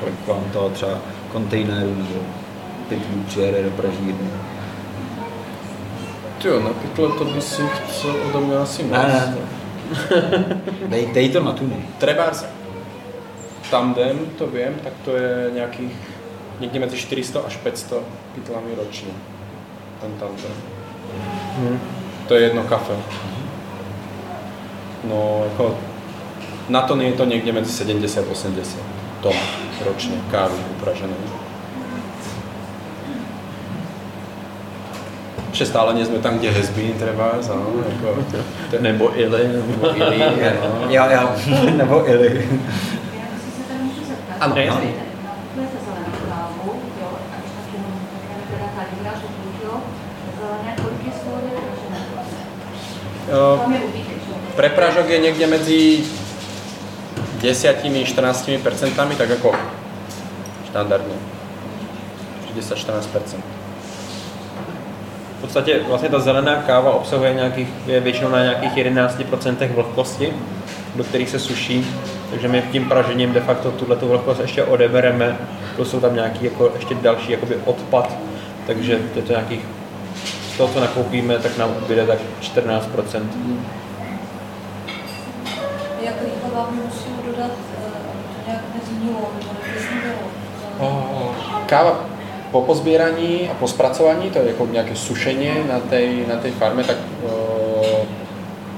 kolik 0.00 0.26
vám 0.26 0.44
toho 0.52 0.70
třeba 0.70 0.92
kontejnerů 1.32 1.94
nebo 1.94 2.20
pytlů 2.88 3.22
přijede 3.26 3.62
do 3.62 3.70
pražírny. 3.70 4.30
Tyjo, 6.42 6.60
na 6.60 6.70
pytle 6.70 7.08
to 7.18 7.24
by 7.24 7.40
si 7.40 7.62
chcel 7.62 8.16
odo 8.28 8.40
mňa 8.40 8.62
asi 8.62 8.82
moc. 8.82 8.92
Ne, 8.92 9.08
ne, 9.08 9.36
to. 9.36 9.40
Dej, 10.86 11.06
dej 11.12 11.28
to 11.28 11.42
na 11.42 11.52
tuny. 11.52 11.76
Trebárs 11.98 12.44
tandem, 13.70 14.18
to 14.38 14.46
viem, 14.46 14.74
tak 14.84 14.92
to 15.04 15.16
je 15.16 15.50
nejakých 15.54 15.94
niekde 16.60 16.78
medzi 16.80 16.96
400 16.96 17.46
až 17.46 17.56
500 17.56 18.02
pytlami 18.34 18.74
ročne. 18.74 19.12
Ten 20.00 20.12
tandem. 20.20 20.54
Hm. 21.56 21.78
To 22.28 22.34
je 22.34 22.42
jedno 22.42 22.62
kafe. 22.62 22.94
No, 25.04 25.44
ako 25.52 25.74
na 26.68 26.82
to 26.86 26.94
je 27.00 27.12
to 27.12 27.24
niekde 27.26 27.52
medzi 27.52 27.72
70-80 27.72 29.00
tón 29.20 29.36
ročne 29.84 30.16
kávy 30.30 30.56
upraženej. 30.78 31.18
Ešte 35.50 35.76
stále 35.76 35.92
nie 35.98 36.06
sme 36.06 36.22
tam, 36.24 36.38
kde 36.38 36.54
has 36.54 36.70
been 36.72 36.94
trebárs, 36.96 37.50
áno, 37.52 37.84
ako... 37.84 38.22
Nebo 38.80 39.12
ili. 39.12 39.44
Nebo 39.60 39.92
ili, 39.92 40.16
no. 40.56 40.88
Jo, 40.88 41.04
jo, 41.10 41.24
nebo 41.80 41.96
ili. 42.06 42.48
Já 43.18 43.26
jestli 43.34 43.50
se 43.52 43.62
tady 43.68 43.82
můžu 43.82 44.02
zeptat. 44.08 44.36
Ano, 44.40 44.54
ano. 44.56 44.88
Kupujete 45.50 45.78
zelenou 45.84 46.14
kávu, 46.30 46.70
jo, 47.02 47.08
a 47.12 47.34
když 47.40 47.52
tak 47.56 47.66
jenom 47.74 47.92
také 48.14 48.36
teda 48.50 48.66
kalibra, 48.76 49.12
že 49.20 49.26
půl 49.36 49.50
kilo 49.58 49.76
zelené, 50.38 50.70
kolik 50.82 51.02
je 51.06 51.12
z 51.12 51.20
toho 51.24 51.36
vypražené? 51.44 51.98
Jo? 53.30 53.60
Prepražok 54.56 55.08
je 55.08 55.18
niekde 55.18 55.46
medzi 55.46 56.04
10-14 57.40 58.58
percentami, 58.58 59.14
tak 59.16 59.30
ako 59.30 59.54
štandardne. 60.70 61.14
10-14 62.56 63.06
V 65.38 65.40
podstatě 65.40 65.80
vlastně 65.88 66.08
ta 66.08 66.18
zelená 66.18 66.56
káva 66.56 66.92
obsahuje 66.92 67.34
nějakých, 67.34 67.68
je 67.86 68.00
většinou 68.00 68.30
na 68.30 68.42
nějakých 68.42 68.76
11% 68.76 69.74
vlhkosti, 69.74 70.32
do 70.94 71.04
kterých 71.04 71.30
se 71.30 71.38
suší, 71.38 71.86
takže 72.30 72.48
my 72.48 72.62
tím 72.72 72.84
pražením 72.88 73.32
de 73.32 73.40
facto 73.40 73.70
tuhle 73.70 73.96
vlhkost 73.96 74.40
ještě 74.40 74.64
odebereme, 74.64 75.38
to 75.76 75.84
jsou 75.84 76.00
tam 76.00 76.14
nějaký 76.14 76.44
jako 76.44 76.72
ještě 76.74 76.94
další 76.94 77.32
jakoby 77.32 77.56
odpad, 77.64 78.16
takže 78.66 78.92
je 79.14 79.22
to 79.22 79.32
nějakých, 79.32 79.60
toho, 80.60 80.72
co 80.72 80.80
nakoupíme, 80.80 81.38
tak 81.38 81.58
nám 81.58 81.70
ubyde 81.82 82.06
tak 82.06 82.18
14%. 82.40 83.28
Jak 86.02 86.14
rychle 86.22 86.50
vám 86.54 86.74
ji 86.74 86.80
musí 86.86 87.08
dodat, 87.26 87.50
eh, 87.50 87.90
to 88.44 88.50
nějak 88.50 88.62
nebo? 89.94 90.18
Káva 91.66 92.00
po 92.52 92.62
pozbieraní 92.62 93.48
a 93.48 93.54
po 93.54 93.68
spracovaní, 93.68 94.30
to 94.30 94.38
je 94.38 94.52
ako 94.52 94.66
nejaké 94.66 94.96
sušenie 94.96 95.64
na 95.70 95.80
tej, 95.80 96.26
na 96.26 96.36
tej 96.36 96.50
farme, 96.50 96.84
tak 96.84 96.98
uh, 96.98 98.02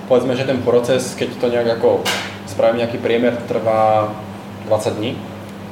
povedzme, 0.08 0.36
že 0.36 0.44
ten 0.44 0.60
proces, 0.60 1.14
keď 1.16 1.40
to 1.40 1.48
nejak 1.48 1.80
ako 1.80 2.04
spravím 2.46 2.84
nejaký 2.84 2.98
priemer, 3.00 3.32
trvá 3.48 4.12
20 4.68 5.00
dní, 5.00 5.16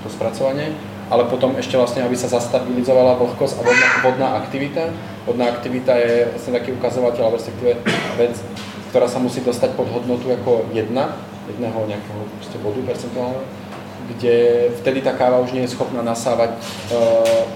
to 0.02 0.08
spracovanie, 0.08 0.72
ale 1.12 1.28
potom 1.28 1.60
ešte 1.60 1.76
vlastne, 1.76 2.00
aby 2.08 2.16
sa 2.16 2.32
zastabilizovala 2.32 3.20
vlhkosť 3.20 3.54
a 3.60 3.62
vodná, 3.68 3.88
vodná 4.00 4.28
aktivita. 4.40 4.88
Vodná 5.28 5.52
aktivita 5.52 5.92
je 6.00 6.32
vlastne 6.32 6.52
taký 6.56 6.72
ukazovateľ, 6.74 7.22
alebo 7.28 7.36
respektíve 7.36 7.76
vec, 8.16 8.34
ktorá 8.90 9.06
sa 9.06 9.20
musí 9.20 9.44
dostať 9.44 9.76
pod 9.76 9.86
hodnotu 9.92 10.32
ako 10.32 10.72
jedna, 10.72 11.14
jedného 11.46 11.78
nejakého 11.86 12.20
proste 12.40 12.56
bodu 12.58 12.80
percentuálneho, 12.88 13.44
kde 14.16 14.34
vtedy 14.82 14.98
tá 15.04 15.14
káva 15.14 15.38
už 15.44 15.54
nie 15.54 15.62
je 15.68 15.74
schopná 15.76 16.02
nasávať 16.02 16.56
uh, 16.90 17.46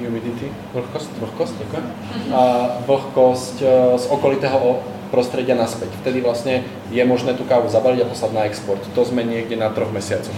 humidity, 0.00 0.48
vlhkosť, 0.72 1.10
vlhkosť, 1.18 1.54
ďakujem, 1.66 1.86
a 2.32 2.42
vlhkosť 2.86 3.56
uh, 3.60 3.68
z 3.98 4.04
okolitého 4.08 4.80
prostredia 5.10 5.56
naspäť. 5.56 5.88
Vtedy 6.04 6.20
vlastne 6.20 6.64
je 6.92 7.02
možné 7.04 7.34
tú 7.34 7.44
kávu 7.48 7.66
zabaliť 7.68 8.04
a 8.04 8.10
poslať 8.12 8.32
na 8.32 8.42
export. 8.44 8.80
To 8.92 9.02
sme 9.04 9.24
niekde 9.24 9.56
na 9.56 9.72
troch 9.72 9.88
mesiacoch. 9.88 10.36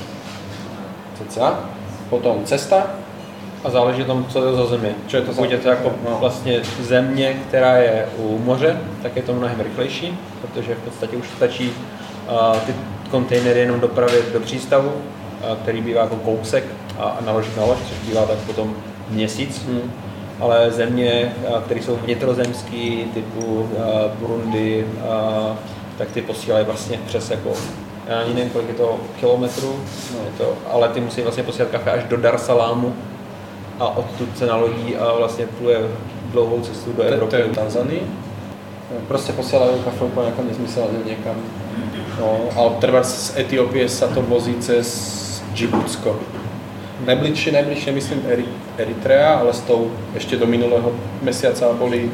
Cca. 1.20 1.68
Potom 2.10 2.42
cesta, 2.42 2.98
A 3.64 3.70
záleží 3.70 4.04
tom, 4.04 4.26
co 4.28 4.46
je 4.46 4.54
za 4.54 4.66
země. 4.66 4.94
Čo 5.06 5.16
je 5.16 5.22
to 5.22 5.32
Pokud 5.32 5.50
je 5.50 5.58
to 5.58 5.68
jako 5.68 5.92
no. 6.10 6.16
vlastně 6.20 6.60
země, 6.80 7.36
která 7.48 7.76
je 7.76 8.06
u 8.18 8.38
moře, 8.38 8.80
tak 9.02 9.16
je 9.16 9.22
to 9.22 9.32
mnohem 9.34 9.60
rychlejší, 9.60 10.18
protože 10.40 10.74
v 10.74 10.78
podstatě 10.78 11.16
už 11.16 11.28
stačí 11.36 11.72
a, 12.28 12.52
ty 12.66 12.74
kontejnery 13.10 13.60
jenom 13.60 13.80
dopravit 13.80 14.32
do 14.32 14.40
přístavu, 14.40 14.92
a, 15.42 15.56
který 15.56 15.80
bývá 15.82 16.00
jako 16.02 16.16
kousek 16.16 16.64
a, 16.98 17.02
a 17.04 17.24
naložit 17.24 17.56
na 17.56 17.64
loď, 17.64 17.78
což 17.78 18.08
bývá 18.08 18.26
tak 18.26 18.38
potom 18.38 18.74
měsíc. 19.08 19.62
Hmm. 19.66 19.92
Ale 20.40 20.70
země, 20.70 21.32
a, 21.56 21.60
které 21.60 21.82
jsou 21.82 21.96
vnitrozemský, 21.96 23.04
typu 23.14 23.68
a, 23.78 24.08
Burundi, 24.20 24.86
a, 25.10 25.56
tak 25.98 26.10
ty 26.10 26.22
posílají 26.22 26.66
vlastně 26.66 27.00
přes 27.06 27.30
jako 27.30 27.52
já 28.06 28.20
ani 28.20 28.34
nevím, 28.34 28.50
kolik 28.50 28.68
je 28.68 28.74
to 28.74 29.00
kilometrů, 29.20 29.76
No. 30.14 30.18
je 30.24 30.30
to, 30.38 30.54
ale 30.70 30.88
ty 30.88 31.00
musí 31.00 31.22
vlastně 31.22 31.42
posílat 31.42 31.70
kafe 31.70 31.90
až 31.90 32.04
do 32.04 32.16
Dar 32.16 32.38
Salámu 32.38 32.94
a 33.80 33.96
odtud 33.96 34.28
se 34.38 34.46
nalodí 34.46 34.96
a 34.96 35.12
vlastně 35.18 35.46
pluje 35.46 35.78
dlouhou 36.32 36.60
cestu 36.60 36.92
do 36.92 37.02
to 37.02 37.08
Evropy. 37.08 37.36
je 37.36 37.44
v 37.44 37.54
Tanzanii. 37.54 38.02
Proste 39.08 39.30
posielajú 39.32 39.86
kafe 39.86 40.02
úplne 40.02 40.34
ako 40.34 40.42
nezmyselne 40.50 40.98
niekam. 41.06 41.38
No, 42.18 42.50
ale 42.58 42.70
treba 42.82 43.06
z 43.06 43.38
Etiópie 43.38 43.86
sa 43.86 44.10
to 44.10 44.18
vozí 44.18 44.58
cez 44.58 44.86
Džibutsko. 45.54 46.18
Najbližšie, 47.06 47.54
najbližšie 47.54 47.90
myslím 47.94 48.20
Eri- 48.26 48.50
Eritrea, 48.78 49.38
ale 49.40 49.54
s 49.54 49.62
tou 49.62 49.94
ešte 50.18 50.34
do 50.36 50.46
minulého 50.46 50.90
mesiaca 51.22 51.70
boli 51.72 52.10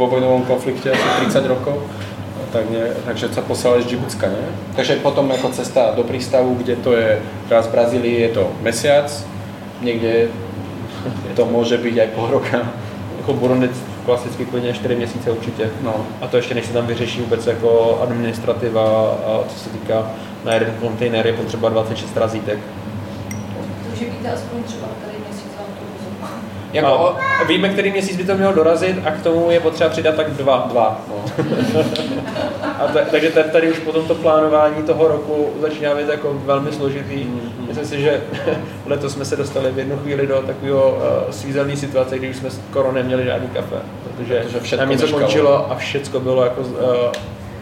vo 0.00 0.08
vojnovom 0.08 0.48
konflikte 0.48 0.96
asi 0.96 1.28
30 1.28 1.44
rokov. 1.44 1.76
Tak 2.56 2.72
ne, 2.72 2.96
takže 3.04 3.28
sa 3.28 3.44
posielali 3.44 3.84
z 3.84 3.92
Džibutska, 3.92 4.26
ne? 4.26 4.44
Takže 4.76 5.04
potom 5.04 5.28
ako 5.28 5.52
cesta 5.52 5.92
do 5.92 6.08
prístavu, 6.08 6.56
kde 6.56 6.76
to 6.80 6.96
je, 6.96 7.20
teraz 7.52 7.68
v 7.68 7.74
Brazílii 7.76 8.16
je 8.20 8.30
to 8.32 8.44
mesiac, 8.64 9.12
niekde 9.84 10.32
to 11.36 11.46
môže 11.46 11.76
byť 11.78 11.98
aj 11.98 12.08
pol 12.14 12.26
roka. 12.30 12.72
Jako 13.18 13.32
Burundi 13.32 13.68
klasicky 14.04 14.46
klidně 14.46 14.72
4 14.72 14.96
měsíce 14.96 15.30
určitě. 15.30 15.70
No. 15.82 16.06
A 16.20 16.26
to 16.26 16.36
ještě 16.36 16.54
než 16.54 16.66
se 16.66 16.72
tam 16.72 16.86
vyřeší 16.86 17.20
vůbec 17.20 17.46
jako 17.46 17.98
administrativa 18.02 18.82
a 19.10 19.44
co 19.48 19.58
se 19.58 19.70
týká 19.70 20.10
na 20.44 20.54
jeden 20.54 20.74
kontejner 20.80 21.26
je 21.26 21.32
potřeba 21.32 21.68
26 21.68 22.16
razítek. 22.16 22.58
Takže 23.88 24.04
víte 24.04 24.32
aspoň 24.32 24.62
třeba 24.62 24.86
tady 25.04 25.18
měsíc 25.26 25.50
vám 25.58 25.66
to 25.66 25.84
uzum. 25.98 26.16
Jako, 26.74 27.16
A 27.40 27.44
víme, 27.44 27.68
který 27.68 27.90
měsíc 27.90 28.16
by 28.16 28.24
to 28.24 28.34
mělo 28.34 28.52
dorazit 28.52 28.96
a 29.06 29.10
k 29.10 29.22
tomu 29.22 29.50
je 29.50 29.60
potřeba 29.60 29.90
přidat 29.90 30.14
tak 30.14 30.30
dva. 30.30 30.66
dva, 30.70 31.00
no. 31.08 31.24
A 32.62 32.86
ta, 32.86 33.00
takže 33.10 33.30
tady, 33.30 33.50
tady 33.50 33.70
už 33.72 33.78
potom 33.78 34.06
to 34.06 34.14
plánování 34.14 34.82
toho 34.82 35.08
roku 35.08 35.48
začíná 35.60 35.94
být 35.94 36.08
jako 36.08 36.40
velmi 36.44 36.72
složitý. 36.72 37.24
Mhm. 37.24 37.66
Myslím 37.68 37.86
si, 37.86 38.00
že 38.00 38.22
letos 38.86 39.12
jsme 39.12 39.24
se 39.24 39.36
dostali 39.36 39.72
v 39.72 39.78
jednu 39.78 39.96
chvíli 39.96 40.26
do 40.26 40.42
takového 40.46 40.90
uh, 40.90 41.30
svízelné 41.30 41.76
situace, 41.76 42.18
kdy 42.18 42.30
už 42.30 42.36
jsme 42.36 42.50
skoro 42.50 42.92
neměli 42.92 43.24
žádný 43.24 43.48
kafe, 43.48 43.76
protože, 44.04 44.44
Protože 44.52 44.76
nám 44.76 44.90
něco 44.90 45.08
končilo 45.08 45.72
a 45.72 45.74
všecko 45.74 46.20
bylo 46.20 46.44
jako, 46.44 46.60
uh, 46.60 46.68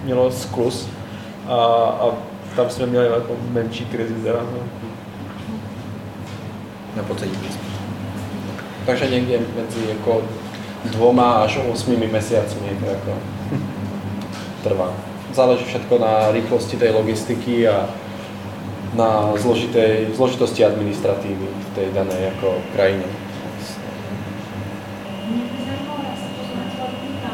mělo 0.05 0.31
sklus. 0.31 0.89
A, 1.49 1.55
a 1.55 2.09
tam 2.57 2.71
jsme 2.71 2.87
měli 2.87 3.07
jako 3.07 3.37
menší 3.51 3.85
krizi. 3.85 4.15
Teda, 4.15 4.39
no. 4.39 4.59
Na 6.97 7.03
podzemí. 7.03 7.33
Takže 8.87 9.11
někde 9.11 9.39
mezi 9.39 9.89
jako 9.89 10.23
dvoma 10.85 11.33
až 11.33 11.59
osmými 11.73 12.07
mesiacmi 12.07 12.69
to 12.81 12.87
jako 12.91 13.13
trvá. 14.63 14.93
Záleží 15.33 15.65
všetko 15.65 15.99
na 15.99 16.31
rýchlosti 16.33 16.77
tej 16.77 16.91
logistiky 16.91 17.69
a 17.69 17.89
na 18.95 19.33
zložitej, 19.37 20.07
zložitosti 20.17 20.65
administratívy 20.65 21.47
v 21.71 21.75
tej 21.75 21.87
danej 21.93 22.23
jako 22.25 22.55
krajine. 22.73 23.05
Mě 25.29 25.43
by 25.43 25.59
zajímalo, 25.65 26.01
jak 26.09 26.19
se 26.19 26.29
to 26.37 26.43
zlepšilo 26.53 26.87
týká 27.01 27.33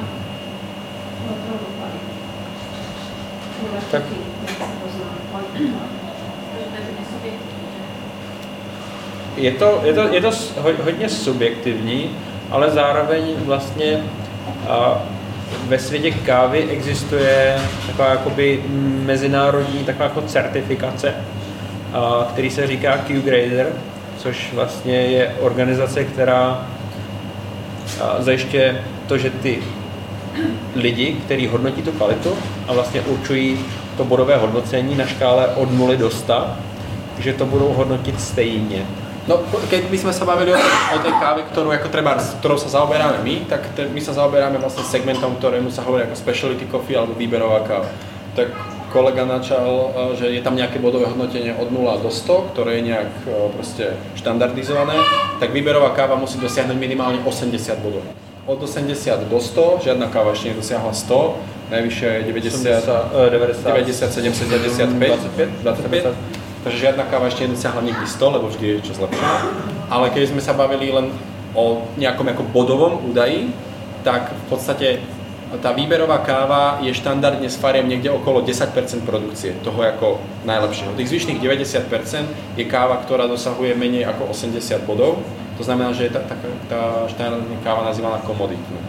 produkty. 1.46 1.99
Tak. 3.90 4.03
Jak 4.42 4.51
se 4.51 4.57
to 4.57 4.86
zná, 4.96 5.11
kvalitu. 5.30 5.74
Takže 6.51 6.66
to 6.70 6.76
je 6.76 6.82
hodně 6.86 7.05
subjektivní, 7.12 7.68
že? 7.74 7.84
Je 9.39 9.51
to, 9.51 9.80
je 9.84 9.93
to, 9.93 10.03
je 10.03 10.20
to 10.20 10.30
hodně 10.84 11.09
subjektivní, 11.09 12.11
ale 12.51 12.70
zároveň 12.70 13.22
vlastně 13.45 14.01
a, 14.68 15.03
ve 15.66 15.78
světě 15.78 16.11
kávy 16.11 16.66
existuje 16.70 17.59
taková 17.86 18.09
jakoby 18.09 18.62
mezinárodní 19.05 19.84
taková 19.84 20.05
jako 20.05 20.22
certifikace, 20.22 21.14
a, 21.93 22.28
který 22.32 22.51
se 22.51 22.66
říká 22.66 22.99
Q-Grader, 22.99 23.66
což 24.18 24.53
vlastně 24.53 24.97
je 24.97 25.34
organizace, 25.41 26.05
která 26.05 26.66
zajišťuje 28.18 28.84
to, 29.07 29.18
že 29.18 29.30
ty 29.30 29.59
lidi, 30.74 31.12
kteří 31.12 31.47
hodnotí 31.47 31.82
tu 31.82 31.93
kvalitu 31.93 32.32
a 32.68 32.72
vlastně 32.72 33.01
určují 33.01 33.59
to 33.97 34.05
bodové 34.05 34.36
hodnocení 34.36 34.95
na 34.95 35.07
škále 35.07 35.47
od 35.47 35.72
0 35.72 35.95
do 35.95 36.11
100, 36.11 36.47
že 37.18 37.32
to 37.32 37.47
budou 37.47 37.68
hodnotit 37.68 38.20
stejně. 38.20 38.86
No, 39.29 39.45
keď 39.68 39.93
by 39.93 39.99
sme 40.01 40.12
sa 40.16 40.24
bavili 40.24 40.57
o, 40.57 40.59
o 40.59 40.99
tej 41.05 41.12
káve, 41.20 41.45
ktorú, 41.53 41.68
ako 41.68 41.93
treba, 41.93 42.16
s 42.16 42.33
ktorou 42.41 42.57
sa 42.57 42.81
zaoberáme 42.81 43.20
my, 43.20 43.45
tak 43.45 43.61
te, 43.76 43.85
my 43.85 44.01
sa 44.01 44.16
zaoberáme 44.16 44.57
vlastne 44.57 44.89
segmentom, 44.89 45.37
ktorému 45.37 45.68
sa 45.68 45.85
hovorí 45.85 46.09
ako 46.09 46.16
specialty 46.16 46.64
coffee 46.64 46.97
alebo 46.97 47.12
výberová 47.12 47.61
káva. 47.68 47.93
Tak 48.33 48.57
kolega 48.89 49.29
načal, 49.29 49.68
e, 49.68 50.16
že 50.16 50.26
je 50.33 50.41
tam 50.41 50.57
nejaké 50.57 50.81
bodové 50.81 51.12
hodnotenie 51.12 51.53
od 51.61 51.68
0 51.68 52.01
do 52.01 52.09
100, 52.09 52.57
ktoré 52.57 52.81
je 52.81 52.83
nejak 52.89 53.12
e, 53.29 53.53
proste 53.53 53.85
štandardizované, 54.16 54.97
tak 55.37 55.53
výberová 55.53 55.93
káva 55.93 56.16
musí 56.16 56.41
dosiahnuť 56.41 56.81
minimálne 56.81 57.20
80 57.20 57.85
bodov. 57.85 58.09
Od 58.49 58.57
80 58.57 59.29
do 59.29 59.37
100, 59.37 59.85
žiadna 59.85 60.09
káva 60.09 60.33
ešte 60.33 60.57
nedosiahla 60.57 60.97
100, 60.97 61.68
najvyššia 61.68 62.09
je 62.09 62.20
90, 62.33 62.81
90, 63.29 63.76
97, 63.76 64.33
75, 64.97 65.61
25, 65.61 66.16
25. 66.16 66.38
Takže 66.66 66.78
žiadna 66.90 67.06
káva 67.06 67.30
ešte 67.30 67.46
nedosiahla 67.46 67.86
nikdy 67.86 68.06
100, 68.06 68.34
lebo 68.34 68.46
vždy 68.50 68.64
je 68.66 68.86
čo 68.90 68.98
zlepšené. 68.98 69.38
Ale 69.88 70.11
keď 70.11 70.34
sme 70.34 70.42
sa 70.42 70.59
bavili 70.59 70.90
len 70.90 71.14
o 71.54 71.86
nejakom 71.96 72.26
ako 72.26 72.42
bodovom 72.50 72.98
údaji, 73.09 73.54
tak 74.02 74.34
v 74.34 74.44
podstate 74.50 74.88
tá 75.56 75.72
výberová 75.72 76.20
káva 76.20 76.76
je 76.84 76.92
štandardne 76.92 77.48
s 77.48 77.56
fariem 77.56 77.88
niekde 77.88 78.12
okolo 78.12 78.44
10% 78.44 78.68
produkcie, 79.09 79.56
toho 79.64 79.80
ako 79.80 80.20
najlepšieho. 80.44 80.92
Tých 80.92 81.09
zvyšných 81.09 81.40
90% 81.40 82.61
je 82.61 82.64
káva, 82.68 83.00
ktorá 83.00 83.24
dosahuje 83.24 83.72
menej 83.72 84.04
ako 84.04 84.28
80 84.36 84.84
bodov. 84.84 85.24
To 85.56 85.62
znamená, 85.64 85.96
že 85.96 86.12
je 86.12 86.12
tá, 86.12 86.20
tá, 86.20 86.36
tá 86.68 86.80
štandardná 87.09 87.64
káva 87.64 87.88
nazývaná 87.88 88.20
komoditnou. 88.28 88.82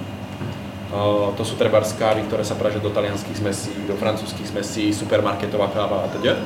Uh, 0.89 1.32
to 1.38 1.45
sú 1.45 1.53
treba 1.55 1.80
kávy, 1.80 2.26
ktoré 2.28 2.41
sa 2.43 2.57
pražia 2.57 2.82
do 2.82 2.89
talianských 2.89 3.39
zmesí, 3.39 3.72
do 3.86 3.93
francúzských 3.95 4.49
zmesí, 4.51 4.89
supermarketová 4.91 5.70
káva 5.72 6.09
a 6.09 6.11
teda. 6.11 6.41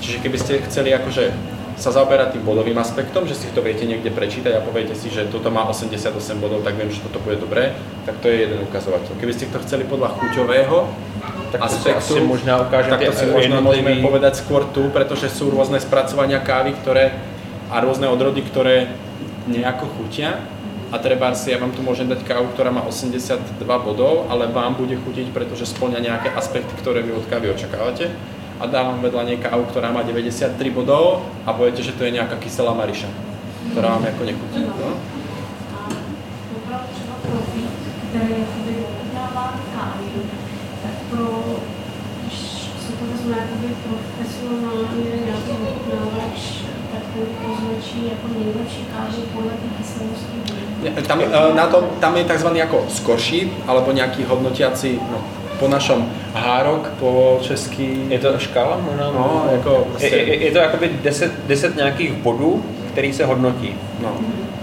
Čiže 0.00 0.18
keby 0.22 0.36
ste 0.38 0.62
chceli 0.66 0.94
akože 0.94 1.30
sa 1.78 1.94
zaoberať 1.94 2.34
tým 2.34 2.42
bodovým 2.42 2.74
aspektom, 2.82 3.22
že 3.22 3.38
si 3.38 3.46
to 3.54 3.62
viete 3.62 3.86
niekde 3.86 4.10
prečítať 4.10 4.50
a 4.58 4.60
poviete 4.66 4.98
si, 4.98 5.14
že 5.14 5.30
toto 5.30 5.46
má 5.54 5.62
88 5.70 6.10
bodov, 6.42 6.66
tak 6.66 6.74
viem, 6.74 6.90
že 6.90 6.98
toto 7.06 7.22
bude 7.22 7.38
dobré, 7.38 7.70
tak 8.02 8.18
to 8.18 8.26
je 8.26 8.50
jeden 8.50 8.66
ukazovateľ. 8.66 9.14
Keby 9.14 9.32
ste 9.32 9.46
to 9.46 9.62
chceli 9.62 9.86
podľa 9.86 10.10
chuťového 10.18 10.90
tak 11.54 11.64
to 11.64 11.68
si 11.70 11.88
aspektu, 11.88 12.12
asi 12.18 12.20
možná 12.20 12.54
ukáže 12.60 12.90
tak 12.92 13.00
to 13.08 13.14
si 13.14 13.26
možno 13.30 13.64
môžeme 13.64 14.04
povedať 14.04 14.42
skôr 14.42 14.68
tu, 14.74 14.90
pretože 14.92 15.32
sú 15.32 15.48
rôzne 15.48 15.80
spracovania 15.80 16.42
kávy, 16.42 16.76
ktoré 16.82 17.14
a 17.72 17.80
rôzne 17.80 18.08
odrody, 18.08 18.44
ktoré 18.44 18.92
nejako 19.48 19.88
chutia. 19.96 20.40
A 20.88 20.96
treba 20.96 21.36
si, 21.36 21.52
ja 21.52 21.60
vám 21.60 21.76
tu 21.76 21.84
môžem 21.84 22.08
dať 22.08 22.24
kávu, 22.24 22.48
ktorá 22.56 22.72
má 22.72 22.80
82 22.80 23.60
bodov, 23.60 24.24
ale 24.32 24.48
vám 24.48 24.72
bude 24.72 24.96
chutiť, 24.96 25.36
pretože 25.36 25.68
splňa 25.68 26.00
nejaké 26.00 26.32
aspekty, 26.32 26.72
ktoré 26.80 27.04
vy 27.04 27.12
od 27.12 27.28
kávy 27.28 27.52
očakávate. 27.52 28.08
A 28.58 28.66
dávam 28.66 28.98
vedľa 28.98 29.22
nej 29.22 29.38
kávu, 29.38 29.70
ktorá 29.70 29.94
má 29.94 30.02
93 30.02 30.58
bodov 30.74 31.22
a 31.46 31.54
poviete, 31.54 31.82
že 31.82 31.94
to 31.94 32.02
je 32.02 32.18
nejaká 32.18 32.36
kyselá 32.42 32.74
mariša, 32.74 33.06
ktorá 33.70 33.94
vám 33.94 34.10
ako 34.10 34.22
nechutí. 34.26 34.66
No? 34.66 34.98
Nějaký 50.82 50.90
jako. 50.92 51.02
Tam, 51.08 51.20
e, 51.20 51.54
na 51.54 51.66
tom, 51.66 51.84
tam 52.00 52.16
je 52.16 52.24
tzv. 52.24 52.48
ako 52.62 52.86
skorší, 52.88 53.52
alebo 53.66 53.92
nejaký 53.92 54.24
hodnotiaci, 54.24 54.98
no, 55.10 55.18
po 55.58 55.68
našom 55.68 56.06
hárok, 56.34 56.88
po 57.00 57.38
česky... 57.42 58.06
Je 58.08 58.18
to 58.18 58.38
škála 58.38 58.78
možná? 58.80 59.10
No, 59.10 59.48
jako 59.52 59.70
je, 59.70 59.84
prostě- 59.90 60.16
je, 60.16 60.44
je 60.44 60.50
to 60.50 60.58
jakoby 60.58 60.90
10, 61.02 61.32
10 61.46 61.76
nějakých 61.76 62.12
bodů, 62.12 62.64
který 62.92 63.12
se 63.12 63.24
hodnotí. 63.24 63.74
No. 64.02 64.10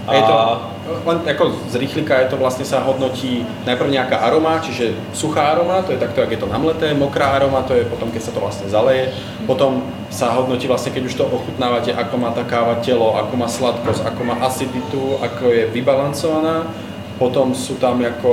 A 0.06 0.14
je 0.14 0.22
to, 0.22 0.60
len 1.06 1.18
ako 1.26 1.50
z 1.66 1.74
rýchlika 1.82 2.14
je 2.22 2.30
to 2.30 2.36
vlastne 2.38 2.62
sa 2.62 2.78
hodnotí 2.78 3.42
najprv 3.66 3.90
nejaká 3.90 4.22
aroma, 4.22 4.62
čiže 4.62 4.94
suchá 5.10 5.50
aroma, 5.50 5.82
to 5.82 5.90
je 5.90 5.98
takto, 5.98 6.22
jak 6.22 6.30
je 6.30 6.40
to 6.46 6.46
namleté, 6.46 6.94
mokrá 6.94 7.34
aroma, 7.34 7.66
to 7.66 7.74
je 7.74 7.82
potom, 7.90 8.14
keď 8.14 8.22
sa 8.22 8.30
to 8.30 8.38
vlastne 8.38 8.70
zaleje. 8.70 9.10
Potom 9.50 9.82
sa 10.14 10.30
hodnotí 10.38 10.70
vlastne, 10.70 10.94
keď 10.94 11.02
už 11.10 11.14
to 11.18 11.26
ochutnávate, 11.26 11.90
ako 11.90 12.14
má 12.22 12.30
tá 12.30 12.46
káva 12.46 12.78
telo, 12.86 13.18
ako 13.18 13.34
má 13.34 13.50
sladkosť, 13.50 14.06
ako 14.06 14.20
má 14.22 14.38
aciditu, 14.46 15.18
ako 15.18 15.50
je 15.50 15.62
vybalancovaná. 15.74 16.70
Potom 17.18 17.50
sú 17.50 17.74
tam 17.82 17.98
ako 17.98 18.30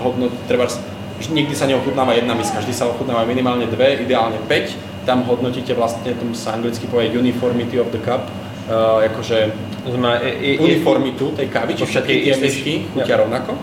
hodnot, 0.00 0.32
treba, 0.48 0.72
nikdy 1.28 1.52
sa 1.52 1.68
neochutnáva 1.68 2.16
jedna 2.16 2.32
miska, 2.32 2.64
vždy 2.64 2.72
sa 2.72 2.88
ochutnáva 2.88 3.28
minimálne 3.28 3.68
dve, 3.68 4.00
ideálne 4.00 4.40
5. 4.48 5.04
Tam 5.04 5.28
hodnotíte 5.28 5.76
vlastne, 5.76 6.16
tomu 6.16 6.32
sa 6.32 6.56
anglicky 6.56 6.88
povie 6.88 7.12
uniformity 7.12 7.76
of 7.76 7.92
the 7.92 8.00
cup, 8.00 8.24
uh, 8.68 9.04
akože 9.04 9.52
To 9.84 9.90
znamená, 9.90 10.20
je, 10.20 10.32
je, 10.34 10.52
je, 10.52 10.58
uniformitu 10.60 11.32
tej 11.36 11.48
kávy, 11.48 11.74
či 11.74 11.84
všetky 11.86 12.14
tie 12.24 12.36
misky 12.36 12.72
chutia 12.92 13.16
Ja. 13.16 13.22
rovnako. 13.24 13.56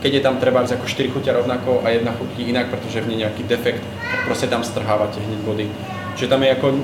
Keď 0.00 0.12
je 0.14 0.22
tam 0.24 0.36
treba 0.40 0.64
ako 0.64 0.86
4 0.88 1.12
chutia 1.12 1.32
rovnako 1.36 1.84
a 1.84 1.92
jedna 1.92 2.12
chutí 2.16 2.48
inak, 2.48 2.72
pretože 2.72 3.04
v 3.04 3.12
nej 3.12 3.28
nejaký 3.28 3.44
defekt, 3.44 3.84
tak 3.84 4.20
proste 4.24 4.48
tam 4.48 4.64
strhávate 4.64 5.20
hneď 5.20 5.40
body. 5.44 5.66
Čiže 6.16 6.28
tam 6.28 6.42
je 6.42 6.48
jako... 6.48 6.74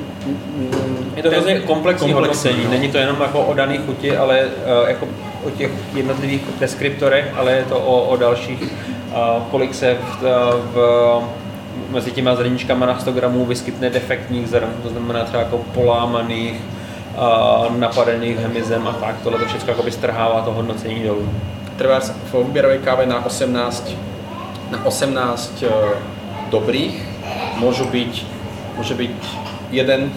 je 1.17 1.23
to 1.23 1.31
hrozně 1.31 1.61
komplexní 1.61 2.13
hodnocení, 2.13 2.65
no. 2.65 2.71
není 2.71 2.89
to 2.93 2.99
jenom 2.99 3.21
jako 3.21 3.41
o 3.41 3.55
dané 3.55 3.79
chuti, 3.79 4.17
ale 4.17 4.45
uh, 4.45 4.89
jako 4.89 5.09
o 5.45 5.51
těch 5.51 5.71
jednotlivých 5.95 6.41
deskriptorech, 6.61 7.33
ale 7.37 7.53
je 7.53 7.65
to 7.65 7.79
o, 7.79 8.03
o 8.09 8.17
dalších, 8.17 8.61
kolik 9.51 9.75
se 9.75 9.95
v, 9.95 10.23
v, 10.73 10.77
mezi 11.91 12.11
těma 12.11 12.35
zrničkama 12.35 12.87
na 12.87 12.99
100 12.99 13.13
gramů 13.13 13.45
vyskytne 13.45 13.91
defektních 13.91 14.49
zrn, 14.49 14.69
to 14.83 14.89
znamená 14.89 15.25
třeba 15.25 15.43
jako 15.43 15.59
polámaných, 15.75 16.61
uh, 17.17 17.77
napadených 17.77 18.39
hmyzem 18.39 18.87
a 18.87 18.93
tak, 18.93 19.17
tohle 19.23 19.39
to 19.39 19.47
všechno 19.47 19.71
jakoby 19.71 19.91
strhává 19.91 20.41
to 20.41 20.53
hodnocení 20.53 21.03
dolů. 21.05 21.29
Treba 21.77 22.01
vo 22.33 22.41
výberovej 22.45 22.79
káve 22.79 23.07
na 23.07 23.21
18, 23.21 23.93
na 24.73 24.81
18 24.85 25.63
e, 25.63 25.69
dobrých 26.49 26.97
môžu 27.61 27.85
byť, 27.85 28.13
môže 28.81 28.97
byť 28.97 29.13
jeden 29.77 30.09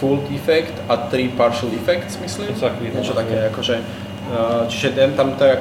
full 0.00 0.24
defect 0.28 0.72
a 0.88 0.96
tri 0.96 1.28
partial 1.28 1.68
defects, 1.68 2.16
myslím. 2.16 2.48
Něco 2.48 2.64
takového. 2.64 2.96
Niečo 2.96 3.12
také, 3.12 3.36
akože, 3.52 3.76
e, 3.76 4.68
čiže 4.68 4.88
ten, 4.90 5.12
tam 5.12 5.36
to 5.36 5.44
je 5.44 5.52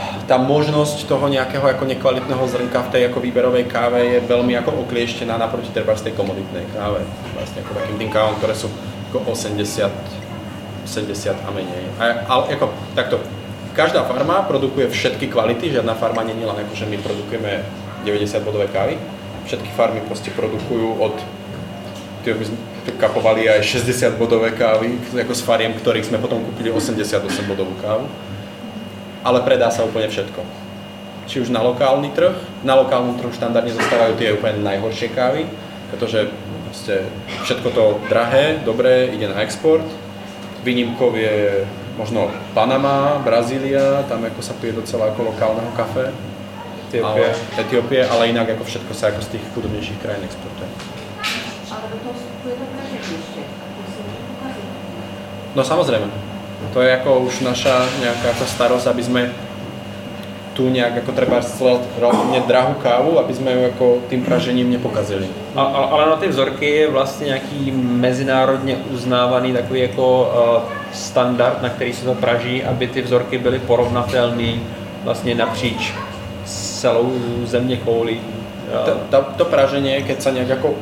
ako 0.00 0.26
tá 0.26 0.36
možnosť 0.40 1.04
toho 1.04 1.28
nejakého 1.28 1.62
ako 1.62 1.84
nekvalitného 1.84 2.44
zrnka 2.48 2.88
v 2.88 2.92
tej 2.92 3.02
ako 3.12 3.18
výberovej 3.20 3.68
káve 3.68 4.00
je 4.16 4.18
veľmi 4.24 4.56
ako 4.58 4.88
oklieštená 4.88 5.36
naproti 5.36 5.68
treba 5.70 5.92
z 5.96 6.10
tej 6.10 6.14
komoditnej 6.16 6.64
káve. 6.72 7.04
Vlastne 7.36 7.60
ako 7.60 7.76
takým 7.76 7.96
tým 8.00 8.10
kávom, 8.10 8.34
ktoré 8.40 8.54
sú 8.56 8.72
ako 9.12 9.36
80, 9.36 9.90
70 10.88 11.46
a 11.46 11.50
menej. 11.52 11.84
A, 12.00 12.24
ale 12.26 12.56
ako 12.56 12.72
takto, 12.96 13.16
každá 13.76 14.08
farma 14.08 14.46
produkuje 14.48 14.88
všetky 14.88 15.28
kvality, 15.28 15.76
žiadna 15.76 15.94
farma 15.94 16.24
je 16.24 16.34
len 16.34 16.58
ako, 16.58 16.74
že 16.74 16.88
my 16.88 16.96
produkujeme 16.98 17.62
90 18.02 18.46
bodové 18.46 18.66
kávy. 18.72 18.96
Všetky 19.44 19.70
farmy 19.76 20.00
proste 20.06 20.30
produkujú 20.32 21.00
od 21.00 21.14
Tyjo, 22.20 22.36
my 22.36 22.44
sme 22.44 22.56
tu 22.84 22.92
kapovali 23.00 23.48
aj 23.48 23.64
60 23.64 24.20
bodové 24.20 24.52
kávy, 24.52 25.00
ako 25.16 25.32
s 25.32 25.40
fariem, 25.40 25.72
ktorých 25.72 26.12
sme 26.12 26.20
potom 26.20 26.44
kúpili 26.44 26.68
88 26.68 27.16
bodovú 27.48 27.72
kávu. 27.80 28.04
Ale 29.20 29.44
predá 29.44 29.68
sa 29.68 29.84
úplne 29.84 30.08
všetko. 30.08 30.40
Či 31.28 31.46
už 31.46 31.52
na 31.52 31.62
lokálny 31.62 32.10
trh, 32.16 32.64
na 32.66 32.74
lokálnom 32.74 33.20
trhu 33.20 33.30
štandardne 33.30 33.76
zostávajú 33.76 34.18
tie 34.18 34.34
úplne 34.34 34.64
najhoršie 34.64 35.12
kávy, 35.14 35.46
pretože 35.92 36.32
Proste 36.70 37.02
všetko 37.42 37.68
to 37.74 37.84
drahé, 38.06 38.62
dobré, 38.62 39.10
ide 39.10 39.26
na 39.26 39.42
export. 39.42 39.82
Výnimkov 40.62 41.18
je 41.18 41.66
možno 41.98 42.30
Panama, 42.54 43.18
Brazília, 43.26 44.06
tam 44.06 44.22
ako 44.22 44.38
sa 44.38 44.54
pije 44.54 44.78
docela 44.78 45.10
ako 45.10 45.34
lokálneho 45.34 45.66
kafe. 45.74 46.14
Etiópie. 46.86 47.26
Ale, 47.26 47.58
Etiópie, 47.58 48.00
ale 48.06 48.30
inak 48.30 48.54
ako 48.54 48.62
všetko 48.70 48.92
sa 48.94 49.10
ako 49.10 49.18
z 49.18 49.28
tých 49.34 49.44
chudobnejších 49.50 49.98
krajín 49.98 50.22
exportuje. 50.22 50.70
Ale 51.74 51.86
do 51.90 51.96
toho 52.06 52.14
vstupuje 52.14 52.54
to 52.54 52.64
pokazit. 52.70 53.46
No 55.58 55.62
samozrejme. 55.66 56.06
To 56.72 56.78
je 56.82 56.90
ako 56.92 57.26
už 57.26 57.40
naša 57.40 57.82
nejaká 58.00 58.36
ako 58.36 58.44
starosť, 58.46 58.86
aby 58.86 59.02
sme 59.02 59.22
tu 60.54 60.68
nejak 60.68 61.00
ako 61.00 61.12
treba 61.16 61.40
relatívne 61.96 62.44
drahú 62.44 62.74
kávu, 62.82 63.16
aby 63.16 63.32
sme 63.32 63.50
ju 63.54 63.60
ako 63.72 63.86
tým 64.12 64.20
pražením 64.26 64.70
nepokazili. 64.70 65.24
A, 65.56 65.62
a, 65.62 65.80
ale 65.96 66.04
na 66.10 66.16
ty 66.16 66.28
vzorky 66.28 66.66
je 66.66 66.90
vlastně 66.90 67.26
nějaký 67.26 67.70
mezinárodně 67.80 68.76
uznávaný 68.90 69.52
takový 69.52 69.80
jako 69.80 70.06
uh, 70.22 70.62
standard, 70.92 71.62
na 71.62 71.68
který 71.68 71.92
se 71.92 72.04
to 72.04 72.14
praží, 72.14 72.64
aby 72.64 72.86
ty 72.86 73.02
vzorky 73.02 73.38
byly 73.38 73.58
porovnatelné 73.58 74.52
vlastně 75.04 75.34
napříč 75.34 75.94
celou 76.44 77.12
země 77.44 77.76
koulí. 77.76 78.20
To, 78.70 78.92
to, 79.10 79.18
to 79.36 79.44
praženie, 79.50 79.98
keď 80.06 80.22
sa 80.22 80.30
nejak 80.30 80.62
ako 80.62 80.78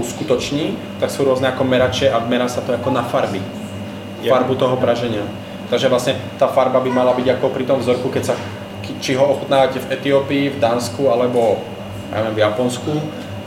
uskutoční, 0.00 0.80
tak 0.96 1.12
sú 1.12 1.28
rôzne 1.28 1.52
ako 1.52 1.60
merače 1.60 2.08
a 2.08 2.24
merá 2.24 2.48
sa 2.48 2.64
to 2.64 2.72
ako 2.72 2.88
na 2.88 3.04
farby. 3.04 3.42
Farbu 4.26 4.54
toho 4.58 4.74
praženia. 4.76 5.22
Takže 5.70 5.92
vlastne 5.92 6.16
tá 6.40 6.48
farba 6.48 6.80
by 6.80 6.90
mala 6.90 7.12
byť 7.12 7.38
ako 7.38 7.52
pri 7.52 7.64
tom 7.68 7.78
vzorku, 7.78 8.08
keď 8.08 8.32
sa, 8.32 8.34
či 9.04 9.14
ho 9.14 9.24
ochutnávate 9.36 9.78
v 9.84 9.90
Etiópii, 10.00 10.56
v 10.56 10.58
Dánsku 10.58 11.12
alebo 11.12 11.60
ja 12.08 12.24
neviem, 12.24 12.40
v 12.40 12.42
Japonsku, 12.42 12.92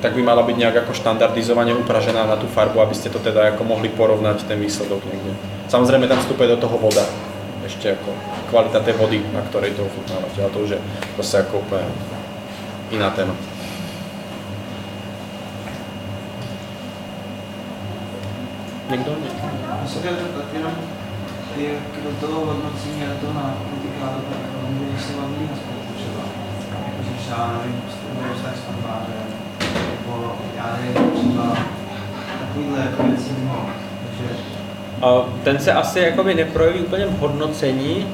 tak 0.02 0.14
by 0.14 0.22
mala 0.22 0.46
byť 0.46 0.56
nejak 0.58 0.76
ako 0.86 0.94
štandardizovane 0.94 1.74
upražená 1.82 2.30
na 2.30 2.38
tú 2.38 2.46
farbu, 2.46 2.78
aby 2.82 2.94
ste 2.94 3.10
to 3.10 3.18
teda 3.18 3.54
ako 3.58 3.66
mohli 3.66 3.90
porovnať 3.90 4.46
ten 4.46 4.62
výsledok 4.62 5.02
niekde. 5.06 5.34
Samozrejme 5.70 6.06
tam 6.06 6.22
vstupuje 6.22 6.50
do 6.50 6.62
toho 6.62 6.78
voda. 6.78 7.06
Ešte 7.66 7.94
ako 7.94 8.10
kvalita 8.50 8.82
tej 8.82 8.98
vody, 8.98 9.22
na 9.34 9.42
ktorej 9.46 9.78
to 9.78 9.86
ochutnávate, 9.86 10.38
ale 10.42 10.54
to 10.54 10.60
už 10.66 10.70
je 10.78 10.80
zase 11.22 11.46
ako 11.46 11.62
úplne 11.62 11.90
iná 12.94 13.10
téma. 13.14 13.34
Někdo? 18.92 19.12
Já 19.14 19.61
se 19.88 20.00
chtěl 20.00 20.14
zeptat 20.22 20.46
jenom, 20.54 20.74
jak 21.58 21.84
do 22.06 22.28
toho 22.28 22.46
hodnocení 22.46 23.04
a 23.06 23.10
do 23.14 23.16
toho 23.22 23.34
nákupu 23.34 23.76
kávy, 24.00 24.22
tak 24.30 24.42
když 24.92 25.02
se 25.06 25.14
vám 25.18 25.32
na 25.52 25.56
spolu 25.62 25.80
třeba, 26.00 26.22
jakože 26.86 27.12
třeba, 27.22 27.54
nevím, 27.58 27.82
studují 27.94 28.34
se 28.42 28.50
s 28.60 28.64
nebo 30.06 30.36
já 30.58 30.78
nevím, 30.78 31.12
třeba 31.12 31.58
takovýhle 32.40 32.80
jako 32.80 33.04
věcí 33.04 33.32
mimo, 33.38 33.66
takže 34.08 34.34
ten 35.44 35.60
se 35.60 35.74
asi 35.74 36.00
jakoby 36.00 36.36
neprojeví 36.36 36.80
úplně 36.80 37.06
v 37.06 37.20
hodnocení, 37.20 38.08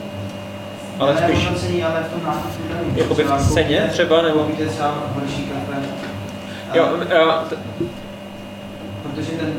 ale 1.00 1.14
ne 1.14 1.22
spíš 1.28 1.44
hodnocení, 1.46 1.84
ale 1.84 2.04
v 2.04 2.14
tom 2.14 2.24
nákupu. 2.26 2.64
Jakoby 2.96 3.24
v 3.24 3.52
ceně 3.54 3.90
třeba, 3.92 4.22
nebo- 4.22 4.40
Koupíte 4.40 4.66
třeba 4.66 4.94
horší 5.16 5.44
kafe, 5.44 5.82
jo, 6.74 6.88
t- 7.50 7.56
protože 9.04 9.32
ten, 9.32 9.54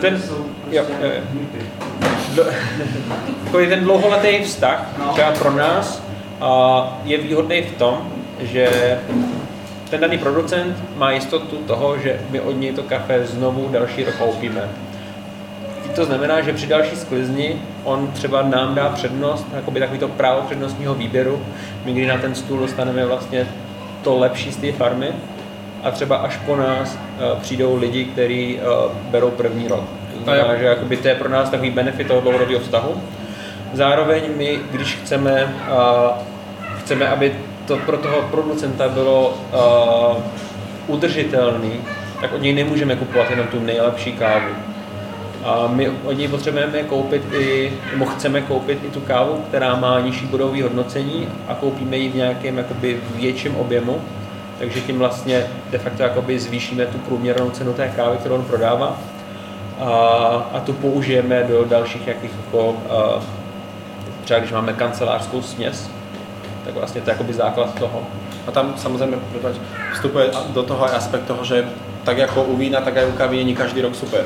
Ten- 0.00 0.22
jo, 0.70 0.84
jo, 1.02 1.10
jo. 2.36 2.44
ten 3.68 3.84
dlouholetý 3.84 4.44
vztah, 4.44 4.86
třeba 5.12 5.32
pro 5.32 5.50
nás, 5.50 6.02
je 7.04 7.18
výhodný 7.18 7.62
v 7.62 7.72
tom, 7.78 8.12
že 8.40 8.98
ten 9.90 10.00
daný 10.00 10.18
producent 10.18 10.76
má 10.96 11.12
jistotu 11.12 11.56
toho, 11.56 11.98
že 11.98 12.20
my 12.30 12.40
od 12.40 12.52
něj 12.52 12.72
to 12.72 12.82
kafe 12.82 13.26
znovu 13.26 13.68
další 13.72 14.04
rok 14.04 14.14
koupíme. 14.14 14.68
To 15.94 16.04
znamená, 16.04 16.40
že 16.40 16.52
při 16.52 16.66
další 16.66 16.96
sklizni 16.96 17.62
on 17.84 18.10
třeba 18.12 18.42
nám 18.42 18.74
dá 18.74 18.88
přednost, 18.88 19.46
jakoby 19.54 19.80
takový 19.80 19.98
to 19.98 20.08
právo 20.08 20.42
přednostního 20.42 20.94
výběru, 20.94 21.42
my 21.84 21.92
kdy 21.92 22.06
na 22.06 22.18
ten 22.18 22.34
stůl 22.34 22.58
dostaneme 22.58 23.06
vlastně 23.06 23.46
to 24.02 24.18
lepší 24.18 24.52
z 24.52 24.56
té 24.56 24.72
farmy 24.72 25.08
a 25.82 25.90
třeba 25.90 26.16
až 26.16 26.36
po 26.36 26.56
nás 26.56 26.98
uh, 27.32 27.40
přijdou 27.40 27.76
lidi, 27.76 28.04
kteří 28.04 28.58
uh, 28.58 28.92
berou 29.10 29.30
první 29.30 29.68
rok. 29.68 29.84
To 30.14 30.24
znamená, 30.24 30.56
že 30.56 30.64
jakoby 30.64 30.96
to 30.96 31.08
je 31.08 31.14
pro 31.14 31.28
nás 31.28 31.50
takový 31.50 31.70
benefit 31.70 32.08
toho 32.08 32.20
dlouhodobého 32.20 32.60
vztahu. 32.60 33.02
Zároveň 33.72 34.22
my, 34.36 34.58
když 34.70 34.94
chceme, 34.94 35.54
uh, 35.70 36.16
chceme, 36.78 37.08
aby 37.08 37.34
to 37.66 37.76
pro 37.76 37.96
toho 37.96 38.22
producenta 38.30 38.88
bylo 38.88 39.28
uh, 39.28 40.22
udržitelný, 40.86 41.72
tak 42.20 42.32
od 42.32 42.42
něj 42.42 42.52
nemůžeme 42.52 42.96
kupovat 42.96 43.30
jenom 43.30 43.46
tu 43.46 43.60
nejlepší 43.60 44.12
kávu. 44.12 44.54
A 45.44 45.66
my 45.68 45.88
od 45.88 46.12
něj 46.12 46.28
potřebujeme 46.28 46.82
koupit 46.82 47.22
i, 47.32 47.72
nebo 47.92 48.04
chceme 48.04 48.40
koupit 48.40 48.78
i 48.84 48.90
tu 48.90 49.00
kávu, 49.00 49.44
která 49.48 49.74
má 49.74 50.00
nižší 50.00 50.26
bodové 50.26 50.62
hodnocení 50.62 51.28
a 51.48 51.54
koupíme 51.54 51.96
ji 51.96 52.08
v 52.08 52.14
nějakém 52.14 52.58
jakoby 52.58 53.00
větším 53.16 53.56
objemu, 53.56 54.00
takže 54.58 54.80
tím 54.80 54.98
vlastně 54.98 55.46
de 55.70 55.78
facto 55.78 56.02
jakoby 56.02 56.38
zvýšíme 56.38 56.86
tu 56.86 56.98
průměrnou 56.98 57.50
cenu 57.50 57.72
té 57.72 57.88
kávy, 57.88 58.16
kterou 58.16 58.34
on 58.34 58.44
prodává 58.44 58.96
a, 59.80 59.88
a 60.52 60.60
tu 60.60 60.72
použijeme 60.72 61.44
do 61.44 61.64
dalších 61.64 62.06
jakých 62.06 62.30
jako, 62.46 62.76
třeba 64.24 64.40
když 64.40 64.52
máme 64.52 64.72
kancelářskou 64.72 65.42
směs, 65.42 65.90
tak 66.64 66.74
vlastně 66.74 67.00
to 67.00 67.10
je 67.10 67.12
jakoby 67.12 67.32
základ 67.32 67.78
toho. 67.78 68.02
A 68.46 68.50
tam 68.50 68.74
samozrejme 68.76 69.16
prepáč, 69.32 69.58
vstupuje 69.92 70.30
do 70.54 70.62
toho 70.62 70.84
aspekt 70.84 71.26
toho, 71.26 71.44
že 71.44 71.66
tak 72.04 72.18
ako 72.18 72.42
u 72.42 72.56
vína, 72.56 72.80
tak 72.80 72.96
aj 72.96 73.06
u 73.06 73.12
kávy 73.12 73.36
není 73.36 73.54
každý 73.54 73.82
rok 73.82 73.94
super. 73.94 74.22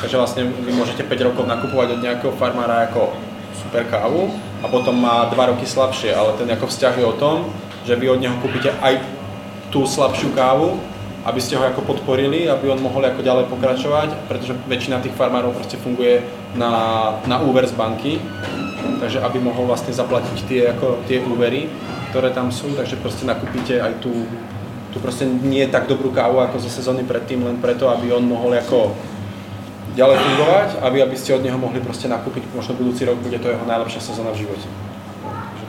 Takže 0.00 0.16
vlastne 0.16 0.42
vy 0.46 0.72
môžete 0.74 1.02
5 1.02 1.28
rokov 1.30 1.46
nakupovať 1.46 1.98
od 1.98 2.02
nejakého 2.02 2.34
farmára 2.34 2.90
ako 2.90 3.14
super 3.62 3.86
kávu 3.86 4.34
a 4.62 4.66
potom 4.66 4.98
má 4.98 5.30
2 5.30 5.50
roky 5.54 5.66
slabšie, 5.66 6.14
ale 6.14 6.34
ten 6.38 6.50
ako 6.50 6.66
vzťah 6.66 6.94
je 6.98 7.06
o 7.06 7.14
tom, 7.14 7.50
že 7.86 7.94
vy 7.94 8.10
od 8.10 8.18
neho 8.18 8.34
kúpite 8.42 8.74
aj 8.82 8.98
tú 9.70 9.86
slabšiu 9.86 10.34
kávu, 10.34 10.78
aby 11.24 11.40
ste 11.40 11.56
ho 11.56 11.62
ako 11.62 11.84
podporili, 11.84 12.48
aby 12.48 12.72
on 12.72 12.80
mohol 12.80 13.04
ako 13.04 13.20
ďalej 13.20 13.46
pokračovať, 13.52 14.08
pretože 14.26 14.56
väčšina 14.66 15.04
tých 15.04 15.14
farmárov 15.14 15.52
proste 15.52 15.76
funguje 15.76 16.24
na, 16.56 16.72
na 17.28 17.38
úver 17.44 17.68
z 17.68 17.76
banky, 17.76 18.18
takže 18.98 19.20
aby 19.20 19.38
mohol 19.38 19.68
vlastne 19.68 19.92
zaplatiť 19.92 20.38
tie, 20.48 20.60
ako, 20.72 21.04
tie 21.04 21.20
úvery, 21.20 21.68
ktoré 22.10 22.32
tam 22.32 22.48
sú, 22.48 22.72
takže 22.72 22.96
proste 22.98 23.28
nakúpite 23.28 23.76
aj 23.78 24.00
tú, 24.00 24.12
tú 24.90 24.98
proste 24.98 25.28
nie 25.28 25.68
tak 25.68 25.86
dobrú 25.86 26.08
kávu 26.08 26.40
ako 26.40 26.56
zo 26.56 26.72
sezóny 26.72 27.04
predtým, 27.04 27.44
len 27.44 27.60
preto, 27.60 27.92
aby 27.92 28.10
on 28.16 28.24
mohol 28.24 28.56
ako 28.56 28.96
ďalej 29.92 30.16
fungovať, 30.24 30.68
aby, 30.80 30.98
aby 31.04 31.16
ste 31.20 31.36
od 31.36 31.44
neho 31.44 31.60
mohli 31.60 31.84
proste 31.84 32.08
nakúpiť, 32.08 32.48
možno 32.56 32.80
budúci 32.80 33.04
rok 33.04 33.20
bude 33.20 33.36
to 33.36 33.52
jeho 33.52 33.64
najlepšia 33.68 34.00
sezóna 34.00 34.32
v 34.32 34.48
živote. 34.48 34.89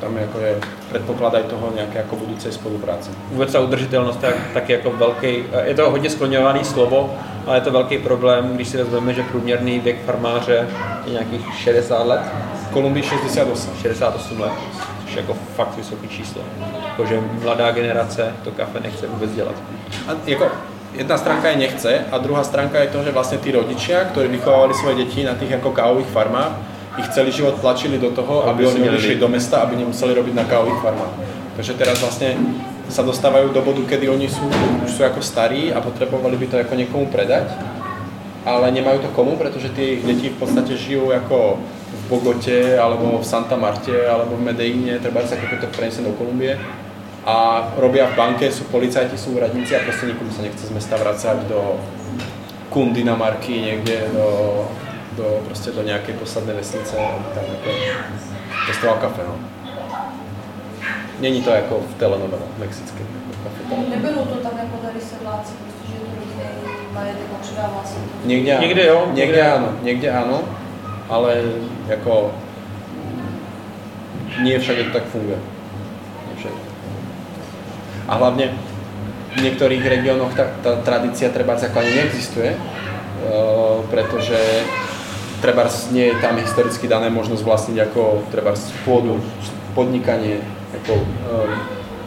Tam 0.01 0.17
je, 0.17 0.23
ako 0.25 0.37
je 0.39 0.53
predpoklad 0.89 1.33
aj 1.37 1.43
toho 1.53 1.69
nejaké 1.77 2.01
ako 2.01 2.15
budúcej 2.25 2.51
spolupráce. 2.51 3.13
Vůbec 3.31 3.51
ta 3.51 3.59
udržitelnost 3.59 4.17
tak, 4.17 4.35
tak 4.53 4.69
jako 4.69 4.89
velký, 4.89 5.43
je 5.63 5.73
to 5.75 5.91
hodně 5.91 6.09
skloňovaný 6.09 6.65
slovo, 6.65 7.13
ale 7.45 7.57
je 7.57 7.61
to 7.61 7.71
velký 7.71 7.97
problém, 7.97 8.55
když 8.55 8.67
si 8.67 8.77
vezmeme, 8.77 9.13
že 9.13 9.23
průměrný 9.23 9.79
věk 9.79 10.05
farmáře 10.05 10.67
je 11.05 11.11
nějakých 11.11 11.45
60 11.57 12.07
let, 12.07 12.21
V 12.69 12.73
Kolumbii 12.73 13.03
68. 13.03 13.73
68 13.81 14.39
let, 14.39 14.51
což 15.03 15.13
je 15.13 15.21
jako 15.21 15.33
fakt 15.55 15.77
vysoké 15.77 16.07
číslo. 16.07 16.41
Jakože 16.87 17.19
mladá 17.43 17.71
generace 17.71 18.35
to 18.43 18.51
kafe 18.51 18.79
nechce 18.79 19.07
vůbec 19.07 19.31
dělat. 19.31 19.55
A 20.07 20.11
jako, 20.25 20.51
jedna 20.93 21.17
stránka 21.17 21.49
je 21.49 21.55
nechce 21.57 22.05
a 22.11 22.17
druhá 22.17 22.43
stránka 22.43 22.79
je 22.79 22.87
to, 22.87 23.03
že 23.03 23.11
vlastne 23.11 23.37
tí 23.37 23.51
rodičia, 23.51 24.07
ktorí 24.11 24.27
vychovávali 24.27 24.73
svoje 24.73 24.95
deti 25.03 25.23
na 25.23 25.35
tých 25.35 25.53
ako 25.59 25.71
kávových 25.71 26.09
farmách, 26.15 26.51
ich 26.99 27.07
celý 27.15 27.31
život 27.31 27.55
tlačili 27.63 27.95
do 27.95 28.11
toho, 28.11 28.43
aby, 28.51 28.67
Aby 28.67 28.83
oni 28.83 28.99
byť. 28.99 29.19
do 29.19 29.29
mesta, 29.31 29.63
aby 29.63 29.79
nemuseli 29.79 30.11
robiť 30.11 30.33
na 30.35 30.43
kávových 30.43 30.81
farmách. 30.83 31.13
Takže 31.55 31.73
teraz 31.79 31.97
vlastne 32.03 32.35
sa 32.91 33.07
dostávajú 33.07 33.55
do 33.55 33.63
bodu, 33.63 33.79
kedy 33.87 34.11
oni 34.11 34.27
sú, 34.27 34.43
už 34.83 34.91
sú 34.91 35.01
ako 35.07 35.23
starí 35.23 35.71
a 35.71 35.79
potrebovali 35.79 36.35
by 36.35 36.45
to 36.51 36.55
ako 36.59 36.73
niekomu 36.75 37.07
predať, 37.07 37.47
ale 38.43 38.67
nemajú 38.75 39.07
to 39.07 39.09
komu, 39.15 39.39
pretože 39.39 39.71
tie 39.71 39.95
ich 39.99 40.03
deti 40.03 40.27
v 40.27 40.37
podstate 40.41 40.75
žijú 40.75 41.15
ako 41.15 41.55
v 41.91 42.01
Bogote, 42.11 42.75
alebo 42.75 43.19
v 43.19 43.25
Santa 43.25 43.55
Marte, 43.55 43.95
alebo 44.07 44.35
v 44.35 44.43
Medellíne, 44.51 44.99
treba 44.99 45.23
sa 45.23 45.39
keď 45.39 45.63
to 45.63 45.71
prenesem 45.71 46.03
do 46.03 46.11
Kolumbie 46.19 46.59
a 47.23 47.69
robia 47.77 48.09
v 48.09 48.17
banke, 48.17 48.49
sú 48.51 48.65
policajti, 48.67 49.13
sú 49.15 49.37
úradníci 49.37 49.77
a 49.77 49.85
proste 49.85 50.09
nikomu 50.09 50.33
sa 50.33 50.41
nechce 50.41 50.67
z 50.67 50.73
mesta 50.73 50.97
vracať 50.97 51.47
do 51.47 51.77
Kundinamarky 52.73 53.61
niekde, 53.61 54.09
do, 54.11 54.27
do, 55.17 55.43
proste 55.47 55.71
do 55.71 55.83
nejakej 55.83 56.15
poslednej 56.19 56.55
vesnice, 56.55 56.95
aby 56.95 57.27
tam 57.35 57.45
ako 57.45 57.69
pestoval 58.67 58.97
kafe, 58.97 59.21
no. 59.27 59.35
Není 61.19 61.41
to 61.41 61.49
jako 61.49 61.75
v 61.79 61.93
telenovele 61.99 62.47
mexické. 62.57 62.99
Jako 62.99 63.31
kafe. 63.43 63.89
Neberou 63.89 64.25
to 64.25 64.35
tak 64.35 64.53
jako 64.57 64.77
tady 64.87 65.01
sedláci, 65.01 65.53
protože 65.53 65.93
je 65.93 65.99
to 65.99 66.11
rodinný 66.15 66.85
majetek 66.93 67.27
a 67.35 67.37
předává 67.41 67.81
se 67.85 67.95
to. 67.95 68.01
Áno. 68.01 68.61
Niekde 68.61 68.83
jo, 68.85 68.99
niekde 69.13 69.13
niekde 69.13 69.41
áno, 69.41 69.69
niekde 69.83 70.09
áno, 70.11 70.37
ale 71.09 71.43
jako 71.87 72.31
nie 74.39 74.59
všade 74.59 74.83
to 74.83 74.91
tak 74.95 75.05
funguje. 75.11 75.37
A 78.07 78.19
hlavne 78.19 78.51
v 79.31 79.39
niektorých 79.39 79.83
regiónoch 79.87 80.35
tá, 80.35 80.51
tá 80.59 80.75
tradícia 80.83 81.31
treba 81.31 81.55
ako 81.55 81.79
ani 81.79 81.91
neexistuje, 81.95 82.51
uh, 82.59 83.79
pretože 83.87 84.35
treba 85.41 85.65
nie 85.89 86.13
je 86.13 86.21
tam 86.21 86.37
historicky 86.37 86.85
dané 86.85 87.09
možnosť 87.09 87.43
vlastniť 87.43 87.77
ako 87.89 88.29
treba 88.29 88.53
pôdu, 88.85 89.17
podnikanie, 89.73 90.39
ako, 90.77 90.93
um, 91.01 91.51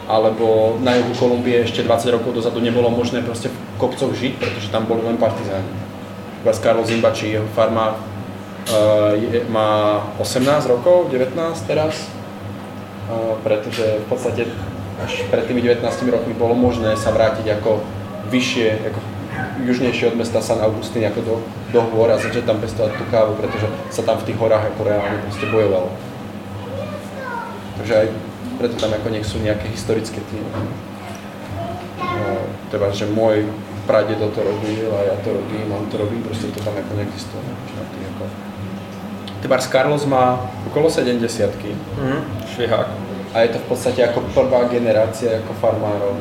alebo 0.07 0.77
na 0.79 0.95
juhu 0.95 1.13
Kolumbie 1.19 1.67
ešte 1.67 1.83
20 1.83 2.15
rokov 2.15 2.31
dozadu 2.39 2.63
nebolo 2.63 2.87
možné 2.87 3.21
proste 3.21 3.51
v 3.51 3.57
kopcoch 3.77 4.15
žiť, 4.15 4.39
pretože 4.39 4.71
tam 4.71 4.87
boli 4.87 5.03
len 5.03 5.19
partizáni. 5.19 5.67
Vás 6.47 6.63
Carlos 6.63 6.87
Zimbači, 6.87 7.35
jeho 7.35 7.45
farma 7.51 7.99
uh, 7.99 9.13
je, 9.19 9.43
má 9.51 9.99
18 10.17 10.47
rokov, 10.71 11.11
19 11.11 11.35
teraz, 11.67 12.07
uh, 13.11 13.35
pretože 13.43 13.99
v 13.99 14.05
podstate 14.07 14.47
až 14.95 15.27
pred 15.27 15.43
tými 15.43 15.59
19 15.59 15.83
rokmi 16.07 16.31
bolo 16.31 16.55
možné 16.55 16.95
sa 16.95 17.11
vrátiť 17.11 17.59
ako 17.59 17.83
vyššie, 18.31 18.67
ako 18.87 19.14
južnejšie 19.61 20.07
od 20.07 20.15
mesta 20.15 20.39
San 20.39 20.59
Augustín 20.59 21.03
ako 21.03 21.19
do, 21.21 21.35
do 21.69 21.81
hôr 21.87 22.07
a 22.07 22.17
začať 22.17 22.43
tam 22.43 22.57
pestovať 22.57 22.91
tú 22.93 23.03
kávu, 23.05 23.35
pretože 23.35 23.65
sa 23.89 24.01
tam 24.01 24.17
v 24.17 24.27
tých 24.27 24.37
horách 24.37 24.67
ako 24.67 24.81
reálne 24.81 25.17
proste 25.21 25.45
bojovalo. 25.45 25.89
Takže 27.75 27.93
aj 27.93 28.07
preto 28.55 28.75
tam 28.77 28.91
ako 28.91 29.07
nech 29.09 29.23
sú 29.23 29.37
nejaké 29.37 29.67
historické 29.67 30.19
tie. 30.21 30.41
No, 31.97 32.27
teda, 32.69 32.89
že 32.89 33.05
môj 33.05 33.43
pradedo 33.83 34.31
to 34.31 34.41
robil 34.41 34.87
a 34.93 34.99
ja 35.05 35.15
to 35.21 35.29
robím, 35.31 35.67
on 35.69 35.85
to 35.87 35.97
robí, 35.97 36.17
proste 36.19 36.49
to 36.49 36.59
tam 36.59 36.73
ako 36.73 36.91
neexistuje. 36.95 37.43
Ako... 38.09 38.23
Tebars 39.39 39.67
Carlos 39.67 40.05
má 40.05 40.39
okolo 40.65 40.89
70 40.89 41.21
Mhm, 41.21 42.19
švihák. 42.49 42.87
a 43.29 43.41
je 43.41 43.49
to 43.51 43.59
v 43.59 43.67
podstate 43.67 43.99
ako 44.01 44.23
prvá 44.31 44.65
generácia 44.65 45.37
ako 45.37 45.51
farmárov 45.59 46.15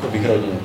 v 0.00 0.14
ich 0.14 0.24
rodine. 0.24 0.60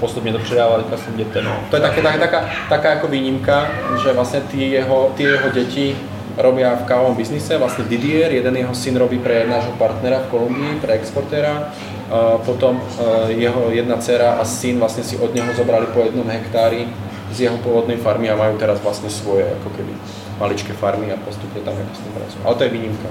Postupně 0.00 0.32
to 0.32 0.38
předával 0.38 0.82
teďka 0.82 0.96
svým 0.96 1.16
dětem. 1.16 1.48
To 1.70 1.76
je 1.76 1.82
také, 1.82 2.02
tak, 2.02 2.18
taká, 2.18 2.40
taká 2.68 2.88
ako 2.92 3.08
výnimka, 3.08 3.68
že 4.02 4.12
vlastne 4.12 4.40
tí 4.48 4.70
jeho, 4.70 5.12
tí 5.16 5.22
jeho 5.22 5.48
deti 5.52 5.96
robia 6.40 6.74
v 6.76 6.88
kávovom 6.88 7.14
biznise, 7.16 7.58
vlastne 7.58 7.84
Didier, 7.84 8.32
jeden 8.32 8.56
jeho 8.56 8.74
syn 8.74 8.96
robí 8.96 9.18
pre 9.18 9.44
nášho 9.44 9.76
partnera 9.76 10.24
v 10.24 10.30
Kolumbii, 10.30 10.80
pre 10.80 10.96
exportéra, 10.96 11.74
potom 12.46 12.80
uh, 12.80 13.28
jeho 13.28 13.70
jedna 13.70 14.00
dcera 14.00 14.40
a 14.40 14.44
syn 14.44 14.78
vlastne 14.78 15.04
si 15.04 15.14
od 15.20 15.30
neho 15.34 15.52
zobrali 15.54 15.86
po 15.94 16.02
jednom 16.02 16.26
hektári 16.26 16.88
z 17.30 17.46
jeho 17.46 17.58
pôvodnej 17.62 18.00
farmy 18.02 18.26
a 18.26 18.34
majú 18.34 18.58
teraz 18.58 18.82
vlastne 18.82 19.06
svoje 19.06 19.46
ako 19.46 19.70
keby 19.78 19.92
maličké 20.42 20.72
farmy 20.74 21.14
a 21.14 21.16
postupne 21.22 21.62
tam 21.62 21.78
ako 21.78 21.94
s 21.94 22.02
tým 22.02 22.12
pracujú. 22.18 22.40
Ale 22.42 22.54
to 22.58 22.64
je 22.66 22.74
výnimka. 22.74 23.10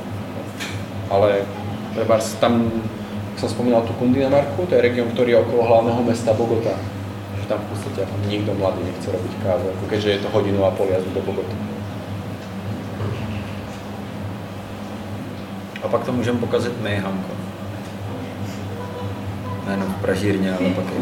Ale 1.09 1.29
tam, 2.43 2.53
jak 3.39 3.47
som 3.47 3.55
spomínal 3.55 3.87
tú 3.87 3.95
Kundinamarku, 3.95 4.67
to 4.67 4.75
je 4.75 4.83
región, 4.83 5.07
ktorý 5.15 5.31
je 5.31 5.39
okolo 5.39 5.63
hlavného 5.63 6.03
mesta 6.03 6.35
Bogota. 6.35 6.75
Že 7.39 7.47
tam 7.47 7.63
v 7.63 7.67
podstate 7.71 8.03
ako 8.03 8.15
nikto 8.27 8.51
mladý 8.51 8.83
nechce 8.83 9.07
robiť 9.15 9.33
kávu, 9.39 9.63
ako 9.63 9.83
keďže 9.87 10.09
je 10.11 10.19
to 10.19 10.29
hodinu 10.35 10.59
a 10.67 10.75
pol 10.75 10.91
jazdu 10.91 11.07
do 11.15 11.23
Bogoty. 11.23 11.55
A 15.79 15.87
pak 15.87 16.03
to 16.03 16.11
můžeme 16.11 16.39
pokazit 16.39 16.81
my, 16.83 16.95
Hanko. 16.99 17.31
Nejenom 19.67 19.87
v 19.87 20.01
pražírně, 20.01 20.51
ale 20.51 20.69
pak 20.75 20.85
i... 20.91 20.99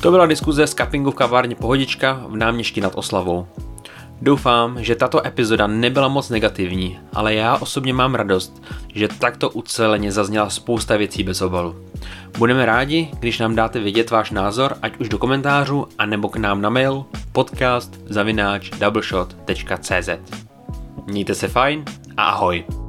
To 0.00 0.10
byla 0.10 0.26
diskuze 0.26 0.66
z 0.66 0.74
cuppingu 0.74 1.10
v 1.10 1.14
kavárně 1.14 1.54
Pohodička 1.54 2.24
v 2.28 2.36
náměšti 2.36 2.80
nad 2.80 2.92
Oslavou. 2.94 3.46
Doufám, 4.24 4.82
že 4.84 4.94
tato 4.94 5.26
epizoda 5.26 5.66
nebyla 5.66 6.08
moc 6.08 6.30
negativní, 6.30 6.98
ale 7.12 7.34
já 7.34 7.56
osobně 7.56 7.92
mám 7.92 8.14
radost, 8.14 8.62
že 8.94 9.08
takto 9.08 9.50
uceleně 9.50 10.12
zazněla 10.12 10.50
spousta 10.50 10.96
věcí 10.96 11.22
bez 11.22 11.42
obalu. 11.42 11.76
Budeme 12.38 12.66
rádi, 12.66 13.10
když 13.20 13.38
nám 13.38 13.54
dáte 13.54 13.80
vědět 13.80 14.10
váš 14.10 14.30
názor, 14.30 14.76
ať 14.82 14.96
už 14.96 15.08
do 15.08 15.18
komentářů, 15.18 15.86
anebo 15.98 16.28
k 16.28 16.36
nám 16.36 16.60
na 16.62 16.70
mail 16.70 17.04
podcast 17.32 18.00
zavináč 18.06 18.70
doubleshot.cz 18.70 20.08
Mějte 21.06 21.34
se 21.34 21.48
fajn 21.48 21.84
a 22.16 22.24
ahoj! 22.24 22.83